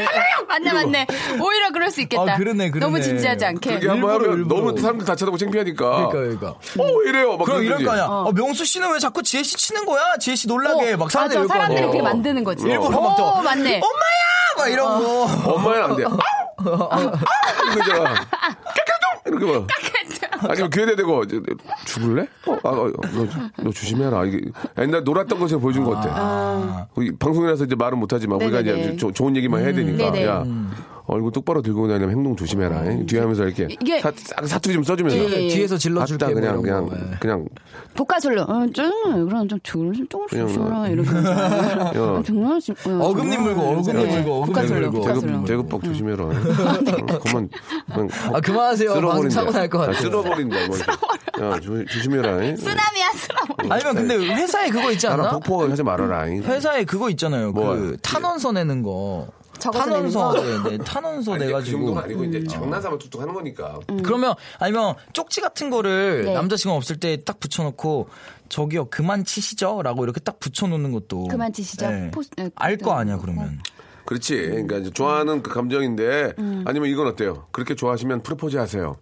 맞네, 0.48 0.72
맞네. 0.72 1.06
오히려 1.40 1.70
그럴 1.72 1.90
수 1.90 2.00
있겠다. 2.00 2.34
아, 2.34 2.36
그러네, 2.36 2.70
그러네. 2.70 2.86
너무 2.86 3.00
진지하지 3.02 3.44
않게. 3.44 3.68
그렇게 3.70 3.88
한번 3.88 4.10
하면 4.14 4.32
일부러. 4.38 4.60
너무 4.60 4.80
사람들 4.80 5.06
다 5.06 5.14
쳐다보고 5.14 5.36
창피하니까. 5.38 6.08
그러니까, 6.08 6.12
그러니까. 6.12 6.48
어, 6.48 6.92
왜 7.04 7.08
이래요? 7.10 7.36
막 7.36 7.44
그럼 7.44 7.62
이럴. 7.62 7.84
거 7.84 7.92
아니야. 7.92 8.04
어, 8.06 8.32
명수 8.32 8.64
씨는 8.64 8.92
왜 8.92 8.98
자꾸 8.98 9.22
지혜 9.22 9.42
씨 9.42 9.56
치는 9.56 9.84
거야? 9.86 10.16
지혜 10.20 10.34
씨 10.36 10.48
놀라게. 10.48 10.96
막 10.96 11.10
사람들이 11.10 11.40
맞아. 11.40 11.54
사람들이 11.54 11.80
그렇게 11.82 12.00
어. 12.00 12.02
만드는 12.02 12.44
거지. 12.44 12.64
일부러 12.66 13.00
막 13.00 13.16
또. 13.16 13.24
오, 13.38 13.42
맞네. 13.42 13.76
엄마야! 13.82 14.56
막 14.56 14.68
이런 14.68 14.86
거. 15.02 15.52
엄마는 15.54 15.82
안 15.84 15.96
돼. 15.96 16.04
이거 16.60 17.80
있잖아. 17.80 18.14
까까동! 18.14 19.20
이렇게 19.26 19.58
막. 19.58 19.66
아니면 20.50 20.70
귀에다 20.70 20.96
대고 20.96 21.24
죽을래? 21.84 22.22
어, 22.46 22.52
아, 22.62 22.68
어, 22.68 22.90
너, 22.92 23.26
너 23.64 23.70
조심해라. 23.70 24.24
이게 24.26 24.40
옛날 24.78 25.02
놀았던 25.04 25.38
것을 25.38 25.58
보여준 25.58 25.84
것 25.84 25.90
같아. 25.92 26.88
우리 26.94 27.16
방송이라서 27.16 27.64
이제 27.64 27.74
말은 27.74 27.98
못하지만 27.98 28.40
우리가 28.40 28.62
네네네. 28.62 28.80
이제 28.82 28.96
조- 28.96 29.12
좋은 29.12 29.34
얘기만 29.36 29.62
해야 29.62 29.72
되니까. 29.72 30.12
네네. 30.12 30.26
야, 30.26 30.44
얼굴 31.10 31.32
똑바로 31.32 31.62
들고 31.62 31.88
다니면 31.88 32.10
행동 32.10 32.36
조심해라. 32.36 32.82
뒤에 33.06 33.20
하면서 33.20 33.44
이렇게 33.44 33.66
이게- 33.70 33.98
사, 34.00 34.12
사- 34.14 34.46
사투리 34.46 34.74
좀 34.74 34.82
써주면서. 34.84 35.16
예, 35.18 35.44
예. 35.44 35.48
뒤에서 35.48 35.78
질러줄게. 35.78 36.22
아따 36.26 36.34
그냥 36.34 36.54
뭐 36.56 36.62
그냥 36.62 36.86
거. 36.86 36.96
예. 36.96 37.16
그냥 37.18 37.46
복가술로. 37.94 38.42
어, 38.42 38.66
좀, 38.74 38.92
그럼 39.26 39.48
좀 39.48 39.58
조금 39.62 40.06
조금씩 40.08 40.54
줘라. 40.54 40.68
뭐. 40.76 40.86
이렇게. 40.86 41.08
야, 41.10 42.22
정말 42.26 42.60
좀, 42.60 42.76
어, 42.86 43.06
어금니 43.06 43.38
물고, 43.38 43.60
어금니 43.62 44.04
네. 44.04 44.14
물고, 44.16 44.42
어금니 44.42 44.68
물고. 44.70 45.00
대급 45.06 45.46
대급박 45.46 45.82
조심해라. 45.84 46.24
어, 46.24 46.30
그만 47.24 47.48
그만 47.90 48.08
아, 48.34 48.40
그만하세요. 48.40 48.92
방송 49.00 49.30
사고 49.30 49.50
날것 49.50 49.88
아. 49.88 49.92
쓸어버린다. 49.94 50.56
뭐. 50.66 50.76
야 51.40 51.58
조, 51.60 51.84
조심해라. 51.86 52.42
잉? 52.44 52.56
쓰나미야, 52.56 53.10
쓰나미. 53.14 53.70
아니면 53.70 53.94
근데 53.94 54.16
회사에 54.34 54.68
그거 54.68 54.90
있지 54.92 55.06
나랑 55.06 55.20
않나? 55.26 55.32
폭포 55.38 55.62
하지 55.70 55.82
말아라. 55.82 56.26
잉? 56.26 56.42
회사에 56.42 56.84
그거 56.84 57.08
있잖아요. 57.10 57.52
뭐? 57.52 57.74
그 57.76 57.96
탄원서 58.02 58.52
내는 58.52 58.82
거. 58.82 59.28
적어서 59.58 59.84
탄원서, 59.84 60.28
거? 60.32 60.40
네, 60.40 60.76
네, 60.76 60.84
탄원서 60.84 61.32
아니, 61.34 61.40
그 61.40 61.46
내가지고. 61.46 61.78
정도는 61.86 62.02
아니고 62.02 62.24
이제 62.24 62.44
장난삼아 62.44 62.98
툭툭 62.98 63.20
하는 63.20 63.34
거니까. 63.34 63.78
그러면 64.04 64.34
아니면 64.58 64.94
쪽지 65.12 65.40
같은 65.40 65.70
거를 65.70 66.24
네. 66.24 66.34
남자친구 66.34 66.76
없을 66.76 66.96
때 66.98 67.16
딱 67.24 67.40
붙여놓고 67.40 68.08
저기요 68.48 68.86
그만 68.86 69.24
치시죠라고 69.24 70.04
이렇게 70.04 70.20
딱 70.20 70.38
붙여놓는 70.40 70.92
것도 70.92 71.24
그만 71.28 71.52
치시죠? 71.52 71.88
네, 71.90 72.10
알거 72.54 72.84
포스트. 72.84 72.90
아니야 72.90 73.18
그러면 73.18 73.60
그렇지. 74.06 74.34
그러니까 74.36 74.76
이제 74.78 74.90
좋아하는 74.90 75.42
그 75.42 75.52
감정인데 75.52 76.32
아니면 76.64 76.88
이건 76.88 77.08
어때요? 77.08 77.46
그렇게 77.50 77.74
좋아하시면 77.74 78.22
프로포즈 78.22 78.56
하세요. 78.56 78.96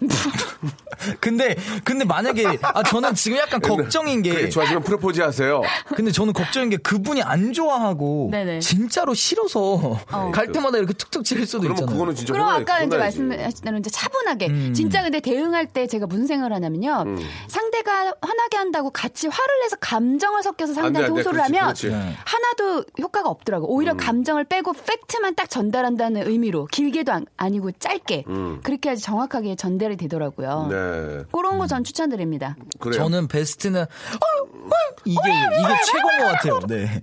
근데 1.20 1.56
근데 1.84 2.04
만약에 2.04 2.58
아 2.62 2.82
저는 2.82 3.14
지금 3.14 3.38
약간 3.38 3.60
걱정인 3.60 4.22
게 4.22 4.48
좋아하시면 4.48 4.82
프로포즈 4.82 5.20
하세요. 5.20 5.62
근데 5.94 6.10
저는 6.10 6.32
걱정인 6.32 6.70
게 6.70 6.76
그분이 6.76 7.22
안 7.22 7.52
좋아하고 7.52 8.28
네네. 8.32 8.60
진짜로 8.60 9.14
싫어서 9.14 9.98
갈 10.32 10.50
때마다 10.52 10.78
이렇게 10.78 10.92
툭툭 10.94 11.24
칠 11.24 11.44
수도 11.46 11.60
그러면 11.60 11.76
있잖아요. 11.76 11.94
그거는 11.94 12.14
진짜 12.14 12.32
그럼 12.32 12.48
혼나- 12.48 12.60
아까 12.62 12.78
이제 12.82 12.96
혼나야지. 12.96 13.18
말씀하신 13.20 13.64
대로 13.64 13.78
이제 13.78 13.90
차분하게 13.90 14.46
음. 14.48 14.74
진짜 14.74 15.02
근데 15.02 15.20
대응할 15.20 15.66
때 15.66 15.86
제가 15.86 16.06
무슨 16.06 16.26
생각을 16.26 16.52
하냐면요 16.54 17.04
음. 17.06 17.18
상 17.48 17.67
대가 17.78 18.12
화나게 18.20 18.56
한다고 18.56 18.90
같이 18.90 19.28
화를 19.28 19.60
내서 19.62 19.76
감정을 19.80 20.42
섞여서 20.42 20.74
상대한테. 20.74 21.10
호소를 21.12 21.32
그렇지, 21.40 21.56
하면 21.56 21.62
그렇지. 21.74 21.88
네. 21.90 22.14
하나도 22.24 22.84
효과가 23.00 23.28
없더라고 23.28 23.72
오히려 23.72 23.94
감정을 23.96 24.44
빼고 24.44 24.72
팩트만 24.72 25.34
딱 25.36 25.48
전달한다는 25.48 26.28
의미로 26.28 26.66
길게도 26.66 27.12
안- 27.12 27.26
아니고 27.36 27.72
짧게 27.72 28.24
그렇게 28.62 28.88
해야지 28.90 29.02
정확하게 29.02 29.56
전달이 29.56 29.96
되더라고요 29.96 30.66
네. 30.70 31.24
그런 31.32 31.58
거 31.58 31.68
전 31.68 31.84
추천드립니다 31.84 32.56
그래요. 32.80 33.02
저는 33.02 33.28
베스트는 33.28 33.82
어휴, 33.82 34.42
어휴, 34.42 34.94
이게 35.04 35.20
이게 35.20 35.74
최고인 35.84 36.18
것 36.18 36.24
같아요. 36.32 36.60
네. 36.66 37.02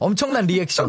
엄청난 0.00 0.46
리액션. 0.46 0.88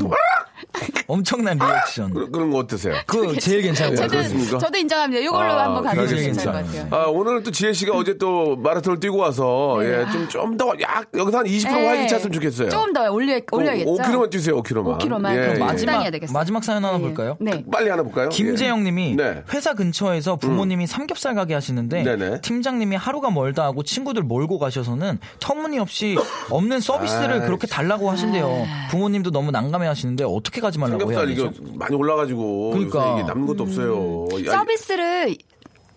엄청난 1.08 1.58
리액션. 1.58 2.14
그- 2.14 2.32
그런 2.32 2.50
거 2.50 2.60
어떠세요? 2.60 2.96
그거 3.06 3.34
제일 3.38 3.62
괜찮은 3.64 3.96
것 3.96 4.02
아, 4.04 4.08
같아요. 4.08 4.20
그렇습니까? 4.22 4.58
저도 4.58 4.78
인정합니다. 4.78 5.22
이걸로 5.22 5.52
아, 5.52 5.64
한번 5.66 5.84
가면 5.84 6.06
그게 6.08 6.22
괜찮을 6.24 6.52
것 6.54 6.64
괜찮아요. 6.64 6.90
같아요. 6.90 7.04
아, 7.04 7.08
오늘 7.10 7.44
또 7.44 7.52
지혜 7.52 7.74
씨가 7.74 7.94
어제 7.96 8.18
또 8.18 8.56
마라톤을 8.56 9.00
뛰고 9.02 9.18
와서, 9.18 9.78
네. 9.82 9.88
예, 10.08 10.12
좀, 10.12 10.30
좀 10.30 10.58
더, 10.58 10.72
약, 10.82 11.08
여기서 11.14 11.40
한 11.40 11.46
20% 11.46 11.74
네. 11.76 11.88
활기 11.88 12.08
찼으면 12.08 12.32
좋겠어요. 12.32 12.70
조금 12.70 12.94
더 12.94 13.12
올려, 13.12 13.38
올려야겠죠. 13.52 13.92
5km만 13.92 14.30
뛰세요, 14.30 14.62
5km만. 14.64 15.00
5km만. 15.00 15.32
예, 15.34 15.40
그럼 15.42 15.56
예. 15.56 15.60
마지막- 15.60 16.04
마지막 16.32 16.64
사연 16.64 16.86
하나 16.86 16.98
네. 16.98 17.04
볼까요? 17.04 17.36
네. 17.42 17.66
빨리 17.70 17.90
하나 17.90 18.04
볼까요? 18.04 18.30
김재영님이 18.30 19.16
네. 19.18 19.44
회사 19.54 19.74
근처에서 19.74 20.38
부모님이 20.38 20.88
삼겹살 20.88 21.36
가게 21.36 21.54
하시는데 21.54 22.04
네네. 22.04 22.42
팀장님이 22.42 22.96
하루가 22.96 23.30
멀다 23.30 23.64
하고 23.66 23.84
친구들 23.84 24.24
몰고 24.24 24.58
가셔서는 24.60 25.20
터무니없이 25.40 26.18
없는 26.50 26.80
서비스를 26.80 27.34
아이, 27.34 27.40
그렇게 27.42 27.68
달라고 27.68 28.10
하신대요. 28.10 28.66
부모님도 29.02 29.32
너무 29.32 29.50
난감해 29.52 29.88
하시는데 29.88 30.24
어떻게 30.24 30.62
가지 30.62 30.78
말라고 30.78 31.12
해야 31.12 31.22
삼겹살 31.22 31.32
이거? 31.32 31.52
많이 31.76 31.96
올라가지고. 31.96 32.72
그러니까. 32.72 33.00
요새 33.00 33.14
이게 33.20 33.24
남는 33.28 33.48
것도 33.48 33.64
없어요. 33.64 34.28
야, 34.46 34.52
서비스를 34.52 35.36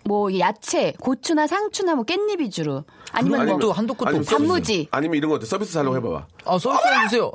뭐 0.07 0.37
야채, 0.39 0.93
고추나 0.99 1.45
상추나 1.47 1.95
뭐 1.95 2.03
깻잎 2.03 2.39
위주로 2.39 2.83
아니면 3.11 3.41
아니면 3.41 3.59
뭐 3.59 3.67
또 3.69 3.71
한도 3.73 3.93
끝도 3.93 4.07
아니면. 4.09 4.23
서비스. 4.23 4.47
단무지. 4.47 4.87
아니면 4.91 5.17
이런 5.17 5.29
거 5.29 5.35
어때? 5.35 5.45
서비스 5.45 5.73
살려고 5.73 5.95
해봐봐. 5.97 6.25
아 6.45 6.57
서비스 6.57 6.87
해주세요. 6.87 7.31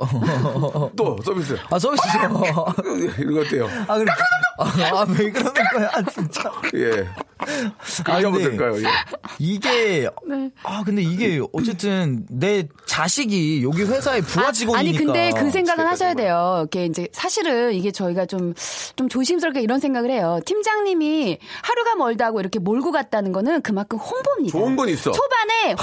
또 0.95 1.17
서비스. 1.23 1.57
아 1.69 1.79
서비스요. 1.79 2.21
이런 3.19 3.33
거 3.33 3.41
어때요? 3.41 3.67
아 3.87 3.97
그래. 3.97 4.11
아왜 4.57 5.31
그러는 5.31 5.53
거야 5.73 5.89
진짜. 6.13 6.51
예. 6.75 7.07
아, 8.05 8.15
하면 8.15 8.31
근데 8.33 8.49
될까요? 8.49 8.73
예. 8.77 8.83
이게 9.39 10.07
네. 10.27 10.51
아 10.63 10.83
근데 10.85 11.01
이게 11.01 11.41
어쨌든 11.53 12.25
내 12.29 12.67
자식이 12.85 13.63
여기 13.63 13.83
회사의 13.83 14.21
부하 14.21 14.51
직원이니까. 14.51 14.79
아 14.79 14.83
니 14.83 14.97
근데 14.97 15.31
그 15.37 15.49
생각은 15.51 15.85
하셔야. 15.85 16.13
돼요. 16.13 16.65
이게 16.67 16.85
이제 16.85 17.07
사실은 17.13 17.73
이게 17.73 17.91
저희가 17.91 18.25
좀좀 18.25 19.09
조심스럽게 19.09 19.61
이런 19.61 19.79
생각을 19.79 20.11
해요. 20.11 20.39
팀장님이 20.45 21.37
하루가 21.63 21.95
멀다고 21.95 22.39
이렇게 22.39 22.59
몰고 22.59 22.91
갔다는 22.91 23.31
거는 23.31 23.61
그만큼 23.61 23.97
홍보입니다. 23.97 24.57
좋은 24.57 24.75
건 24.75 24.89
있어. 24.89 25.11
초반에 25.11 25.73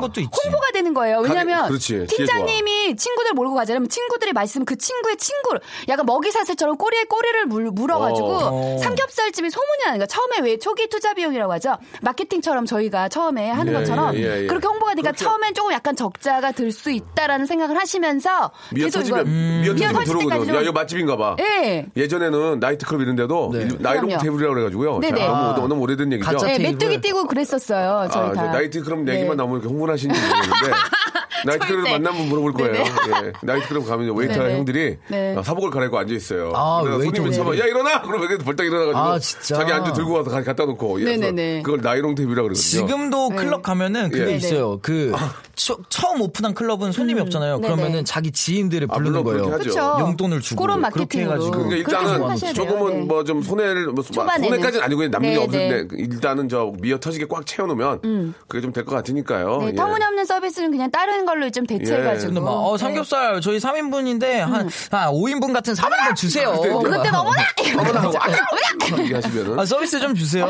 것도 0.00 0.20
있지. 0.20 0.30
홍보가 0.44 0.70
되는 0.72 0.94
거예요. 0.94 1.20
왜냐하면. 1.20 1.68
뒤에 1.78 2.06
팀장님이 2.06 2.96
친구들 2.96 3.32
몰고 3.32 3.54
가자면 3.54 3.88
친구들이 3.88 4.32
맛있으면 4.32 4.64
그 4.66 4.76
친구의 4.76 5.16
친구를 5.16 5.60
약간 5.88 6.04
먹이 6.06 6.30
사슬처럼 6.30 6.76
꼬리에 6.76 7.04
꼬리를 7.04 7.46
물, 7.46 7.70
물어가지고 7.70 8.28
어. 8.28 8.78
삼겹살집이 8.82 9.50
소문이 9.50 9.84
나는 9.86 9.98
거야. 9.98 10.06
처음에 10.06 10.40
왜 10.42 10.58
초기 10.58 10.88
투자 10.88 11.07
비용이라고 11.14 11.52
하죠. 11.54 11.76
마케팅처럼 12.02 12.66
저희가 12.66 13.08
처음에 13.08 13.50
하는 13.50 13.72
예, 13.72 13.76
것처럼 13.78 14.14
예, 14.14 14.20
예, 14.20 14.42
예. 14.42 14.46
그렇게 14.46 14.66
홍보가 14.68 14.92
되니까 14.94 15.10
그렇죠. 15.12 15.24
처음엔 15.24 15.54
조금 15.54 15.72
약간 15.72 15.96
적자가 15.96 16.52
들 16.52 16.68
수 16.72 16.90
있다라는 16.90 17.46
생각을 17.46 17.76
하시면서 17.78 18.50
미어 18.74 18.84
계속 18.86 18.98
터지면 19.00 19.26
이거 19.26 19.32
미어 19.64 19.72
터지면 19.72 19.92
터질 19.94 20.06
들어오거든. 20.18 20.52
때까지는- 20.52 20.56
야 20.56 20.60
이거 20.60 20.72
맛집인가 20.72 21.16
봐. 21.16 21.36
예. 21.40 21.86
예전에는 21.96 22.60
나이트클럽 22.60 23.00
이런데도 23.02 23.50
네. 23.54 23.68
나이롱. 23.78 24.08
테이블이라고 24.18 24.54
그래가지고요. 24.54 24.98
네네. 25.00 25.18
자, 25.20 25.26
너무 25.56 25.68
너무 25.68 25.82
오래된 25.82 26.12
얘기죠. 26.12 26.30
가짜 26.30 26.46
네. 26.46 26.58
메뚜기 26.58 27.00
띄고 27.00 27.26
그랬었어요. 27.26 28.08
저희 28.12 28.28
아, 28.30 28.32
다. 28.32 28.42
나이트클럽 28.52 28.98
얘기만 29.08 29.30
네. 29.30 29.34
나오면 29.34 29.60
이렇게 29.60 29.68
흥분하시는지 29.72 30.20
모르겠는데 30.20 30.76
나이트클럽. 31.46 31.90
만나면 31.90 32.28
물어볼 32.28 32.52
거예요. 32.54 32.74
예. 32.84 33.32
나이트클럽 33.42 33.86
가면 33.86 34.16
웨이터 34.16 34.42
네네. 34.42 34.56
형들이 34.58 34.98
네. 35.08 35.34
어, 35.36 35.42
사복을 35.42 35.70
갈아입고 35.70 35.98
앉아 35.98 36.14
있어요. 36.14 36.52
아, 36.54 36.80
그래서 36.82 37.02
손님이. 37.02 37.32
잡아 37.32 37.50
야 37.58 37.64
일어나. 37.66 38.02
그러면 38.02 38.28
이렇게 38.28 38.44
벌떡 38.44 38.66
일어나가지고 38.66 38.98
아, 38.98 39.18
진짜? 39.18 39.56
자기 39.56 39.72
안주 39.72 39.92
들고 39.92 40.12
와서 40.12 40.30
가- 40.30 40.42
갖다 40.42 40.64
놓고 40.64 41.00
예. 41.02 41.62
그걸 41.62 41.80
나이롱 41.82 42.14
테이블이라고 42.14 42.48
그러거든요. 42.48 42.54
지금도 42.54 43.28
클럽 43.30 43.62
가면은 43.62 44.10
그게 44.10 44.32
예. 44.32 44.36
있어요. 44.36 44.78
그 44.82 45.12
처, 45.54 45.76
처음 45.88 46.20
오픈한 46.22 46.54
클럽은 46.54 46.92
손님이 46.92 47.20
없잖아요. 47.22 47.56
음. 47.56 47.60
네네. 47.60 47.74
그러면은 47.74 48.04
자기 48.04 48.30
지인들을 48.30 48.88
아, 48.90 48.94
부르는 48.94 49.24
그렇게 49.24 49.40
거예요. 49.40 49.54
하죠. 49.54 49.62
그렇죠. 49.70 49.96
용돈을 50.00 50.40
주고 50.40 50.62
그런 50.62 50.80
그렇게 50.90 51.24
마케팅으로. 51.24 51.32
해가지고. 51.32 51.64
그러니까 51.68 51.90
그렇게 51.90 52.08
일단은. 52.08 52.54
조금은 52.54 53.00
네. 53.00 53.04
뭐좀 53.06 53.42
손해를 53.42 53.86
뭐. 53.88 54.02
손해까지는 54.04 54.82
아니고 54.84 55.06
남는 55.08 55.20
게 55.30 55.36
네, 55.36 55.42
없는데 55.42 55.96
일단은 55.96 56.48
저 56.48 56.72
미어 56.80 56.98
터지게 56.98 57.26
꽉 57.28 57.44
채워놓으면 57.46 58.34
그게 58.46 58.60
좀 58.62 58.72
될 58.72 58.84
것 58.84 58.94
같으니까요. 58.94 59.58
네, 59.62 59.66
예. 59.68 59.72
터무니없는 59.74 60.24
서비스는 60.24 60.70
그냥 60.70 60.90
다른 60.90 61.24
걸로 61.28 61.50
좀 61.50 61.66
대체해가지고. 61.66 62.28
근데 62.32 62.40
막, 62.40 62.50
어, 62.50 62.76
네. 62.76 62.82
삼겹살 62.82 63.40
저희 63.40 63.58
3인분인데 63.58 64.24
한, 64.38 64.68
아, 64.90 65.10
5인분 65.10 65.52
같은 65.52 65.74
3인분 65.74 66.16
주세요. 66.16 66.48
어, 66.50 66.80
그때 66.80 67.08
하고 67.08 67.30
아, 67.30 68.96
이렇게 68.96 69.14
하시면은 69.14 69.58
아, 69.58 69.64
서비스 69.64 70.00
좀 70.00 70.14
주세요. 70.14 70.48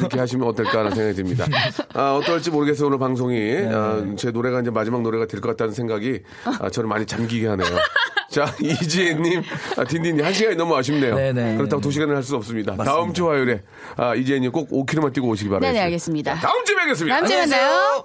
이렇게 0.00 0.18
하시면 0.18 0.48
어떨까라는 0.48 0.94
생각이 0.94 1.16
듭니다. 1.16 1.46
아, 1.94 2.14
어떨지 2.14 2.50
모르겠어요. 2.50 2.86
오늘 2.88 2.98
방송이. 2.98 3.38
네. 3.38 3.70
아, 3.72 4.02
제 4.16 4.30
노래가 4.30 4.60
이제 4.60 4.70
마지막 4.70 5.02
노래가 5.02 5.26
될 5.26 5.40
것 5.40 5.48
같다는 5.50 5.72
생각이 5.74 6.20
아, 6.60 6.70
저를 6.70 6.88
많이 6.88 7.04
잠기게 7.04 7.48
하네요. 7.48 7.68
자, 8.30 8.46
이지혜님, 8.62 9.42
아, 9.76 9.84
딘딘님, 9.84 10.24
한 10.24 10.32
시간이 10.32 10.56
너무 10.56 10.74
아쉽네요. 10.76 11.14
네네. 11.16 11.56
그렇다고 11.56 11.82
두 11.82 11.90
시간을 11.90 12.16
할 12.16 12.22
수 12.22 12.36
없습니다. 12.36 12.76
다음 12.76 13.12
주 13.12 13.28
화요일에 13.28 13.60
아, 13.96 14.14
이지혜님 14.14 14.52
꼭 14.52 14.70
5km만 14.70 15.12
뛰고 15.12 15.26
오시기 15.28 15.50
바랍니다. 15.50 15.72
네네, 15.72 15.84
알겠습니다. 15.86 16.36
다음 16.36 16.64
주에 16.64 16.76
뵙겠습니다. 16.76 17.16
다음 17.16 17.26
주에 17.26 17.38
만나요. 17.40 18.04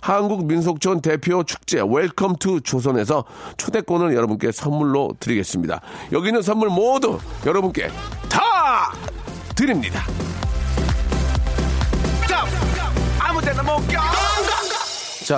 한국민속촌 0.00 1.00
대표 1.02 1.42
축제 1.44 1.80
Welcome 1.80 2.36
to 2.36 2.60
조선에서 2.60 3.24
초대권을 3.56 4.14
여러분께 4.14 4.52
선물로 4.52 5.16
드리겠습니다. 5.20 5.80
여기 6.12 6.28
있는 6.28 6.42
선물 6.42 6.68
모두 6.68 7.18
여러분께 7.46 7.88
다 8.28 8.92
드립니다. 9.54 10.04
자, 12.28 12.44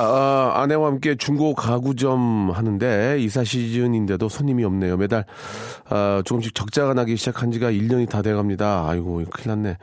어, 0.00 0.52
아내와 0.54 0.88
함께 0.88 1.14
중고 1.14 1.54
가구점 1.54 2.50
하는데 2.50 3.18
이사 3.20 3.44
시즌인데도 3.44 4.28
손님이 4.28 4.64
없네요. 4.64 4.96
매달 4.96 5.24
어, 5.90 6.20
조금씩 6.24 6.54
적자가 6.54 6.94
나기 6.94 7.16
시작한 7.16 7.50
지가 7.52 7.70
1년이 7.70 8.08
다 8.08 8.22
돼갑니다. 8.22 8.86
아이고 8.88 9.22
큰일 9.30 9.48
났네. 9.48 9.78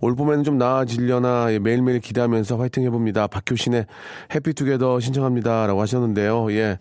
올 0.00 0.16
봄에는 0.16 0.42
좀 0.42 0.58
나아지려나 0.58 1.52
예, 1.52 1.58
매일매일 1.58 2.00
기대하면서 2.00 2.56
화이팅 2.56 2.82
해봅니다. 2.84 3.28
박효신의 3.28 3.86
해피투게더 4.34 4.98
신청합니다 5.00 5.66
라고 5.66 5.80
하셨는데요. 5.80 6.52
예. 6.52 6.78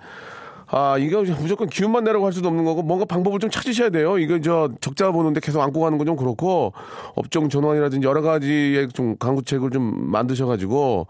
아, 0.73 0.97
이거 0.97 1.21
무조건 1.21 1.67
기운만 1.67 2.05
내라고 2.05 2.25
할 2.25 2.32
수도 2.32 2.47
없는 2.47 2.63
거고, 2.63 2.82
뭔가 2.82 3.03
방법을 3.03 3.39
좀 3.39 3.49
찾으셔야 3.49 3.89
돼요. 3.89 4.17
이거 4.17 4.39
저 4.39 4.69
적자 4.79 5.11
보는데 5.11 5.41
계속 5.41 5.59
안고 5.61 5.82
가는 5.82 5.97
건 5.97 6.07
좀 6.07 6.15
그렇고, 6.15 6.71
업종 7.13 7.49
전환이라든지 7.49 8.07
여러 8.07 8.21
가지의 8.21 8.88
좀 8.93 9.17
강구책을 9.17 9.69
좀 9.71 10.09
만드셔가지고, 10.11 11.07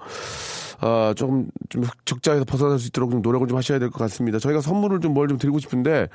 아, 0.82 1.14
조금 1.16 1.48
좀 1.70 1.84
적자에서 2.06 2.44
벗어날 2.46 2.80
수 2.80 2.88
있도록 2.88 3.12
좀 3.12 3.22
노력을 3.22 3.48
좀 3.48 3.58
하셔야 3.58 3.80
될 3.80 3.90
것 3.92 4.00
같습니다. 4.00 4.40
저희가 4.40 4.62
선물을 4.62 5.00
좀 5.00 5.14
뭘좀 5.14 5.38
드리고 5.38 5.60
싶은데, 5.60 6.08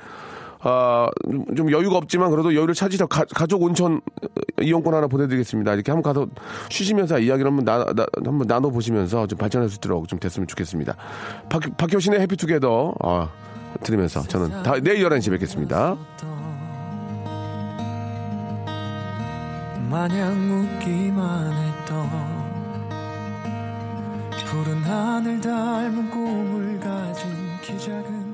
아, 0.59 1.07
좀, 1.23 1.55
좀 1.55 1.71
여유가 1.71 1.97
없지만 1.97 2.29
그래도 2.31 2.53
여유를 2.53 2.73
찾으셔 2.73 3.07
가, 3.07 3.23
가족 3.33 3.61
온천 3.63 4.01
이용권 4.61 4.93
하나 4.93 5.07
보내드리겠습니다. 5.07 5.73
이렇게 5.73 5.91
한번 5.91 6.13
가서 6.13 6.27
쉬시면서 6.69 7.19
이야기를 7.19 7.49
한번 7.49 7.63
나, 7.65 7.85
나 7.93 8.05
한번 8.25 8.47
나눠 8.47 8.69
보시면서 8.71 9.27
좀 9.27 9.37
발전할 9.37 9.69
수 9.69 9.75
있도록 9.77 10.07
좀 10.07 10.19
됐으면 10.19 10.47
좋겠습니다. 10.47 10.95
박, 11.49 11.61
박효신의 11.77 12.19
해피투게더, 12.21 12.95
아, 13.03 13.29
들으면서 13.83 14.21
저는 14.23 14.63
다, 14.63 14.73
내일 14.81 15.07
11시에 15.07 15.29
뵙겠습니다. 15.31 15.95
마냥 19.89 20.33
웃기만 20.81 21.51
했던 21.53 22.36
푸른 24.49 24.81
하늘 24.81 25.41
닮은 25.41 26.09
꿈을 26.09 26.79
가진 26.79 27.29
키 27.61 27.77
작은 27.77 28.26